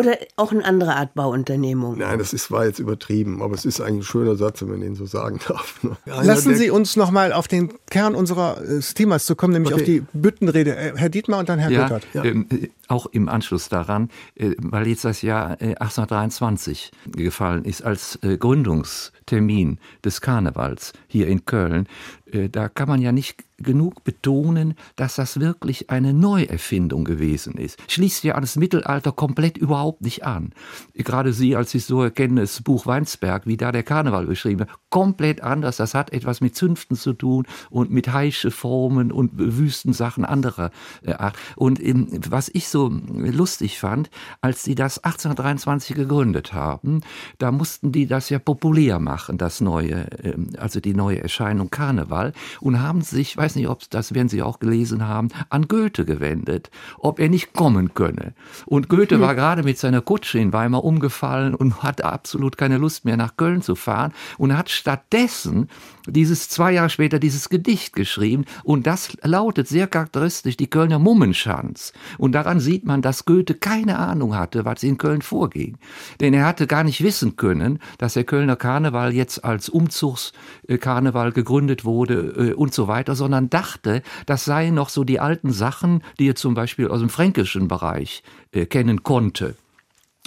Oder 0.00 0.18
auch 0.36 0.50
eine 0.52 0.64
andere 0.64 0.96
Art 0.96 1.14
Bauunternehmung? 1.14 1.98
Nein, 1.98 2.18
das 2.18 2.32
ist, 2.32 2.50
war 2.50 2.66
jetzt 2.66 2.78
übertrieben, 2.78 3.42
aber 3.42 3.54
es 3.54 3.64
ist 3.64 3.80
eigentlich 3.80 4.00
ein 4.00 4.02
schöner 4.10 4.36
Satz, 4.36 4.62
wenn 4.62 4.68
man 4.70 4.80
den 4.80 4.94
so 4.94 5.06
sagen 5.06 5.38
darf. 5.48 5.82
ne? 5.84 5.96
Einer 6.06 6.24
Lassen 6.24 6.54
Sie 6.56 6.70
uns 6.70 6.96
noch 6.96 7.10
mal 7.10 7.32
auf 7.32 7.46
den 7.48 7.72
Kern 7.90 8.14
unseres 8.14 8.94
Themas 8.94 9.26
zu 9.26 9.36
kommen, 9.36 9.52
nämlich 9.52 9.72
Okay. 9.74 9.80
auf 9.82 9.86
die 9.86 10.02
Büttenrede. 10.18 10.74
Äh, 10.76 10.92
Herr 10.96 11.08
Dietmar 11.08 11.38
und 11.40 11.48
dann 11.48 11.58
Herr 11.58 11.70
Ja, 11.70 11.88
Göttert. 11.88 12.24
ähm, 12.24 12.46
äh, 12.50 12.68
auch 12.88 13.06
im 13.06 13.28
Anschluss 13.28 13.68
daran, 13.68 14.08
äh, 14.34 14.52
weil 14.58 14.86
jetzt 14.88 15.04
das 15.04 15.22
Jahr 15.22 15.60
äh, 15.62 15.76
1823 15.76 16.90
gefallen 17.12 17.64
ist 17.64 17.82
als 17.84 18.18
äh, 18.22 18.36
Gründungstermin 18.36 19.78
des 20.04 20.20
Karnevals 20.20 20.92
hier 21.06 21.28
in 21.28 21.44
Köln, 21.44 21.86
äh, 22.32 22.48
da 22.48 22.68
kann 22.68 22.88
man 22.88 23.00
ja 23.00 23.12
nicht 23.12 23.44
genug 23.60 24.04
betonen, 24.04 24.74
dass 24.96 25.16
das 25.16 25.40
wirklich 25.40 25.90
eine 25.90 26.12
Neuerfindung 26.12 27.04
gewesen 27.04 27.54
ist. 27.54 27.78
Schließt 27.88 28.24
ja 28.24 28.34
an 28.34 28.42
das 28.42 28.56
Mittelalter 28.56 29.12
komplett 29.12 29.58
überhaupt 29.58 30.02
nicht 30.02 30.24
an. 30.24 30.52
Gerade 30.94 31.32
Sie 31.32 31.56
als 31.56 31.72
Historiker 31.72 32.10
kennen 32.10 32.36
das 32.36 32.62
Buch 32.62 32.86
Weinsberg, 32.86 33.46
wie 33.46 33.56
da 33.56 33.72
der 33.72 33.82
Karneval 33.82 34.26
beschrieben 34.26 34.60
wird. 34.60 34.70
Komplett 34.90 35.42
anders. 35.42 35.76
Das 35.76 35.94
hat 35.94 36.12
etwas 36.12 36.40
mit 36.40 36.56
Zünften 36.56 36.96
zu 36.96 37.12
tun 37.12 37.46
und 37.70 37.90
mit 37.90 38.12
heische 38.12 38.50
Formen 38.50 39.12
und 39.12 39.30
Wüstensachen 39.34 40.24
anderer 40.24 40.70
äh, 41.02 41.12
Art. 41.12 41.36
Und 41.56 41.80
ähm, 41.82 42.08
was 42.28 42.48
ich 42.48 42.68
so 42.68 42.88
lustig 42.88 43.78
fand, 43.78 44.10
als 44.40 44.64
sie 44.64 44.74
das 44.74 44.98
1823 44.98 45.96
gegründet 45.96 46.52
haben, 46.52 47.00
da 47.38 47.52
mussten 47.52 47.92
die 47.92 48.06
das 48.06 48.30
ja 48.30 48.38
populär 48.38 48.98
machen, 48.98 49.38
das 49.38 49.60
neue, 49.60 50.06
ähm, 50.22 50.50
also 50.58 50.80
die 50.80 50.94
neue 50.94 51.22
Erscheinung 51.22 51.70
Karneval 51.70 52.32
und 52.60 52.80
haben 52.80 53.02
sich, 53.02 53.36
weiß 53.36 53.49
nicht, 53.54 53.68
ob 53.68 53.88
das 53.90 54.14
werden 54.14 54.28
Sie 54.28 54.42
auch 54.42 54.58
gelesen 54.58 55.06
haben, 55.06 55.28
an 55.48 55.68
Goethe 55.68 56.04
gewendet, 56.04 56.70
ob 56.98 57.18
er 57.18 57.28
nicht 57.28 57.52
kommen 57.52 57.94
könne. 57.94 58.34
Und 58.66 58.88
Goethe 58.88 59.20
war 59.20 59.34
gerade 59.34 59.62
mit 59.62 59.78
seiner 59.78 60.00
Kutsche 60.00 60.38
in 60.38 60.52
Weimar 60.52 60.84
umgefallen 60.84 61.54
und 61.54 61.82
hatte 61.82 62.04
absolut 62.04 62.56
keine 62.56 62.78
Lust 62.78 63.04
mehr 63.04 63.16
nach 63.16 63.36
Köln 63.36 63.62
zu 63.62 63.74
fahren 63.74 64.12
und 64.38 64.56
hat 64.56 64.70
stattdessen 64.70 65.68
dieses 66.06 66.48
zwei 66.48 66.72
Jahre 66.72 66.90
später 66.90 67.18
dieses 67.18 67.48
Gedicht 67.48 67.94
geschrieben. 67.94 68.44
Und 68.64 68.86
das 68.86 69.16
lautet 69.22 69.68
sehr 69.68 69.86
charakteristisch 69.86 70.56
die 70.56 70.70
Kölner 70.70 70.98
Mummenschanz. 70.98 71.92
Und 72.18 72.32
daran 72.32 72.60
sieht 72.60 72.84
man, 72.84 73.02
dass 73.02 73.24
Goethe 73.24 73.54
keine 73.54 73.98
Ahnung 73.98 74.36
hatte, 74.36 74.64
was 74.64 74.82
in 74.82 74.98
Köln 74.98 75.22
vorging, 75.22 75.78
denn 76.20 76.34
er 76.34 76.46
hatte 76.46 76.66
gar 76.66 76.84
nicht 76.84 77.02
wissen 77.02 77.36
können, 77.36 77.78
dass 77.98 78.14
der 78.14 78.24
Kölner 78.24 78.56
Karneval 78.56 79.12
jetzt 79.14 79.44
als 79.44 79.68
Umzugskarneval 79.68 81.32
gegründet 81.32 81.84
wurde 81.84 82.50
äh, 82.50 82.54
und 82.54 82.74
so 82.74 82.88
weiter, 82.88 83.14
sondern 83.14 83.39
dachte, 83.48 84.02
das 84.26 84.44
seien 84.44 84.74
noch 84.74 84.88
so 84.88 85.04
die 85.04 85.20
alten 85.20 85.52
Sachen, 85.52 86.02
die 86.18 86.28
er 86.28 86.34
zum 86.34 86.54
Beispiel 86.54 86.88
aus 86.88 87.00
dem 87.00 87.08
fränkischen 87.08 87.68
Bereich 87.68 88.22
äh, 88.52 88.66
kennen 88.66 89.02
konnte. 89.02 89.56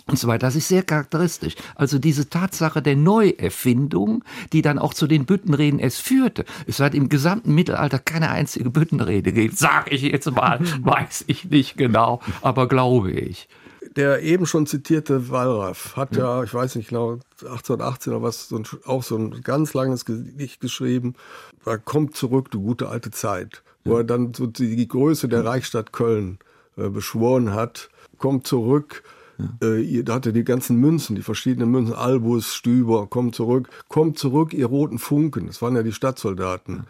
und 0.06 0.20
so 0.20 0.28
weiter. 0.28 0.48
Das 0.48 0.56
ist 0.56 0.68
sehr 0.68 0.84
charakteristisch. 0.84 1.56
Also 1.76 2.00
diese 2.00 2.30
Tatsache 2.30 2.82
der 2.82 2.96
Neuerfindung, 2.96 4.24
die 4.52 4.62
dann 4.62 4.80
auch 4.80 4.94
zu 4.94 5.08
den 5.08 5.26
Büttenreden 5.26 5.80
es 5.80 6.00
führte. 6.00 6.46
Es 6.68 6.80
hat 6.80 6.94
im 6.94 7.08
gesamten 7.08 7.54
Mittelalter 7.56 8.00
keine 8.00 8.30
einzige 8.30 8.70
Büttenrede 8.70 9.32
gegeben. 9.32 9.56
Sag 9.56 9.92
ich 9.92 10.02
jetzt 10.02 10.30
mal, 10.32 10.60
weiß 10.82 11.26
ich 11.28 11.46
nicht 11.46 11.78
genau, 11.78 12.20
aber 12.42 12.68
glaube 12.68 13.12
ich. 13.12 13.48
Der 13.96 14.24
eben 14.24 14.46
schon 14.46 14.66
zitierte 14.66 15.30
Wallraff 15.30 15.96
hat 15.96 16.16
ja, 16.16 16.38
ja 16.38 16.44
ich 16.44 16.54
weiß 16.54 16.76
nicht 16.76 16.90
genau, 16.90 17.20
1818 17.42 18.14
oder 18.14 18.24
was, 18.24 18.48
so 18.50 18.58
ein, 18.58 18.66
auch 18.86 19.04
so 19.04 19.18
ein 19.18 19.42
ganz 19.42 19.74
langes 19.74 20.06
Gedicht 20.06 20.60
geschrieben. 20.62 21.16
Da 21.64 21.78
kommt 21.78 22.16
zurück, 22.16 22.50
du 22.52 22.62
gute 22.62 22.90
alte 22.90 23.12
Zeit, 23.12 23.64
wo 23.86 23.98
er 23.98 24.04
dann 24.04 24.34
so 24.34 24.48
die 24.48 24.88
Größe 24.88 25.28
der 25.28 25.46
Reichsstadt 25.46 25.94
Köln 25.94 26.40
äh, 26.76 26.90
beschworen 26.90 27.54
hat. 27.54 27.90
Kommt 28.18 28.48
zurück, 28.48 29.04
ja. 29.38 29.68
Äh, 29.68 30.04
da 30.04 30.16
hatte 30.16 30.34
die 30.34 30.44
ganzen 30.44 30.78
Münzen, 30.78 31.16
die 31.16 31.22
verschiedenen 31.22 31.70
Münzen, 31.70 31.96
Albus, 31.96 32.54
Stüber, 32.54 33.08
kommt 33.08 33.36
zurück, 33.36 33.70
kommt 33.88 34.20
zurück, 34.20 34.54
ihr 34.54 34.68
roten 34.68 35.00
Funken. 35.00 35.48
Das 35.48 35.62
waren 35.62 35.76
ja 35.76 35.84
die 35.84 35.92
Stadtsoldaten. 35.92 36.86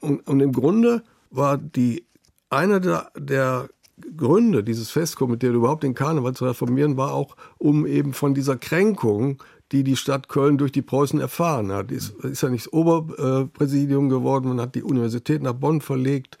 Und, 0.00 0.26
und, 0.26 0.40
im 0.40 0.52
Grunde 0.52 1.02
war 1.30 1.58
die 1.58 2.04
einer 2.50 2.80
der, 2.80 3.10
der 3.16 3.68
Gründe 4.16 4.64
dieses 4.64 4.90
Festkomitee 4.90 5.48
überhaupt 5.48 5.82
den 5.82 5.94
Karneval 5.94 6.34
zu 6.34 6.44
reformieren, 6.44 6.96
war 6.96 7.12
auch, 7.12 7.36
um 7.58 7.86
eben 7.86 8.12
von 8.12 8.34
dieser 8.34 8.56
Kränkung, 8.56 9.42
die 9.72 9.84
die 9.84 9.96
Stadt 9.96 10.28
Köln 10.28 10.58
durch 10.58 10.72
die 10.72 10.82
Preußen 10.82 11.20
erfahren 11.20 11.72
hat. 11.72 11.92
Ist, 11.92 12.10
ist 12.24 12.42
ja 12.42 12.48
nicht 12.48 12.66
das 12.66 12.72
Oberpräsidium 12.72 14.08
geworden, 14.08 14.48
man 14.48 14.60
hat 14.60 14.74
die 14.74 14.82
Universität 14.82 15.42
nach 15.42 15.52
Bonn 15.52 15.80
verlegt 15.80 16.38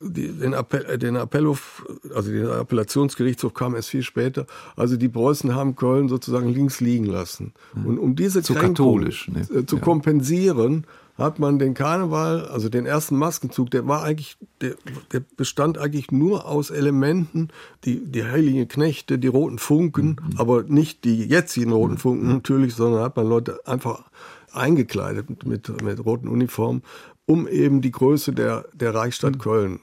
die, 0.00 0.28
den, 0.28 0.52
Appell, 0.52 0.84
äh, 0.84 0.98
den 0.98 1.16
Appellhof, 1.16 1.86
also 2.14 2.30
der 2.30 2.58
Appellationsgerichtshof 2.58 3.54
kam 3.54 3.74
erst 3.74 3.90
viel 3.90 4.02
später. 4.02 4.46
Also 4.76 4.96
die 4.96 5.08
Preußen 5.08 5.54
haben 5.54 5.76
Köln 5.76 6.08
sozusagen 6.08 6.48
links 6.48 6.80
liegen 6.80 7.06
lassen. 7.06 7.54
Mhm. 7.74 7.86
Und 7.86 7.98
um 7.98 8.16
diese 8.16 8.42
zu 8.42 8.54
Kränkung 8.54 9.00
ne? 9.00 9.10
Äh, 9.54 9.66
zu 9.66 9.78
kompensieren, 9.78 10.86
hat 11.18 11.38
man 11.38 11.58
den 11.58 11.74
Karneval, 11.74 12.46
also 12.46 12.68
den 12.68 12.86
ersten 12.86 13.16
Maskenzug, 13.16 13.70
der 13.70 13.86
war 13.86 14.02
eigentlich, 14.02 14.36
der, 14.60 14.74
der 15.12 15.22
bestand 15.36 15.78
eigentlich 15.78 16.10
nur 16.10 16.46
aus 16.46 16.70
Elementen, 16.70 17.48
die, 17.84 18.04
die 18.04 18.24
heiligen 18.24 18.68
Knechte, 18.68 19.18
die 19.18 19.28
roten 19.28 19.58
Funken, 19.58 20.16
mhm. 20.20 20.38
aber 20.38 20.62
nicht 20.64 21.04
die 21.04 21.24
jetzigen 21.24 21.72
roten 21.72 21.94
mhm. 21.94 21.98
Funken 21.98 22.28
natürlich, 22.28 22.74
sondern 22.74 23.02
hat 23.02 23.16
man 23.16 23.28
Leute 23.28 23.60
einfach 23.66 24.04
eingekleidet 24.52 25.46
mit, 25.46 25.82
mit 25.82 26.04
roten 26.04 26.28
Uniformen 26.28 26.82
um 27.26 27.48
eben 27.48 27.80
die 27.80 27.90
Größe 27.90 28.32
der, 28.32 28.66
der 28.72 28.94
Reichsstadt 28.94 29.34
mhm. 29.34 29.38
Köln. 29.38 29.80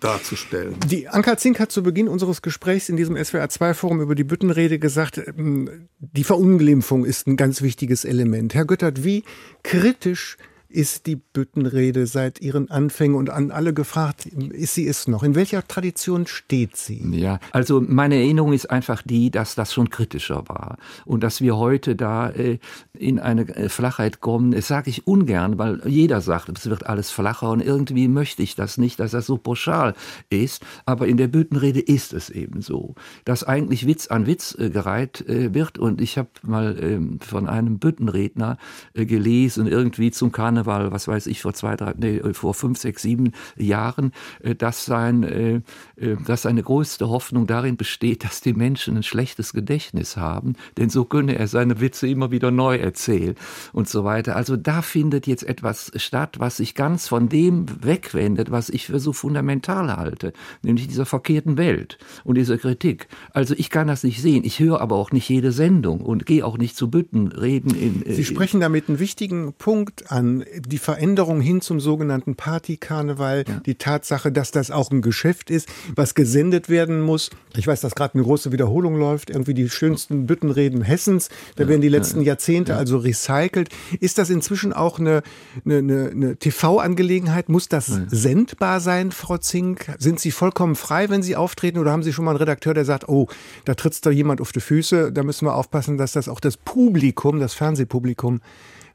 Darzustellen. 0.00 0.74
Die 0.88 1.08
Anka 1.08 1.36
Zink 1.36 1.60
hat 1.60 1.72
zu 1.72 1.82
Beginn 1.82 2.08
unseres 2.08 2.42
Gesprächs 2.42 2.88
in 2.88 2.96
diesem 2.96 3.16
SWR2-Forum 3.16 4.00
über 4.00 4.14
die 4.14 4.24
Büttenrede 4.24 4.78
gesagt, 4.78 5.18
ähm, 5.18 5.88
die 5.98 6.24
Verunglimpfung 6.24 7.04
ist 7.04 7.26
ein 7.26 7.36
ganz 7.36 7.62
wichtiges 7.62 8.04
Element. 8.04 8.54
Herr 8.54 8.64
Göttert, 8.64 9.04
wie 9.04 9.24
kritisch 9.62 10.36
ist 10.76 11.06
die 11.06 11.16
Büttenrede 11.16 12.06
seit 12.06 12.42
ihren 12.42 12.70
Anfängen 12.70 13.16
und 13.16 13.30
an 13.30 13.50
alle 13.50 13.72
gefragt, 13.72 14.26
ist 14.26 14.74
sie 14.74 14.86
es 14.86 15.08
noch? 15.08 15.22
In 15.22 15.34
welcher 15.34 15.66
Tradition 15.66 16.26
steht 16.26 16.76
sie? 16.76 17.02
Ja, 17.12 17.40
also 17.50 17.80
meine 17.80 18.16
Erinnerung 18.16 18.52
ist 18.52 18.70
einfach 18.70 19.00
die, 19.02 19.30
dass 19.30 19.54
das 19.54 19.72
schon 19.72 19.88
kritischer 19.88 20.44
war 20.48 20.76
und 21.06 21.22
dass 21.22 21.40
wir 21.40 21.56
heute 21.56 21.96
da 21.96 22.28
äh, 22.28 22.58
in 22.92 23.18
eine 23.18 23.48
äh, 23.56 23.70
Flachheit 23.70 24.20
kommen. 24.20 24.50
Das 24.50 24.68
sage 24.68 24.90
ich 24.90 25.06
ungern, 25.06 25.56
weil 25.56 25.80
jeder 25.86 26.20
sagt, 26.20 26.50
es 26.50 26.68
wird 26.68 26.84
alles 26.84 27.10
flacher 27.10 27.48
und 27.48 27.62
irgendwie 27.62 28.06
möchte 28.06 28.42
ich 28.42 28.54
das 28.54 28.76
nicht, 28.76 29.00
dass 29.00 29.12
das 29.12 29.24
so 29.24 29.38
pauschal 29.38 29.94
ist. 30.28 30.62
Aber 30.84 31.08
in 31.08 31.16
der 31.16 31.28
Büttenrede 31.28 31.80
ist 31.80 32.12
es 32.12 32.28
eben 32.28 32.60
so, 32.60 32.94
dass 33.24 33.44
eigentlich 33.44 33.86
Witz 33.86 34.08
an 34.08 34.26
Witz 34.26 34.54
äh, 34.58 34.68
gereiht 34.68 35.24
wird. 35.26 35.78
Und 35.78 36.02
ich 36.02 36.18
habe 36.18 36.28
mal 36.42 36.76
ähm, 36.78 37.18
von 37.20 37.48
einem 37.48 37.78
Büttenredner 37.78 38.58
gelesen, 38.92 39.66
irgendwie 39.66 40.10
zum 40.10 40.32
Karneval 40.32 40.65
Karneval, 40.66 40.92
was 40.92 41.08
weiß 41.08 41.26
ich, 41.28 41.42
vor 41.42 41.54
zwei, 41.54 41.76
drei, 41.76 41.94
nee, 41.96 42.20
vor 42.32 42.54
fünf, 42.54 42.78
sechs, 42.78 43.02
sieben 43.02 43.32
Jahren, 43.56 44.12
äh, 44.42 44.54
dass 44.54 44.84
sein, 44.84 45.22
äh, 45.22 45.60
äh, 45.96 46.16
dass 46.26 46.42
seine 46.42 46.62
größte 46.62 47.08
Hoffnung 47.08 47.46
darin 47.46 47.76
besteht, 47.76 48.24
dass 48.24 48.40
die 48.40 48.52
Menschen 48.52 48.96
ein 48.96 49.02
schlechtes 49.02 49.52
Gedächtnis 49.52 50.16
haben, 50.16 50.54
denn 50.76 50.90
so 50.90 51.04
könne 51.04 51.38
er 51.38 51.48
seine 51.48 51.80
Witze 51.80 52.08
immer 52.08 52.30
wieder 52.30 52.50
neu 52.50 52.76
erzählen 52.76 53.34
und 53.72 53.88
so 53.88 54.04
weiter. 54.04 54.36
Also 54.36 54.56
da 54.56 54.82
findet 54.82 55.26
jetzt 55.26 55.44
etwas 55.44 55.92
statt, 55.96 56.36
was 56.38 56.58
sich 56.58 56.74
ganz 56.74 57.08
von 57.08 57.28
dem 57.28 57.66
wegwendet, 57.84 58.50
was 58.50 58.68
ich 58.68 58.86
für 58.86 59.00
so 59.00 59.12
fundamental 59.12 59.96
halte, 59.96 60.32
nämlich 60.62 60.88
dieser 60.88 61.06
verkehrten 61.06 61.56
Welt 61.56 61.98
und 62.24 62.36
dieser 62.36 62.58
Kritik. 62.58 63.08
Also 63.32 63.54
ich 63.56 63.70
kann 63.70 63.86
das 63.86 64.02
nicht 64.02 64.20
sehen. 64.20 64.44
Ich 64.44 64.58
höre 64.58 64.80
aber 64.80 64.96
auch 64.96 65.12
nicht 65.12 65.28
jede 65.28 65.52
Sendung 65.52 66.00
und 66.00 66.26
gehe 66.26 66.44
auch 66.44 66.58
nicht 66.58 66.76
zu 66.76 66.90
Bütten 66.90 67.28
reden. 67.28 67.74
In, 67.74 68.02
Sie 68.06 68.24
sprechen 68.24 68.60
damit 68.60 68.88
einen 68.88 68.98
wichtigen 68.98 69.52
Punkt 69.52 70.10
an 70.10 70.44
die 70.60 70.78
Veränderung 70.78 71.40
hin 71.40 71.60
zum 71.60 71.80
sogenannten 71.80 72.34
Partykarneval, 72.34 73.44
ja. 73.46 73.60
die 73.64 73.76
Tatsache, 73.76 74.32
dass 74.32 74.50
das 74.50 74.70
auch 74.70 74.90
ein 74.90 75.02
Geschäft 75.02 75.50
ist, 75.50 75.68
was 75.94 76.14
gesendet 76.14 76.68
werden 76.68 77.00
muss. 77.00 77.30
Ich 77.56 77.66
weiß, 77.66 77.80
dass 77.80 77.94
gerade 77.94 78.14
eine 78.14 78.22
große 78.22 78.52
Wiederholung 78.52 78.96
läuft, 78.96 79.30
irgendwie 79.30 79.54
die 79.54 79.68
schönsten 79.68 80.26
Büttenreden 80.26 80.82
Hessens. 80.82 81.28
Da 81.56 81.64
ja, 81.64 81.68
werden 81.68 81.80
die 81.80 81.88
letzten 81.88 82.20
ja, 82.20 82.28
Jahrzehnte 82.28 82.76
also 82.76 82.98
recycelt. 82.98 83.70
Ist 84.00 84.18
das 84.18 84.30
inzwischen 84.30 84.72
auch 84.72 84.98
eine, 84.98 85.22
eine, 85.64 85.78
eine, 85.78 86.10
eine 86.10 86.36
TV-Angelegenheit? 86.36 87.48
Muss 87.48 87.68
das 87.68 87.86
sendbar 88.08 88.80
sein, 88.80 89.12
Frau 89.12 89.38
Zink? 89.38 89.94
Sind 89.98 90.20
Sie 90.20 90.30
vollkommen 90.30 90.76
frei, 90.76 91.08
wenn 91.08 91.22
Sie 91.22 91.36
auftreten? 91.36 91.78
Oder 91.78 91.92
haben 91.92 92.02
Sie 92.02 92.12
schon 92.12 92.24
mal 92.24 92.32
einen 92.32 92.38
Redakteur, 92.38 92.74
der 92.74 92.84
sagt, 92.84 93.08
oh, 93.08 93.28
da 93.64 93.74
tritt 93.74 94.04
da 94.04 94.10
jemand 94.10 94.40
auf 94.40 94.52
die 94.52 94.60
Füße, 94.60 95.12
da 95.12 95.22
müssen 95.22 95.46
wir 95.46 95.54
aufpassen, 95.54 95.98
dass 95.98 96.12
das 96.12 96.28
auch 96.28 96.40
das 96.40 96.56
Publikum, 96.56 97.40
das 97.40 97.54
Fernsehpublikum, 97.54 98.40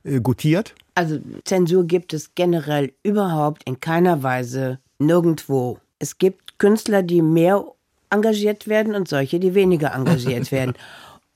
äh, 0.04 0.20
gutiert? 0.20 0.76
Also 0.96 1.20
Zensur 1.46 1.86
gibt 1.86 2.14
es 2.14 2.36
generell 2.36 2.94
überhaupt 3.04 3.64
in 3.64 3.80
keiner 3.80 4.24
Weise 4.24 4.80
nirgendwo. 5.00 5.80
Es 6.00 6.18
gibt 6.18 6.60
Künstler, 6.60 7.02
die 7.04 7.22
mehr 7.22 7.66
engagiert 8.10 8.68
werden 8.68 8.96
und 8.96 9.08
solche, 9.08 9.40
die 9.40 9.56
weniger 9.56 9.94
engagiert 9.94 10.52
werden. 10.52 10.74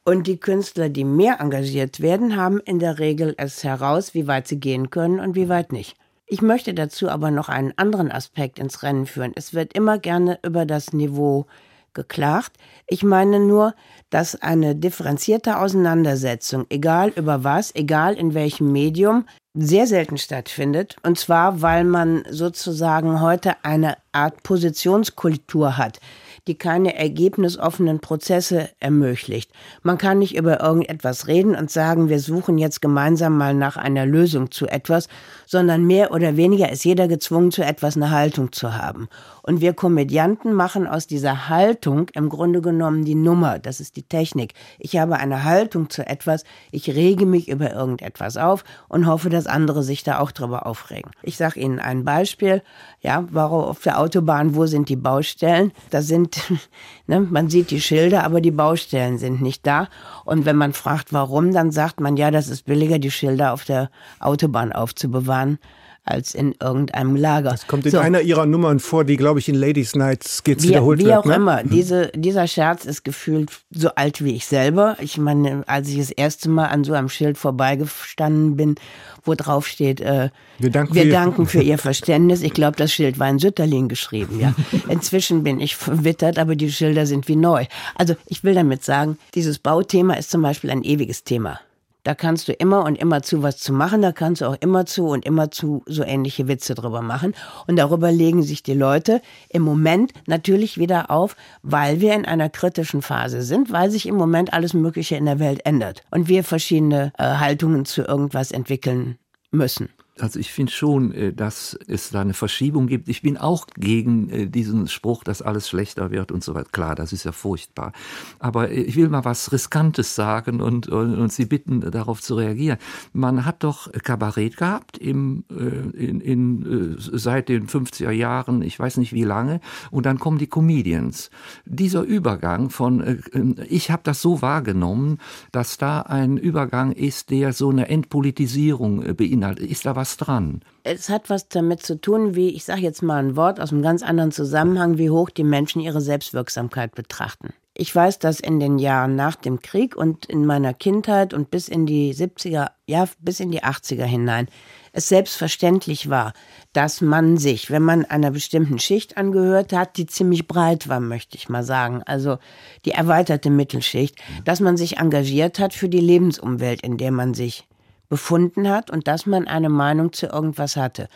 Und 0.03 0.27
die 0.27 0.37
Künstler, 0.37 0.89
die 0.89 1.03
mehr 1.03 1.39
engagiert 1.39 1.99
werden, 1.99 2.35
haben 2.35 2.59
in 2.59 2.79
der 2.79 2.99
Regel 2.99 3.33
es 3.37 3.63
heraus, 3.63 4.13
wie 4.13 4.27
weit 4.27 4.47
sie 4.47 4.59
gehen 4.59 4.91
können 4.91 5.19
und 5.19 5.35
wie 5.35 5.49
weit 5.49 5.71
nicht. 5.71 5.95
Ich 6.27 6.41
möchte 6.41 6.73
dazu 6.73 7.09
aber 7.09 7.31
noch 7.31 7.49
einen 7.49 7.73
anderen 7.77 8.11
Aspekt 8.11 8.59
ins 8.59 8.83
Rennen 8.83 9.05
führen. 9.05 9.31
Es 9.35 9.53
wird 9.53 9.73
immer 9.73 9.97
gerne 9.97 10.39
über 10.43 10.65
das 10.65 10.93
Niveau 10.93 11.45
geklagt. 11.93 12.57
Ich 12.87 13.03
meine 13.03 13.39
nur, 13.39 13.73
dass 14.15 14.41
eine 14.41 14.75
differenzierte 14.77 15.59
Auseinandersetzung, 15.59 16.67
egal 16.69 17.11
über 17.17 17.43
was, 17.43 17.75
egal 17.75 18.13
in 18.13 18.33
welchem 18.33 18.71
Medium, 18.71 19.25
sehr 19.53 19.87
selten 19.87 20.17
stattfindet. 20.17 20.95
Und 21.03 21.19
zwar, 21.19 21.61
weil 21.61 21.83
man 21.83 22.23
sozusagen 22.29 23.19
heute 23.19 23.57
eine 23.63 23.97
Art 24.13 24.41
Positionskultur 24.41 25.75
hat 25.75 25.99
die 26.47 26.55
keine 26.55 26.95
ergebnisoffenen 26.95 27.99
Prozesse 27.99 28.69
ermöglicht. 28.79 29.51
Man 29.81 29.97
kann 29.97 30.19
nicht 30.19 30.35
über 30.35 30.61
irgendetwas 30.61 31.27
reden 31.27 31.55
und 31.55 31.71
sagen, 31.71 32.09
wir 32.09 32.19
suchen 32.19 32.57
jetzt 32.57 32.81
gemeinsam 32.81 33.37
mal 33.37 33.53
nach 33.53 33.77
einer 33.77 34.05
Lösung 34.05 34.51
zu 34.51 34.67
etwas, 34.67 35.07
sondern 35.45 35.85
mehr 35.85 36.11
oder 36.11 36.37
weniger 36.37 36.71
ist 36.71 36.85
jeder 36.85 37.07
gezwungen, 37.07 37.51
zu 37.51 37.63
etwas 37.63 37.95
eine 37.95 38.11
Haltung 38.11 38.51
zu 38.51 38.75
haben. 38.75 39.07
Und 39.41 39.61
wir 39.61 39.73
Komödianten 39.73 40.53
machen 40.53 40.87
aus 40.87 41.07
dieser 41.07 41.49
Haltung 41.49 42.09
im 42.13 42.29
Grunde 42.29 42.61
genommen 42.61 43.05
die 43.05 43.15
Nummer. 43.15 43.59
Das 43.59 43.79
ist 43.79 43.95
die 43.95 44.03
Technik. 44.03 44.53
Ich 44.79 44.97
habe 44.97 45.17
eine 45.17 45.43
Haltung 45.43 45.89
zu 45.89 46.05
etwas, 46.05 46.43
ich 46.71 46.89
rege 46.89 47.25
mich 47.25 47.47
über 47.47 47.71
irgendetwas 47.71 48.37
auf 48.37 48.63
und 48.87 49.05
hoffe, 49.05 49.29
dass 49.29 49.47
andere 49.47 49.83
sich 49.83 50.03
da 50.03 50.19
auch 50.19 50.31
drüber 50.31 50.65
aufregen. 50.65 51.11
Ich 51.21 51.37
sage 51.37 51.59
Ihnen 51.59 51.79
ein 51.79 52.03
Beispiel. 52.03 52.61
Ja, 53.01 53.25
warum 53.29 53.65
auf 53.65 53.81
der 53.81 53.99
Autobahn, 53.99 54.55
wo 54.55 54.65
sind 54.65 54.89
die 54.89 54.95
Baustellen? 54.95 55.71
Da 55.91 56.01
sind, 56.01 56.34
ne, 57.07 57.19
man 57.21 57.49
sieht 57.49 57.71
die 57.71 57.81
Schilder, 57.81 58.23
aber 58.23 58.41
die 58.41 58.51
Baustellen 58.51 59.17
sind 59.17 59.41
nicht 59.41 59.65
da. 59.65 59.87
Und 60.23 60.45
wenn 60.45 60.55
man 60.55 60.73
fragt, 60.73 61.13
warum, 61.13 61.53
dann 61.53 61.71
sagt 61.71 61.99
man, 61.99 62.17
ja, 62.17 62.31
das 62.31 62.47
ist 62.47 62.65
billiger, 62.65 62.99
die 62.99 63.11
Schilder 63.11 63.53
auf 63.53 63.65
der 63.65 63.89
Autobahn 64.19 64.71
aufzubewahren 64.71 65.59
als 66.05 66.35
in 66.35 66.53
irgendeinem 66.61 67.15
Lager. 67.15 67.49
Das 67.49 67.65
kommt 67.65 67.85
in 67.85 67.91
so. 67.91 67.97
einer 67.97 68.21
ihrer 68.21 68.45
Nummern 68.45 68.79
vor, 68.79 69.03
die, 69.03 69.17
glaube 69.17 69.39
ich, 69.39 69.49
in 69.49 69.55
Ladies 69.55 69.95
Night 69.95 70.23
Skits 70.23 70.63
wie, 70.63 70.69
wiederholt 70.69 70.99
wie 70.99 71.05
wird. 71.05 71.13
Wie 71.13 71.17
auch 71.17 71.25
ne? 71.25 71.35
immer. 71.35 71.63
Mhm. 71.63 71.69
Diese, 71.71 72.11
dieser 72.15 72.47
Scherz 72.47 72.85
ist 72.85 73.03
gefühlt 73.03 73.49
so 73.71 73.89
alt 73.95 74.23
wie 74.23 74.35
ich 74.35 74.45
selber. 74.45 74.97
Ich 74.99 75.17
meine, 75.17 75.63
als 75.67 75.89
ich 75.89 75.97
das 75.97 76.11
erste 76.11 76.47
Mal 76.47 76.67
an 76.67 76.83
so 76.83 76.93
einem 76.93 77.09
Schild 77.09 77.39
vorbeigestanden 77.39 78.55
bin, 78.55 78.75
wo 79.23 79.33
drauf 79.33 79.65
steht, 79.67 79.99
äh, 79.99 80.29
wir, 80.59 80.69
danken, 80.69 80.93
wir 80.93 81.03
für 81.03 81.09
danken 81.09 81.47
für 81.47 81.61
Ihr 81.61 81.77
Verständnis. 81.79 82.43
Ich 82.43 82.53
glaube, 82.53 82.77
das 82.77 82.93
Schild 82.93 83.17
war 83.17 83.29
in 83.29 83.39
Sütterlin 83.39 83.89
geschrieben, 83.89 84.39
ja. 84.39 84.53
Inzwischen 84.89 85.43
bin 85.43 85.59
ich 85.59 85.75
verwittert, 85.75 86.37
aber 86.37 86.55
die 86.55 86.71
Schilder 86.71 87.07
sind 87.07 87.27
wie 87.27 87.35
neu. 87.35 87.65
Also 87.95 88.15
ich 88.27 88.43
will 88.43 88.53
damit 88.53 88.83
sagen, 88.83 89.17
dieses 89.33 89.57
Bauthema 89.57 90.13
ist 90.13 90.29
zum 90.29 90.43
Beispiel 90.43 90.69
ein 90.69 90.83
ewiges 90.83 91.23
Thema. 91.23 91.59
Da 92.05 92.13
kannst 92.13 92.47
du 92.47 92.53
immer 92.53 92.85
und 92.85 92.97
immer 92.99 93.23
zu 93.23 93.41
was 93.41 93.57
zu 93.57 93.73
machen, 93.73 94.03
da 94.03 94.11
kannst 94.11 94.41
du 94.41 94.45
auch 94.45 94.57
immer 94.59 94.85
zu 94.85 95.07
und 95.07 95.25
immer 95.25 95.49
zu 95.49 95.83
so 95.87 96.03
ähnliche 96.03 96.47
Witze 96.47 96.75
drüber 96.75 97.01
machen. 97.01 97.33
Und 97.65 97.77
darüber 97.77 98.11
legen 98.11 98.43
sich 98.43 98.61
die 98.61 98.75
Leute 98.75 99.23
im 99.49 99.63
Moment 99.63 100.13
natürlich 100.27 100.77
wieder 100.77 101.09
auf, 101.09 101.35
weil 101.63 102.01
wir 102.01 102.13
in 102.13 102.25
einer 102.25 102.49
kritischen 102.49 103.01
Phase 103.01 103.41
sind, 103.41 103.71
weil 103.71 103.89
sich 103.89 104.05
im 104.05 104.15
Moment 104.15 104.53
alles 104.53 104.75
Mögliche 104.75 105.15
in 105.15 105.25
der 105.25 105.39
Welt 105.39 105.65
ändert 105.65 106.03
und 106.11 106.27
wir 106.27 106.43
verschiedene 106.43 107.11
äh, 107.17 107.23
Haltungen 107.23 107.85
zu 107.85 108.03
irgendwas 108.03 108.51
entwickeln 108.51 109.17
müssen. 109.49 109.89
Also 110.17 110.39
ich 110.39 110.53
finde 110.53 110.71
schon, 110.71 111.11
äh, 111.11 111.33
dass 111.33 111.77
es 111.87 112.11
da 112.11 112.21
eine 112.21 112.33
Verschiebung 112.33 112.87
gibt. 112.87 113.09
Ich 113.09 113.21
bin 113.21 113.37
auch 113.37 113.67
gegen 113.75 114.29
äh, 114.29 114.47
diesen 114.47 114.87
Spruch, 114.87 115.25
dass 115.25 115.41
alles 115.41 115.67
schlechter 115.67 116.09
wird 116.09 116.31
und 116.31 116.41
so 116.41 116.53
weiter. 116.55 116.69
Klar, 116.71 116.95
das 116.95 117.11
ist 117.11 117.25
ja 117.25 117.33
furchtbar. 117.33 117.91
Aber 118.39 118.69
äh, 118.69 118.81
ich 118.81 118.95
will 118.95 119.09
mal 119.09 119.25
was 119.25 119.51
Riskantes 119.51 120.15
sagen 120.15 120.61
und, 120.61 120.87
und, 120.87 121.15
und 121.15 121.33
Sie 121.33 121.45
bitten, 121.45 121.81
darauf 121.81 122.21
zu 122.21 122.35
reagieren. 122.35 122.77
Man 123.11 123.43
hat 123.43 123.63
doch 123.63 123.91
Kabarett 123.91 124.55
gehabt 124.55 124.97
im, 124.97 125.43
in, 125.49 126.21
in, 126.21 126.95
seit 126.97 127.49
den 127.49 127.67
50er 127.67 128.11
Jahren, 128.11 128.61
ich 128.61 128.79
weiß 128.79 128.97
nicht 128.97 129.13
wie 129.13 129.23
lange, 129.23 129.59
und 129.91 130.05
dann 130.05 130.19
kommen 130.19 130.37
die 130.37 130.47
Comedians. 130.47 131.29
Dieser 131.65 132.03
Übergang 132.03 132.69
von, 132.69 133.21
ich 133.67 133.91
habe 133.91 134.01
das 134.03 134.21
so 134.21 134.41
wahrgenommen, 134.41 135.19
dass 135.51 135.77
da 135.77 136.01
ein 136.01 136.37
Übergang 136.37 136.91
ist, 136.91 137.29
der 137.29 137.53
so 137.53 137.69
eine 137.69 137.89
Entpolitisierung 137.89 139.15
beinhaltet. 139.15 139.69
Ist 139.69 139.85
da 139.85 139.95
was 139.95 140.04
was 140.05 140.17
dran. 140.17 140.61
Es 140.83 141.09
hat 141.09 141.31
was 141.31 141.49
damit 141.49 141.81
zu 141.81 141.99
tun, 141.99 142.35
wie, 142.35 142.49
ich 142.49 142.63
sage 142.63 142.81
jetzt 142.81 143.01
mal 143.01 143.17
ein 143.17 143.35
Wort 143.35 143.59
aus 143.59 143.71
einem 143.71 143.81
ganz 143.81 144.03
anderen 144.03 144.31
Zusammenhang, 144.31 144.99
wie 144.99 145.09
hoch 145.09 145.31
die 145.31 145.43
Menschen 145.43 145.81
ihre 145.81 146.01
Selbstwirksamkeit 146.01 146.93
betrachten. 146.93 147.53
Ich 147.73 147.93
weiß, 147.93 148.19
dass 148.19 148.39
in 148.39 148.59
den 148.59 148.77
Jahren 148.77 149.15
nach 149.15 149.35
dem 149.35 149.61
Krieg 149.61 149.97
und 149.97 150.27
in 150.27 150.45
meiner 150.45 150.73
Kindheit 150.73 151.33
und 151.33 151.49
bis 151.49 151.67
in 151.67 151.85
die 151.87 152.13
70er, 152.13 152.69
ja, 152.85 153.05
bis 153.19 153.39
in 153.39 153.51
die 153.51 153.63
80er 153.63 154.05
hinein, 154.05 154.47
es 154.93 155.09
selbstverständlich 155.09 156.09
war, 156.09 156.33
dass 156.71 157.01
man 157.01 157.37
sich, 157.37 157.71
wenn 157.71 157.81
man 157.81 158.05
einer 158.05 158.31
bestimmten 158.31 158.79
Schicht 158.79 159.17
angehört 159.17 159.73
hat, 159.73 159.97
die 159.97 160.05
ziemlich 160.05 160.47
breit 160.47 160.87
war, 160.87 160.99
möchte 160.99 161.35
ich 161.35 161.49
mal 161.49 161.63
sagen, 161.63 162.01
also 162.05 162.37
die 162.85 162.91
erweiterte 162.91 163.49
Mittelschicht, 163.49 164.21
dass 164.45 164.59
man 164.59 164.77
sich 164.77 164.97
engagiert 164.97 165.59
hat 165.59 165.73
für 165.73 165.89
die 165.89 165.99
Lebensumwelt, 165.99 166.81
in 166.81 166.97
der 166.97 167.11
man 167.11 167.33
sich 167.33 167.67
befunden 168.09 168.69
hat 168.69 168.89
und 168.91 169.07
dass 169.07 169.25
man 169.25 169.47
eine 169.47 169.69
Meinung 169.69 170.13
zu 170.13 170.27
irgendwas 170.27 170.75
hatte 170.75 171.07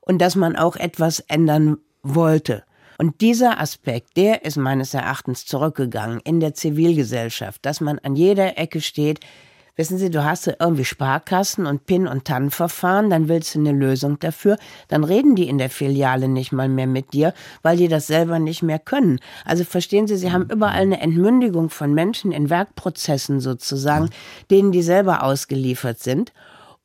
und 0.00 0.18
dass 0.18 0.36
man 0.36 0.56
auch 0.56 0.76
etwas 0.76 1.20
ändern 1.20 1.78
wollte. 2.02 2.64
Und 2.98 3.20
dieser 3.20 3.60
Aspekt, 3.60 4.16
der 4.16 4.44
ist 4.44 4.56
meines 4.56 4.94
Erachtens 4.94 5.44
zurückgegangen 5.44 6.20
in 6.20 6.40
der 6.40 6.54
Zivilgesellschaft, 6.54 7.64
dass 7.66 7.80
man 7.80 7.98
an 7.98 8.16
jeder 8.16 8.58
Ecke 8.58 8.80
steht, 8.80 9.20
Wissen 9.78 9.98
Sie, 9.98 10.08
du 10.08 10.24
hast 10.24 10.50
irgendwie 10.58 10.86
Sparkassen 10.86 11.66
und 11.66 11.84
PIN- 11.84 12.08
und 12.08 12.24
TAN-Verfahren, 12.24 13.10
dann 13.10 13.28
willst 13.28 13.54
du 13.54 13.58
eine 13.58 13.72
Lösung 13.72 14.18
dafür, 14.18 14.56
dann 14.88 15.04
reden 15.04 15.36
die 15.36 15.48
in 15.48 15.58
der 15.58 15.68
Filiale 15.68 16.28
nicht 16.28 16.50
mal 16.50 16.70
mehr 16.70 16.86
mit 16.86 17.12
dir, 17.12 17.34
weil 17.60 17.76
die 17.76 17.88
das 17.88 18.06
selber 18.06 18.38
nicht 18.38 18.62
mehr 18.62 18.78
können. 18.78 19.20
Also 19.44 19.64
verstehen 19.64 20.06
Sie, 20.06 20.16
Sie 20.16 20.32
haben 20.32 20.48
überall 20.50 20.80
eine 20.80 21.02
Entmündigung 21.02 21.68
von 21.68 21.92
Menschen 21.92 22.32
in 22.32 22.48
Werkprozessen 22.48 23.40
sozusagen, 23.40 24.08
denen 24.50 24.72
die 24.72 24.82
selber 24.82 25.22
ausgeliefert 25.22 26.00
sind. 26.00 26.32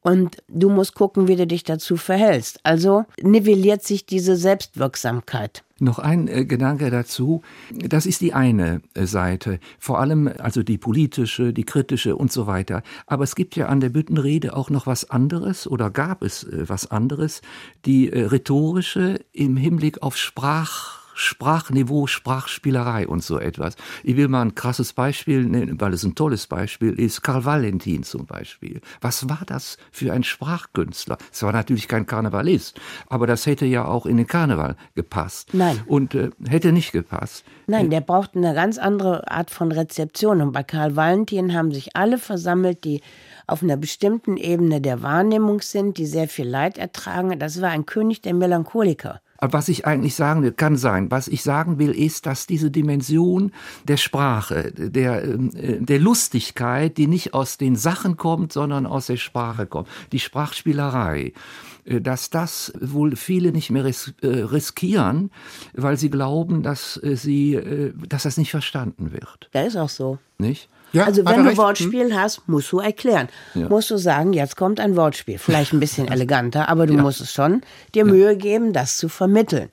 Und 0.01 0.37
du 0.47 0.69
musst 0.69 0.95
gucken, 0.95 1.27
wie 1.27 1.35
du 1.35 1.45
dich 1.45 1.63
dazu 1.63 1.95
verhältst. 1.95 2.59
Also 2.63 3.05
nivelliert 3.21 3.83
sich 3.83 4.05
diese 4.05 4.35
Selbstwirksamkeit. 4.35 5.63
Noch 5.81 5.97
ein 5.97 6.27
äh, 6.27 6.45
Gedanke 6.45 6.91
dazu. 6.91 7.41
Das 7.71 8.05
ist 8.05 8.21
die 8.21 8.33
eine 8.33 8.81
äh, 8.93 9.05
Seite. 9.05 9.59
Vor 9.79 9.99
allem 9.99 10.31
also 10.37 10.61
die 10.61 10.77
politische, 10.77 11.53
die 11.53 11.63
kritische 11.63 12.15
und 12.15 12.31
so 12.31 12.45
weiter. 12.45 12.83
Aber 13.07 13.23
es 13.23 13.35
gibt 13.35 13.55
ja 13.55 13.65
an 13.65 13.79
der 13.79 13.89
Büttenrede 13.89 14.55
auch 14.55 14.69
noch 14.69 14.85
was 14.85 15.09
anderes 15.09 15.65
oder 15.67 15.89
gab 15.89 16.21
es 16.21 16.43
äh, 16.43 16.69
was 16.69 16.91
anderes. 16.91 17.41
Die 17.85 18.13
äh, 18.13 18.25
rhetorische 18.25 19.21
im 19.33 19.57
Hinblick 19.57 20.03
auf 20.03 20.17
Sprach 20.17 21.00
Sprachniveau, 21.13 22.07
Sprachspielerei 22.07 23.07
und 23.07 23.23
so 23.23 23.39
etwas. 23.39 23.75
Ich 24.03 24.17
will 24.17 24.27
mal 24.27 24.41
ein 24.41 24.55
krasses 24.55 24.93
Beispiel 24.93 25.43
nennen, 25.43 25.79
weil 25.79 25.93
es 25.93 26.03
ein 26.03 26.15
tolles 26.15 26.47
Beispiel 26.47 26.93
ist. 26.99 27.21
Karl 27.21 27.45
Valentin 27.45 28.03
zum 28.03 28.25
Beispiel. 28.25 28.81
Was 29.01 29.29
war 29.29 29.41
das 29.45 29.77
für 29.91 30.13
ein 30.13 30.23
Sprachkünstler? 30.23 31.17
Es 31.31 31.43
war 31.43 31.51
natürlich 31.51 31.87
kein 31.87 32.05
Karnevalist, 32.05 32.79
aber 33.07 33.27
das 33.27 33.45
hätte 33.45 33.65
ja 33.65 33.85
auch 33.85 34.05
in 34.05 34.17
den 34.17 34.27
Karneval 34.27 34.75
gepasst. 34.95 35.53
Nein. 35.53 35.79
Und 35.85 36.15
äh, 36.15 36.31
hätte 36.47 36.71
nicht 36.71 36.91
gepasst. 36.91 37.43
Nein, 37.67 37.89
der 37.89 38.01
braucht 38.01 38.35
eine 38.35 38.53
ganz 38.53 38.77
andere 38.77 39.29
Art 39.31 39.51
von 39.51 39.71
Rezeption. 39.71 40.41
Und 40.41 40.51
bei 40.51 40.63
Karl 40.63 40.95
Valentin 40.95 41.53
haben 41.53 41.71
sich 41.71 41.95
alle 41.95 42.17
versammelt, 42.17 42.83
die 42.83 43.01
auf 43.47 43.63
einer 43.63 43.77
bestimmten 43.77 44.37
Ebene 44.37 44.81
der 44.81 45.01
Wahrnehmung 45.01 45.61
sind, 45.61 45.97
die 45.97 46.05
sehr 46.05 46.27
viel 46.27 46.47
Leid 46.47 46.77
ertragen. 46.77 47.37
Das 47.39 47.61
war 47.61 47.69
ein 47.69 47.85
König 47.85 48.21
der 48.21 48.33
Melancholiker. 48.33 49.21
Aber 49.41 49.53
was 49.53 49.69
ich 49.69 49.87
eigentlich 49.87 50.13
sagen 50.13 50.43
will, 50.43 50.51
kann 50.51 50.77
sein. 50.77 51.09
Was 51.09 51.27
ich 51.27 51.41
sagen 51.41 51.79
will, 51.79 51.91
ist, 51.91 52.27
dass 52.27 52.45
diese 52.45 52.69
Dimension 52.69 53.51
der 53.87 53.97
Sprache, 53.97 54.71
der, 54.71 55.23
äh, 55.23 55.81
der 55.81 55.99
Lustigkeit, 55.99 56.97
die 56.97 57.07
nicht 57.07 57.33
aus 57.33 57.57
den 57.57 57.75
Sachen 57.75 58.17
kommt, 58.17 58.53
sondern 58.53 58.85
aus 58.85 59.07
der 59.07 59.17
Sprache 59.17 59.65
kommt, 59.65 59.89
die 60.11 60.19
Sprachspielerei, 60.19 61.33
dass 61.85 62.29
das 62.29 62.73
wohl 62.79 63.15
viele 63.15 63.51
nicht 63.51 63.69
mehr 63.69 63.85
ris 63.85 64.13
äh, 64.21 64.27
riskieren, 64.27 65.31
weil 65.73 65.97
sie 65.97 66.09
glauben, 66.09 66.63
dass 66.63 66.99
sie, 67.03 67.91
dass 68.07 68.23
das 68.23 68.37
nicht 68.37 68.51
verstanden 68.51 69.11
wird. 69.11 69.49
Das 69.51 69.67
ist 69.67 69.75
auch 69.75 69.89
so. 69.89 70.17
Nicht? 70.37 70.69
Ja, 70.93 71.05
also 71.05 71.25
wenn 71.25 71.43
du 71.43 71.49
recht. 71.49 71.57
Wortspiel 71.57 72.09
hm? 72.09 72.19
hast, 72.19 72.47
musst 72.47 72.71
du 72.71 72.79
erklären. 72.79 73.29
Ja. 73.53 73.69
Musst 73.69 73.91
du 73.91 73.97
sagen, 73.97 74.33
jetzt 74.33 74.57
kommt 74.57 74.79
ein 74.79 74.95
Wortspiel. 74.95 75.37
Vielleicht 75.37 75.73
ein 75.73 75.79
bisschen 75.79 76.07
eleganter, 76.11 76.69
aber 76.69 76.87
du 76.87 76.95
ja. 76.95 77.01
musst 77.01 77.21
es 77.21 77.31
schon 77.31 77.61
dir 77.95 78.05
Mühe 78.05 78.35
geben, 78.35 78.73
das 78.73 78.97
zu 78.97 79.09
vermitteln. 79.09 79.69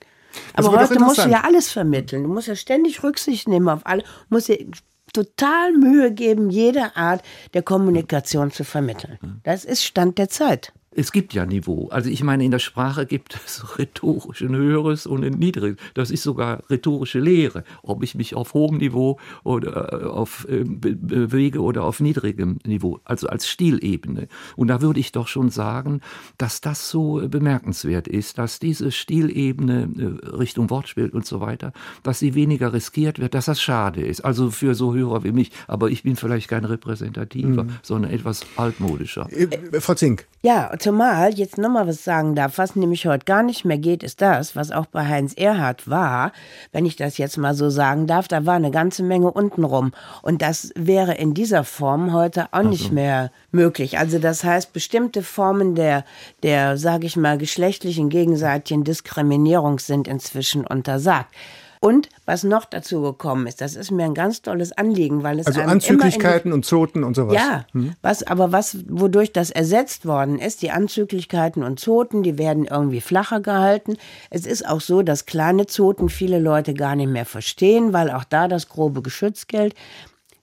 Aber 0.53 0.71
heute 0.71 0.99
musst 0.99 1.25
du 1.25 1.29
ja 1.29 1.41
alles 1.43 1.71
vermitteln. 1.71 2.23
Du 2.23 2.29
musst 2.29 2.47
ja 2.47 2.55
ständig 2.55 3.03
Rücksicht 3.03 3.47
nehmen 3.47 3.67
auf 3.67 3.85
alle. 3.85 4.03
Du 4.03 4.07
musst 4.35 4.47
dir 4.47 4.65
total 5.11 5.73
Mühe 5.73 6.11
geben, 6.11 6.49
jede 6.49 6.95
Art 6.95 7.23
der 7.53 7.63
Kommunikation 7.63 8.51
zu 8.51 8.63
vermitteln. 8.63 9.41
Das 9.43 9.65
ist 9.65 9.83
Stand 9.83 10.17
der 10.19 10.29
Zeit 10.29 10.71
es 10.91 11.11
gibt 11.11 11.33
ja 11.33 11.45
Niveau. 11.45 11.87
Also 11.89 12.09
ich 12.09 12.23
meine, 12.23 12.43
in 12.43 12.51
der 12.51 12.59
Sprache 12.59 13.05
gibt 13.05 13.39
es 13.45 13.77
rhetorisch 13.77 14.41
ein 14.41 14.55
höheres 14.55 15.05
und 15.05 15.23
ein 15.23 15.33
niedriges. 15.33 15.77
Das 15.93 16.11
ist 16.11 16.23
sogar 16.23 16.63
rhetorische 16.69 17.19
Lehre, 17.19 17.63
ob 17.83 18.03
ich 18.03 18.15
mich 18.15 18.35
auf 18.35 18.53
hohem 18.53 18.77
Niveau 18.77 19.19
oder 19.43 19.93
äh, 19.93 20.05
auf 20.05 20.47
äh, 20.49 20.63
bewege 20.63 21.61
oder 21.61 21.83
auf 21.83 21.99
niedrigem 21.99 22.59
Niveau, 22.65 22.99
also 23.03 23.27
als 23.27 23.47
Stilebene. 23.47 24.27
Und 24.55 24.67
da 24.67 24.81
würde 24.81 24.99
ich 24.99 25.11
doch 25.11 25.27
schon 25.27 25.49
sagen, 25.49 26.01
dass 26.37 26.61
das 26.61 26.89
so 26.89 27.21
bemerkenswert 27.27 28.07
ist, 28.07 28.37
dass 28.37 28.59
diese 28.59 28.91
Stilebene 28.91 29.89
äh, 29.97 30.27
Richtung 30.35 30.69
Wortspiel 30.69 31.09
und 31.09 31.25
so 31.25 31.39
weiter, 31.39 31.71
dass 32.03 32.19
sie 32.19 32.33
weniger 32.33 32.73
riskiert 32.73 33.19
wird, 33.19 33.35
dass 33.35 33.45
das 33.45 33.61
schade 33.61 34.01
ist. 34.01 34.21
Also 34.21 34.49
für 34.49 34.73
so 34.73 34.93
Hörer 34.95 35.23
wie 35.23 35.31
mich. 35.31 35.51
Aber 35.67 35.89
ich 35.89 36.03
bin 36.03 36.15
vielleicht 36.15 36.47
kein 36.47 36.65
repräsentativer, 36.65 37.65
mhm. 37.65 37.75
sondern 37.83 38.11
etwas 38.11 38.45
altmodischer. 38.55 39.29
Frau 39.79 39.93
Zink. 39.93 40.25
Ja, 40.41 40.75
zumal 40.79 41.33
jetzt 41.33 41.57
nochmal 41.57 41.87
was 41.87 42.03
sagen 42.03 42.35
darf, 42.35 42.57
was 42.57 42.75
nämlich 42.75 43.05
heute 43.05 43.25
gar 43.25 43.43
nicht 43.43 43.65
mehr 43.65 43.77
geht, 43.77 44.03
ist 44.03 44.21
das, 44.21 44.55
was 44.55 44.71
auch 44.71 44.85
bei 44.85 45.05
Heinz 45.05 45.33
Erhardt 45.33 45.89
war, 45.89 46.31
wenn 46.71 46.85
ich 46.85 46.95
das 46.95 47.17
jetzt 47.17 47.37
mal 47.37 47.53
so 47.53 47.69
sagen 47.69 48.07
darf, 48.07 48.27
da 48.27 48.45
war 48.45 48.55
eine 48.55 48.71
ganze 48.71 49.03
Menge 49.03 49.31
untenrum. 49.31 49.91
Und 50.21 50.41
das 50.41 50.71
wäre 50.75 51.13
in 51.15 51.33
dieser 51.33 51.63
Form 51.63 52.13
heute 52.13 52.45
auch 52.47 52.59
also. 52.59 52.69
nicht 52.69 52.91
mehr 52.91 53.31
möglich. 53.51 53.97
Also 53.97 54.19
das 54.19 54.43
heißt, 54.43 54.73
bestimmte 54.73 55.21
Formen 55.23 55.75
der, 55.75 56.05
der, 56.43 56.77
sage 56.77 57.05
ich 57.05 57.15
mal, 57.15 57.37
geschlechtlichen 57.37 58.09
gegenseitigen 58.09 58.83
Diskriminierung 58.83 59.79
sind 59.79 60.07
inzwischen 60.07 60.65
untersagt. 60.65 61.33
Und 61.81 62.09
was 62.25 62.43
noch 62.43 62.65
dazu 62.65 63.01
gekommen 63.01 63.47
ist, 63.47 63.61
das 63.61 63.77
ist 63.77 63.89
mir 63.89 64.03
ein 64.03 64.13
ganz 64.13 64.41
tolles 64.41 64.73
Anliegen, 64.73 65.23
weil 65.23 65.39
es 65.39 65.47
also 65.47 65.61
Anzüglichkeiten 65.61 66.51
und 66.51 66.65
Zoten 66.65 67.05
und 67.05 67.15
sowas. 67.15 67.35
Ja, 67.35 67.65
hm. 67.71 67.93
was 68.01 68.21
aber 68.23 68.51
was 68.51 68.79
wodurch 68.89 69.31
das 69.31 69.49
ersetzt 69.49 70.05
worden 70.05 70.39
ist, 70.39 70.61
die 70.61 70.71
Anzüglichkeiten 70.71 71.63
und 71.63 71.79
Zoten, 71.79 72.21
die 72.21 72.37
werden 72.37 72.65
irgendwie 72.65 72.99
flacher 72.99 73.39
gehalten. 73.39 73.95
Es 74.29 74.45
ist 74.45 74.67
auch 74.67 74.81
so, 74.81 75.03
dass 75.03 75.25
kleine 75.25 75.67
Zoten 75.67 76.09
viele 76.09 76.39
Leute 76.39 76.73
gar 76.73 76.97
nicht 76.97 77.09
mehr 77.09 77.25
verstehen, 77.25 77.93
weil 77.93 78.11
auch 78.11 78.25
da 78.25 78.49
das 78.49 78.67
grobe 78.67 79.01
Geschütz 79.01 79.47
gilt. 79.47 79.73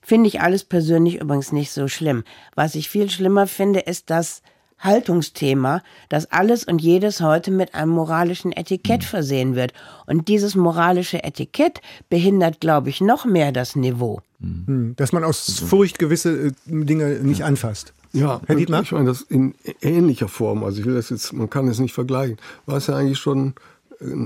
Finde 0.01 0.29
ich 0.29 0.41
alles 0.41 0.63
persönlich 0.63 1.21
übrigens 1.21 1.51
nicht 1.51 1.71
so 1.71 1.87
schlimm. 1.87 2.23
Was 2.55 2.73
ich 2.73 2.89
viel 2.89 3.11
schlimmer 3.11 3.45
finde, 3.45 3.81
ist, 3.81 4.09
dass 4.09 4.41
Haltungsthema, 4.79 5.81
dass 6.09 6.31
alles 6.31 6.63
und 6.63 6.81
jedes 6.81 7.21
heute 7.21 7.51
mit 7.51 7.73
einem 7.73 7.91
moralischen 7.91 8.51
Etikett 8.51 9.03
versehen 9.03 9.55
wird. 9.55 9.73
Und 10.05 10.27
dieses 10.27 10.55
moralische 10.55 11.23
Etikett 11.23 11.81
behindert, 12.09 12.59
glaube 12.59 12.89
ich, 12.89 13.01
noch 13.01 13.25
mehr 13.25 13.51
das 13.51 13.75
Niveau. 13.75 14.21
Mhm. 14.39 14.93
Dass 14.97 15.13
man 15.13 15.23
aus 15.23 15.59
Furcht 15.59 15.99
gewisse 15.99 16.47
äh, 16.47 16.51
Dinge 16.65 17.19
nicht 17.21 17.43
anfasst. 17.43 17.93
Ja, 18.13 18.41
Herr 18.45 18.55
Dietmar? 18.55 18.83
ich 18.83 18.91
meine, 18.91 19.05
das 19.05 19.21
in 19.21 19.53
ähnlicher 19.81 20.27
Form, 20.27 20.63
also 20.63 20.79
ich 20.79 20.85
will 20.85 20.95
das 20.95 21.09
jetzt, 21.09 21.33
man 21.33 21.49
kann 21.49 21.67
es 21.67 21.79
nicht 21.79 21.93
vergleichen, 21.93 22.37
war 22.65 22.77
es 22.77 22.87
ja 22.87 22.95
eigentlich 22.95 23.19
schon 23.19 23.53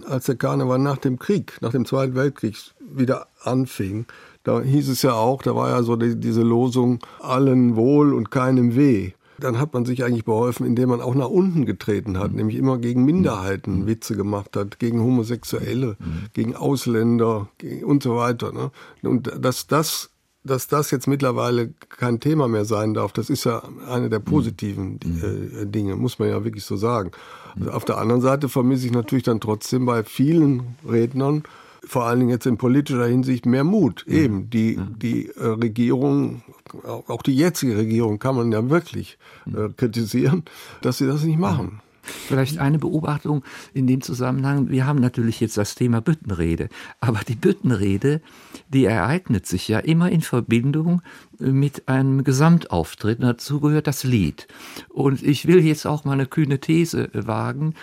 als 0.05 0.25
der 0.25 0.35
Karneval 0.35 0.79
nach 0.79 0.97
dem 0.97 1.17
Krieg, 1.19 1.57
nach 1.61 1.71
dem 1.71 1.85
Zweiten 1.85 2.15
Weltkrieg 2.15 2.57
wieder 2.79 3.27
anfing, 3.43 4.05
da 4.43 4.61
hieß 4.61 4.89
es 4.89 5.01
ja 5.01 5.13
auch, 5.13 5.43
da 5.43 5.55
war 5.55 5.69
ja 5.69 5.83
so 5.83 5.95
die, 5.95 6.19
diese 6.19 6.41
Losung, 6.41 6.99
allen 7.19 7.75
wohl 7.75 8.13
und 8.13 8.31
keinem 8.31 8.75
weh. 8.75 9.11
Dann 9.41 9.59
hat 9.59 9.73
man 9.73 9.85
sich 9.85 10.03
eigentlich 10.03 10.25
beholfen, 10.25 10.65
indem 10.65 10.89
man 10.89 11.01
auch 11.01 11.15
nach 11.15 11.29
unten 11.29 11.65
getreten 11.65 12.17
hat, 12.17 12.31
mhm. 12.31 12.37
nämlich 12.37 12.57
immer 12.57 12.77
gegen 12.77 13.03
Minderheiten 13.03 13.81
mhm. 13.81 13.87
Witze 13.87 14.15
gemacht 14.15 14.55
hat, 14.55 14.79
gegen 14.79 15.01
Homosexuelle, 15.01 15.97
mhm. 15.99 16.27
gegen 16.33 16.55
Ausländer 16.55 17.49
und 17.85 18.03
so 18.03 18.15
weiter. 18.15 18.51
Ne? 18.53 18.71
Und 19.03 19.31
dass 19.39 19.67
das 19.67 20.11
dass 20.43 20.67
das 20.67 20.89
jetzt 20.91 21.07
mittlerweile 21.07 21.73
kein 21.89 22.19
Thema 22.19 22.47
mehr 22.47 22.65
sein 22.65 22.93
darf, 22.93 23.13
das 23.13 23.29
ist 23.29 23.43
ja 23.43 23.61
eine 23.87 24.09
der 24.09 24.19
positiven 24.19 24.99
äh, 25.03 25.65
Dinge, 25.67 25.95
muss 25.95 26.17
man 26.17 26.29
ja 26.29 26.43
wirklich 26.43 26.63
so 26.63 26.75
sagen. 26.77 27.11
Also 27.59 27.71
auf 27.71 27.85
der 27.85 27.97
anderen 27.97 28.21
Seite 28.21 28.49
vermisse 28.49 28.87
ich 28.87 28.91
natürlich 28.91 29.23
dann 29.23 29.39
trotzdem 29.39 29.85
bei 29.85 30.03
vielen 30.03 30.75
Rednern, 30.87 31.43
vor 31.83 32.05
allen 32.05 32.19
Dingen 32.19 32.31
jetzt 32.31 32.45
in 32.45 32.57
politischer 32.57 33.05
Hinsicht, 33.05 33.45
mehr 33.45 33.63
Mut. 33.63 34.05
Eben, 34.07 34.49
die, 34.49 34.79
die 35.01 35.29
äh, 35.29 35.45
Regierung, 35.45 36.43
auch 36.83 37.21
die 37.21 37.35
jetzige 37.35 37.77
Regierung 37.77 38.19
kann 38.19 38.35
man 38.35 38.51
ja 38.51 38.69
wirklich 38.69 39.17
äh, 39.47 39.69
kritisieren, 39.75 40.43
dass 40.81 40.97
sie 40.97 41.07
das 41.07 41.23
nicht 41.23 41.39
machen. 41.39 41.81
Vielleicht 42.03 42.57
eine 42.57 42.79
Beobachtung 42.79 43.43
in 43.73 43.85
dem 43.85 44.01
Zusammenhang. 44.01 44.69
Wir 44.69 44.87
haben 44.87 44.99
natürlich 44.99 45.39
jetzt 45.39 45.57
das 45.57 45.75
Thema 45.75 46.01
Büttenrede. 46.01 46.69
Aber 46.99 47.19
die 47.27 47.35
Büttenrede, 47.35 48.21
die 48.69 48.85
ereignet 48.85 49.45
sich 49.45 49.67
ja 49.67 49.79
immer 49.79 50.11
in 50.11 50.21
Verbindung 50.21 51.03
mit 51.37 51.87
einem 51.87 52.23
Gesamtauftritt. 52.23 53.19
Und 53.19 53.25
dazu 53.25 53.59
gehört 53.59 53.85
das 53.85 54.03
Lied. 54.03 54.47
Und 54.89 55.21
ich 55.21 55.47
will 55.47 55.63
jetzt 55.63 55.85
auch 55.85 56.03
mal 56.03 56.13
eine 56.13 56.25
kühne 56.25 56.59
These 56.59 57.09
wagen. 57.13 57.75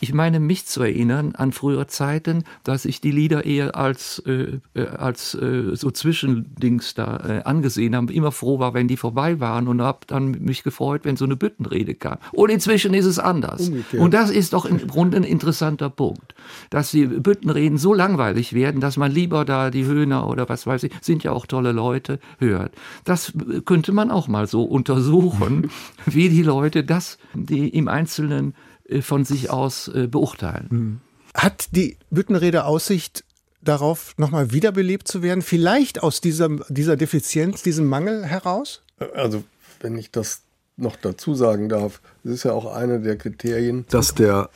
Äh, 0.00 0.04
ich 0.04 0.14
meine, 0.14 0.40
mich 0.40 0.66
zu 0.66 0.82
erinnern 0.82 1.34
an 1.34 1.52
frühere 1.52 1.86
Zeiten, 1.86 2.44
dass 2.64 2.84
ich 2.84 3.00
die 3.00 3.10
Lieder 3.10 3.44
eher 3.44 3.76
als, 3.76 4.22
äh, 4.26 4.58
äh, 4.74 4.86
als 4.86 5.34
äh, 5.34 5.74
so 5.74 5.90
Zwischendings 5.90 6.94
da 6.94 7.16
äh, 7.16 7.42
angesehen 7.44 7.94
habe, 7.94 8.12
immer 8.12 8.32
froh 8.32 8.58
war, 8.58 8.74
wenn 8.74 8.88
die 8.88 8.96
vorbei 8.96 9.40
waren 9.40 9.68
und 9.68 9.82
habe 9.82 10.00
dann 10.06 10.30
mich 10.30 10.62
gefreut, 10.62 11.02
wenn 11.04 11.16
so 11.16 11.24
eine 11.24 11.36
Büttenrede 11.36 11.94
kam. 11.94 12.18
Und 12.32 12.50
inzwischen 12.50 12.94
ist 12.94 13.06
es 13.06 13.18
anders. 13.18 13.68
Umgekehrt. 13.68 14.02
Und 14.02 14.14
das 14.14 14.30
ist 14.30 14.52
doch 14.52 14.64
im 14.64 14.86
Grunde 14.86 15.18
ein 15.18 15.24
interessanter 15.24 15.90
Punkt, 15.90 16.34
dass 16.70 16.90
die 16.90 17.06
Büttenreden 17.06 17.78
so 17.78 17.94
langweilig 17.94 18.52
werden, 18.52 18.80
dass 18.80 18.96
man 18.96 19.12
lieber 19.12 19.44
da 19.44 19.70
die 19.70 19.84
Höhner 19.84 20.28
oder 20.28 20.48
was 20.48 20.66
weiß 20.66 20.84
ich, 20.84 20.92
sind 21.00 21.22
ja 21.24 21.32
auch 21.32 21.46
tolle 21.46 21.72
Leute, 21.72 22.18
hört. 22.38 22.72
Das 23.04 23.32
könnte 23.64 23.92
man 23.92 24.10
auch 24.10 24.28
mal 24.28 24.46
so 24.46 24.62
untersuchen, 24.80 25.70
wie 26.06 26.28
die 26.28 26.42
Leute 26.42 26.84
das, 26.84 27.18
die 27.34 27.68
im 27.68 27.88
Einzelnen 27.88 28.50
äh, 28.50 28.69
von 29.02 29.24
sich 29.24 29.50
aus 29.50 29.88
äh, 29.88 30.06
beurteilen. 30.06 30.68
Hm. 30.70 31.00
Hat 31.34 31.68
die 31.76 31.96
Büttenrede 32.10 32.64
Aussicht 32.64 33.24
darauf, 33.62 34.14
nochmal 34.16 34.52
wiederbelebt 34.52 35.06
zu 35.06 35.22
werden? 35.22 35.42
Vielleicht 35.42 36.02
aus 36.02 36.20
dieser, 36.20 36.48
dieser 36.68 36.96
Defizienz, 36.96 37.62
diesem 37.62 37.86
Mangel 37.86 38.24
heraus? 38.24 38.82
Also, 39.14 39.44
wenn 39.80 39.96
ich 39.96 40.10
das 40.10 40.42
noch 40.76 40.96
dazu 40.96 41.34
sagen 41.34 41.68
darf, 41.68 42.00
es 42.24 42.30
ist 42.30 42.44
ja 42.44 42.52
auch 42.52 42.74
eine 42.74 43.00
der 43.00 43.16
Kriterien, 43.16 43.84
dass 43.90 44.14
der 44.14 44.48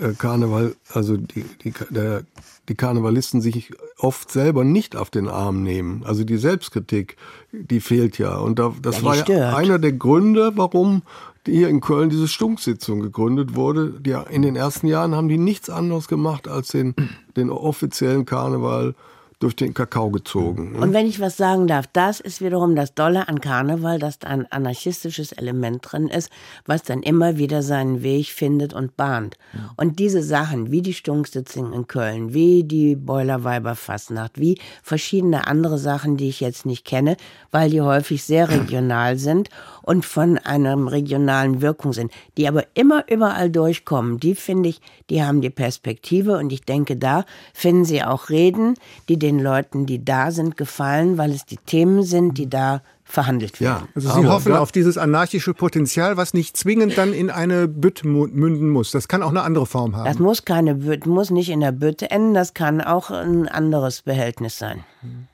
äh, 0.00 0.12
Karneval, 0.12 0.76
also 0.92 1.16
die, 1.16 1.44
die, 1.64 1.72
der, 1.90 2.22
die 2.68 2.74
Karnevalisten 2.74 3.40
sich 3.40 3.72
oft 3.98 4.30
selber 4.30 4.64
nicht 4.64 4.96
auf 4.96 5.10
den 5.10 5.28
Arm 5.28 5.62
nehmen. 5.62 6.04
Also 6.04 6.24
die 6.24 6.36
Selbstkritik, 6.36 7.16
die 7.50 7.80
fehlt 7.80 8.18
ja. 8.18 8.36
Und 8.36 8.58
da, 8.58 8.72
das 8.80 8.98
ja, 8.98 9.04
war 9.04 9.28
ja 9.28 9.56
einer 9.56 9.78
der 9.78 9.92
Gründe, 9.92 10.52
warum 10.54 11.02
hier 11.46 11.68
in 11.68 11.80
Köln 11.80 12.10
diese 12.10 12.28
Stunksitzung 12.28 13.00
gegründet 13.00 13.54
wurde. 13.54 14.00
Die, 14.00 14.16
in 14.30 14.42
den 14.42 14.56
ersten 14.56 14.86
Jahren 14.86 15.14
haben 15.14 15.28
die 15.28 15.38
nichts 15.38 15.70
anderes 15.70 16.08
gemacht, 16.08 16.48
als 16.48 16.68
den, 16.68 16.94
den 17.36 17.50
offiziellen 17.50 18.24
Karneval 18.24 18.94
durch 19.42 19.56
den 19.56 19.74
Kakao 19.74 20.10
gezogen. 20.10 20.72
Ne? 20.72 20.78
Und 20.78 20.92
wenn 20.92 21.06
ich 21.06 21.20
was 21.20 21.36
sagen 21.36 21.66
darf, 21.66 21.86
das 21.92 22.20
ist 22.20 22.40
wiederum 22.40 22.76
das 22.76 22.94
Dolle 22.94 23.28
an 23.28 23.40
Karneval, 23.40 23.98
dass 23.98 24.18
da 24.18 24.28
ein 24.28 24.50
anarchistisches 24.50 25.32
Element 25.32 25.80
drin 25.82 26.08
ist, 26.08 26.30
was 26.64 26.82
dann 26.82 27.02
immer 27.02 27.38
wieder 27.38 27.62
seinen 27.62 28.02
Weg 28.02 28.28
findet 28.28 28.72
und 28.72 28.96
bahnt. 28.96 29.36
Und 29.76 29.98
diese 29.98 30.22
Sachen, 30.22 30.70
wie 30.70 30.82
die 30.82 30.94
Stunksitzung 30.94 31.72
in 31.72 31.86
Köln, 31.86 32.34
wie 32.34 32.64
die 32.64 32.94
Boilerweiber 32.96 33.74
Fastnacht, 33.74 34.38
wie 34.38 34.58
verschiedene 34.82 35.46
andere 35.46 35.78
Sachen, 35.78 36.16
die 36.16 36.28
ich 36.28 36.40
jetzt 36.40 36.64
nicht 36.64 36.84
kenne, 36.84 37.16
weil 37.50 37.70
die 37.70 37.80
häufig 37.80 38.22
sehr 38.22 38.48
regional 38.48 39.18
sind 39.18 39.48
und 39.82 40.04
von 40.04 40.38
einer 40.38 40.76
regionalen 40.90 41.60
Wirkung 41.60 41.92
sind, 41.92 42.12
die 42.36 42.48
aber 42.48 42.64
immer 42.74 43.04
überall 43.10 43.50
durchkommen, 43.50 44.20
die 44.20 44.34
finde 44.34 44.68
ich, 44.68 44.80
die 45.10 45.22
haben 45.22 45.40
die 45.40 45.50
Perspektive 45.50 46.38
und 46.38 46.52
ich 46.52 46.62
denke, 46.62 46.96
da 46.96 47.24
finden 47.52 47.84
Sie 47.84 48.02
auch 48.02 48.30
Reden, 48.30 48.74
die 49.08 49.18
den 49.18 49.31
Leuten, 49.38 49.86
die 49.86 50.04
da 50.04 50.30
sind, 50.30 50.56
gefallen, 50.56 51.18
weil 51.18 51.32
es 51.32 51.44
die 51.44 51.56
Themen 51.56 52.02
sind, 52.02 52.38
die 52.38 52.48
da 52.48 52.82
verhandelt 53.04 53.60
werden. 53.60 53.82
Ja, 53.82 53.88
also 53.94 54.20
Sie 54.20 54.26
hoffen 54.26 54.54
auf 54.54 54.72
dieses 54.72 54.96
anarchische 54.96 55.54
Potenzial, 55.54 56.16
was 56.16 56.34
nicht 56.34 56.56
zwingend 56.56 56.96
dann 56.96 57.12
in 57.12 57.30
eine 57.30 57.68
Bütt 57.68 58.04
münden 58.04 58.70
muss. 58.70 58.90
Das 58.90 59.08
kann 59.08 59.22
auch 59.22 59.30
eine 59.30 59.42
andere 59.42 59.66
Form 59.66 59.96
haben. 59.96 60.06
Das 60.06 60.18
muss 60.18 60.44
keine 60.44 60.76
Bütt, 60.76 61.06
muss 61.06 61.30
nicht 61.30 61.50
in 61.50 61.60
der 61.60 61.72
Bütte 61.72 62.10
enden, 62.10 62.34
das 62.34 62.54
kann 62.54 62.80
auch 62.80 63.10
ein 63.10 63.48
anderes 63.48 64.02
Behältnis 64.02 64.58
sein. 64.58 64.84
Mhm. 65.02 65.28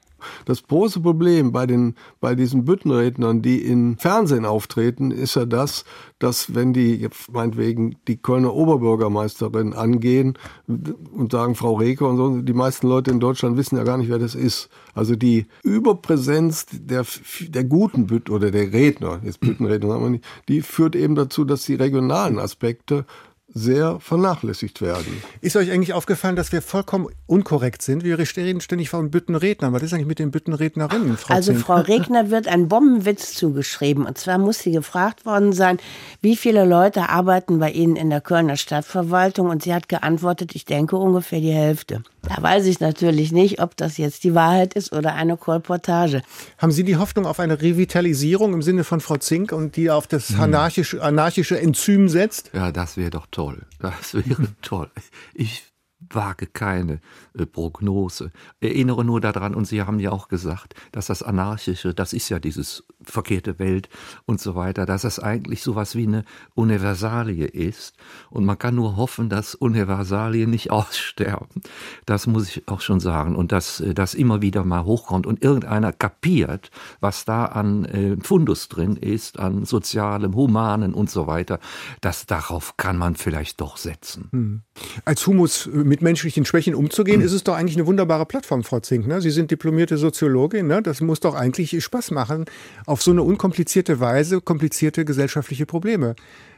Das 0.44 0.66
große 0.66 1.00
Problem 1.00 1.52
bei, 1.52 1.66
den, 1.66 1.94
bei 2.20 2.34
diesen 2.34 2.64
Büttenrednern, 2.64 3.42
die 3.42 3.62
in 3.62 3.96
Fernsehen 3.98 4.44
auftreten, 4.44 5.10
ist 5.10 5.36
ja 5.36 5.46
das, 5.46 5.84
dass 6.18 6.54
wenn 6.54 6.72
die 6.72 7.08
meinetwegen 7.30 7.96
die 8.06 8.16
Kölner 8.16 8.54
Oberbürgermeisterin 8.54 9.72
angehen 9.74 10.38
und 10.66 11.32
sagen 11.32 11.54
Frau 11.54 11.74
Reke 11.74 12.06
und 12.06 12.16
so, 12.16 12.40
die 12.40 12.52
meisten 12.52 12.88
Leute 12.88 13.10
in 13.10 13.20
Deutschland 13.20 13.56
wissen 13.56 13.76
ja 13.76 13.84
gar 13.84 13.98
nicht, 13.98 14.10
wer 14.10 14.18
das 14.18 14.34
ist. 14.34 14.68
Also 14.94 15.14
die 15.16 15.46
Überpräsenz 15.62 16.66
der, 16.72 17.04
der 17.48 17.64
guten 17.64 18.06
Bütt 18.06 18.30
oder 18.30 18.50
der 18.50 18.72
Redner, 18.72 19.20
jetzt 19.22 19.40
Büttenredner 19.40 19.88
sagen 19.88 20.02
wir 20.02 20.10
nicht, 20.10 20.24
die 20.48 20.62
führt 20.62 20.96
eben 20.96 21.14
dazu, 21.14 21.44
dass 21.44 21.64
die 21.64 21.74
regionalen 21.74 22.38
Aspekte 22.38 23.04
sehr 23.52 23.98
vernachlässigt 24.00 24.82
werden. 24.82 25.22
Ist 25.40 25.56
euch 25.56 25.70
eigentlich 25.70 25.94
aufgefallen, 25.94 26.36
dass 26.36 26.52
wir 26.52 26.60
vollkommen 26.60 27.08
unkorrekt 27.26 27.82
sind? 27.82 28.04
Wir 28.04 28.18
reden 28.18 28.60
ständig 28.60 28.90
von 28.90 29.10
Büttenrednern. 29.10 29.72
Was 29.72 29.82
ist 29.82 29.94
eigentlich 29.94 30.06
mit 30.06 30.18
den 30.18 30.30
Büttenrednerinnen, 30.30 31.16
Frau 31.16 31.34
Also 31.34 31.52
Zink? 31.52 31.64
Frau 31.64 31.76
Regner 31.76 32.30
wird 32.30 32.46
ein 32.46 32.68
Bombenwitz 32.68 33.34
zugeschrieben. 33.34 34.04
Und 34.04 34.18
zwar 34.18 34.38
muss 34.38 34.58
sie 34.58 34.72
gefragt 34.72 35.24
worden 35.24 35.52
sein, 35.52 35.78
wie 36.20 36.36
viele 36.36 36.64
Leute 36.64 37.08
arbeiten 37.08 37.58
bei 37.58 37.70
Ihnen 37.70 37.96
in 37.96 38.10
der 38.10 38.20
Kölner 38.20 38.56
Stadtverwaltung? 38.56 39.48
Und 39.48 39.62
sie 39.62 39.74
hat 39.74 39.88
geantwortet, 39.88 40.54
ich 40.54 40.66
denke 40.66 40.96
ungefähr 40.96 41.40
die 41.40 41.52
Hälfte. 41.52 42.02
Da 42.22 42.42
weiß 42.42 42.66
ich 42.66 42.80
natürlich 42.80 43.32
nicht, 43.32 43.62
ob 43.62 43.76
das 43.76 43.96
jetzt 43.96 44.24
die 44.24 44.34
Wahrheit 44.34 44.74
ist 44.74 44.92
oder 44.92 45.14
eine 45.14 45.38
Kolportage. 45.38 46.22
Haben 46.58 46.72
Sie 46.72 46.84
die 46.84 46.96
Hoffnung 46.96 47.24
auf 47.24 47.40
eine 47.40 47.62
Revitalisierung 47.62 48.52
im 48.52 48.62
Sinne 48.62 48.84
von 48.84 49.00
Frau 49.00 49.16
Zink 49.16 49.52
und 49.52 49.76
die 49.76 49.90
auf 49.90 50.06
das 50.06 50.30
hm. 50.30 50.40
anarchische, 50.40 51.02
anarchische 51.02 51.58
Enzym 51.58 52.08
setzt? 52.08 52.50
Ja, 52.52 52.70
das 52.70 52.98
wäre 52.98 53.10
doch 53.10 53.26
toll. 53.30 53.37
Das 53.78 54.14
wäre 54.14 54.48
toll. 54.62 54.90
Ich 55.34 55.64
wage 56.10 56.46
keine 56.46 57.00
äh, 57.34 57.46
Prognose. 57.46 58.30
Erinnere 58.60 59.04
nur 59.04 59.20
daran, 59.20 59.54
und 59.54 59.66
Sie 59.66 59.82
haben 59.82 59.98
ja 59.98 60.12
auch 60.12 60.28
gesagt, 60.28 60.74
dass 60.92 61.06
das 61.06 61.22
Anarchische, 61.22 61.94
das 61.94 62.12
ist 62.12 62.28
ja 62.28 62.38
dieses 62.38 62.84
verkehrte 63.02 63.58
Welt 63.58 63.88
und 64.26 64.40
so 64.40 64.54
weiter, 64.54 64.86
dass 64.86 65.02
das 65.02 65.18
eigentlich 65.18 65.62
sowas 65.62 65.94
wie 65.94 66.06
eine 66.06 66.24
Universalie 66.54 67.46
ist. 67.46 67.96
Und 68.30 68.44
man 68.44 68.58
kann 68.58 68.74
nur 68.74 68.96
hoffen, 68.96 69.28
dass 69.28 69.54
Universalien 69.54 70.50
nicht 70.50 70.70
aussterben. 70.70 71.62
Das 72.06 72.26
muss 72.26 72.48
ich 72.48 72.68
auch 72.68 72.80
schon 72.80 73.00
sagen. 73.00 73.34
Und 73.34 73.52
dass 73.52 73.80
äh, 73.80 73.94
das 73.94 74.14
immer 74.14 74.40
wieder 74.40 74.64
mal 74.64 74.84
hochkommt 74.84 75.26
und 75.26 75.42
irgendeiner 75.42 75.92
kapiert, 75.92 76.70
was 77.00 77.24
da 77.24 77.46
an 77.46 77.84
äh, 77.86 78.16
Fundus 78.22 78.68
drin 78.68 78.96
ist, 78.96 79.38
an 79.38 79.64
sozialem, 79.64 80.34
humanen 80.34 80.94
und 80.94 81.10
so 81.10 81.26
weiter, 81.26 81.58
dass 82.00 82.26
darauf 82.26 82.76
kann 82.76 82.96
man 82.96 83.16
vielleicht 83.16 83.60
doch 83.60 83.76
setzen. 83.76 84.28
Hm. 84.32 84.62
Als 85.04 85.26
Humus 85.26 85.66
mit 85.66 85.87
mit 85.88 86.02
menschlichen 86.02 86.44
Schwächen 86.44 86.74
umzugehen, 86.74 87.20
ist 87.22 87.32
es 87.32 87.44
doch 87.44 87.54
eigentlich 87.54 87.76
eine 87.76 87.86
wunderbare 87.86 88.26
Plattform, 88.26 88.62
Frau 88.62 88.80
Zink. 88.80 89.06
Ne? 89.06 89.20
Sie 89.20 89.30
sind 89.30 89.50
diplomierte 89.50 89.98
Soziologin. 89.98 90.66
Ne? 90.66 90.82
Das 90.82 91.00
muss 91.00 91.20
doch 91.20 91.34
eigentlich 91.34 91.82
Spaß 91.82 92.10
machen, 92.12 92.44
auf 92.86 93.02
so 93.02 93.10
eine 93.10 93.22
unkomplizierte 93.22 94.00
Weise 94.00 94.40
komplizierte 94.40 95.04
gesellschaftliche 95.04 95.66
Probleme 95.66 96.14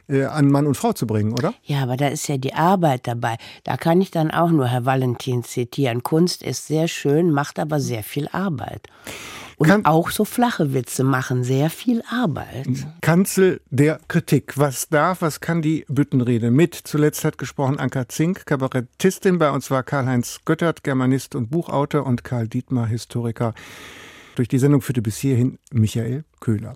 äh, 0.07 0.25
an 0.25 0.49
Mann 0.49 0.67
und 0.67 0.75
Frau 0.75 0.93
zu 0.93 1.07
bringen, 1.07 1.33
oder? 1.33 1.53
Ja, 1.63 1.83
aber 1.83 1.97
da 1.97 2.09
ist 2.09 2.27
ja 2.27 2.37
die 2.37 2.53
Arbeit 2.53 3.07
dabei. 3.07 3.37
Da 3.63 3.77
kann 3.77 4.01
ich 4.01 4.11
dann 4.11 4.31
auch 4.31 4.51
nur 4.51 4.67
Herr 4.67 4.85
Valentin 4.85 5.43
zitieren. 5.43 6.03
Kunst 6.03 6.43
ist 6.43 6.67
sehr 6.67 6.87
schön, 6.87 7.31
macht 7.31 7.59
aber 7.59 7.79
sehr 7.79 8.03
viel 8.03 8.27
Arbeit. 8.31 8.87
Und 9.61 9.67
kan 9.67 9.85
auch 9.85 10.09
so 10.09 10.25
flache 10.25 10.73
Witze 10.73 11.03
machen 11.03 11.43
sehr 11.43 11.69
viel 11.69 12.01
Arbeit. 12.09 12.67
Kanzel 13.01 13.61
der 13.69 13.99
Kritik. 14.07 14.57
Was 14.57 14.89
darf, 14.89 15.21
was 15.21 15.39
kann 15.39 15.61
die 15.61 15.85
Büttenrede? 15.87 16.49
Mit 16.49 16.73
zuletzt 16.73 17.23
hat 17.23 17.37
gesprochen 17.37 17.77
Anka 17.77 18.09
Zink, 18.09 18.47
Kabarettistin. 18.47 19.37
Bei 19.37 19.51
uns 19.51 19.69
war 19.69 19.83
Karl-Heinz 19.83 20.39
Göttert, 20.45 20.83
Germanist 20.83 21.35
und 21.35 21.51
Buchautor 21.51 22.07
und 22.07 22.23
Karl 22.23 22.47
Dietmar, 22.47 22.87
Historiker. 22.87 23.53
Durch 24.33 24.47
die 24.47 24.57
Sendung 24.57 24.81
führte 24.81 25.03
bis 25.03 25.17
hierhin 25.17 25.59
Michael 25.71 26.23
Köhler. 26.39 26.73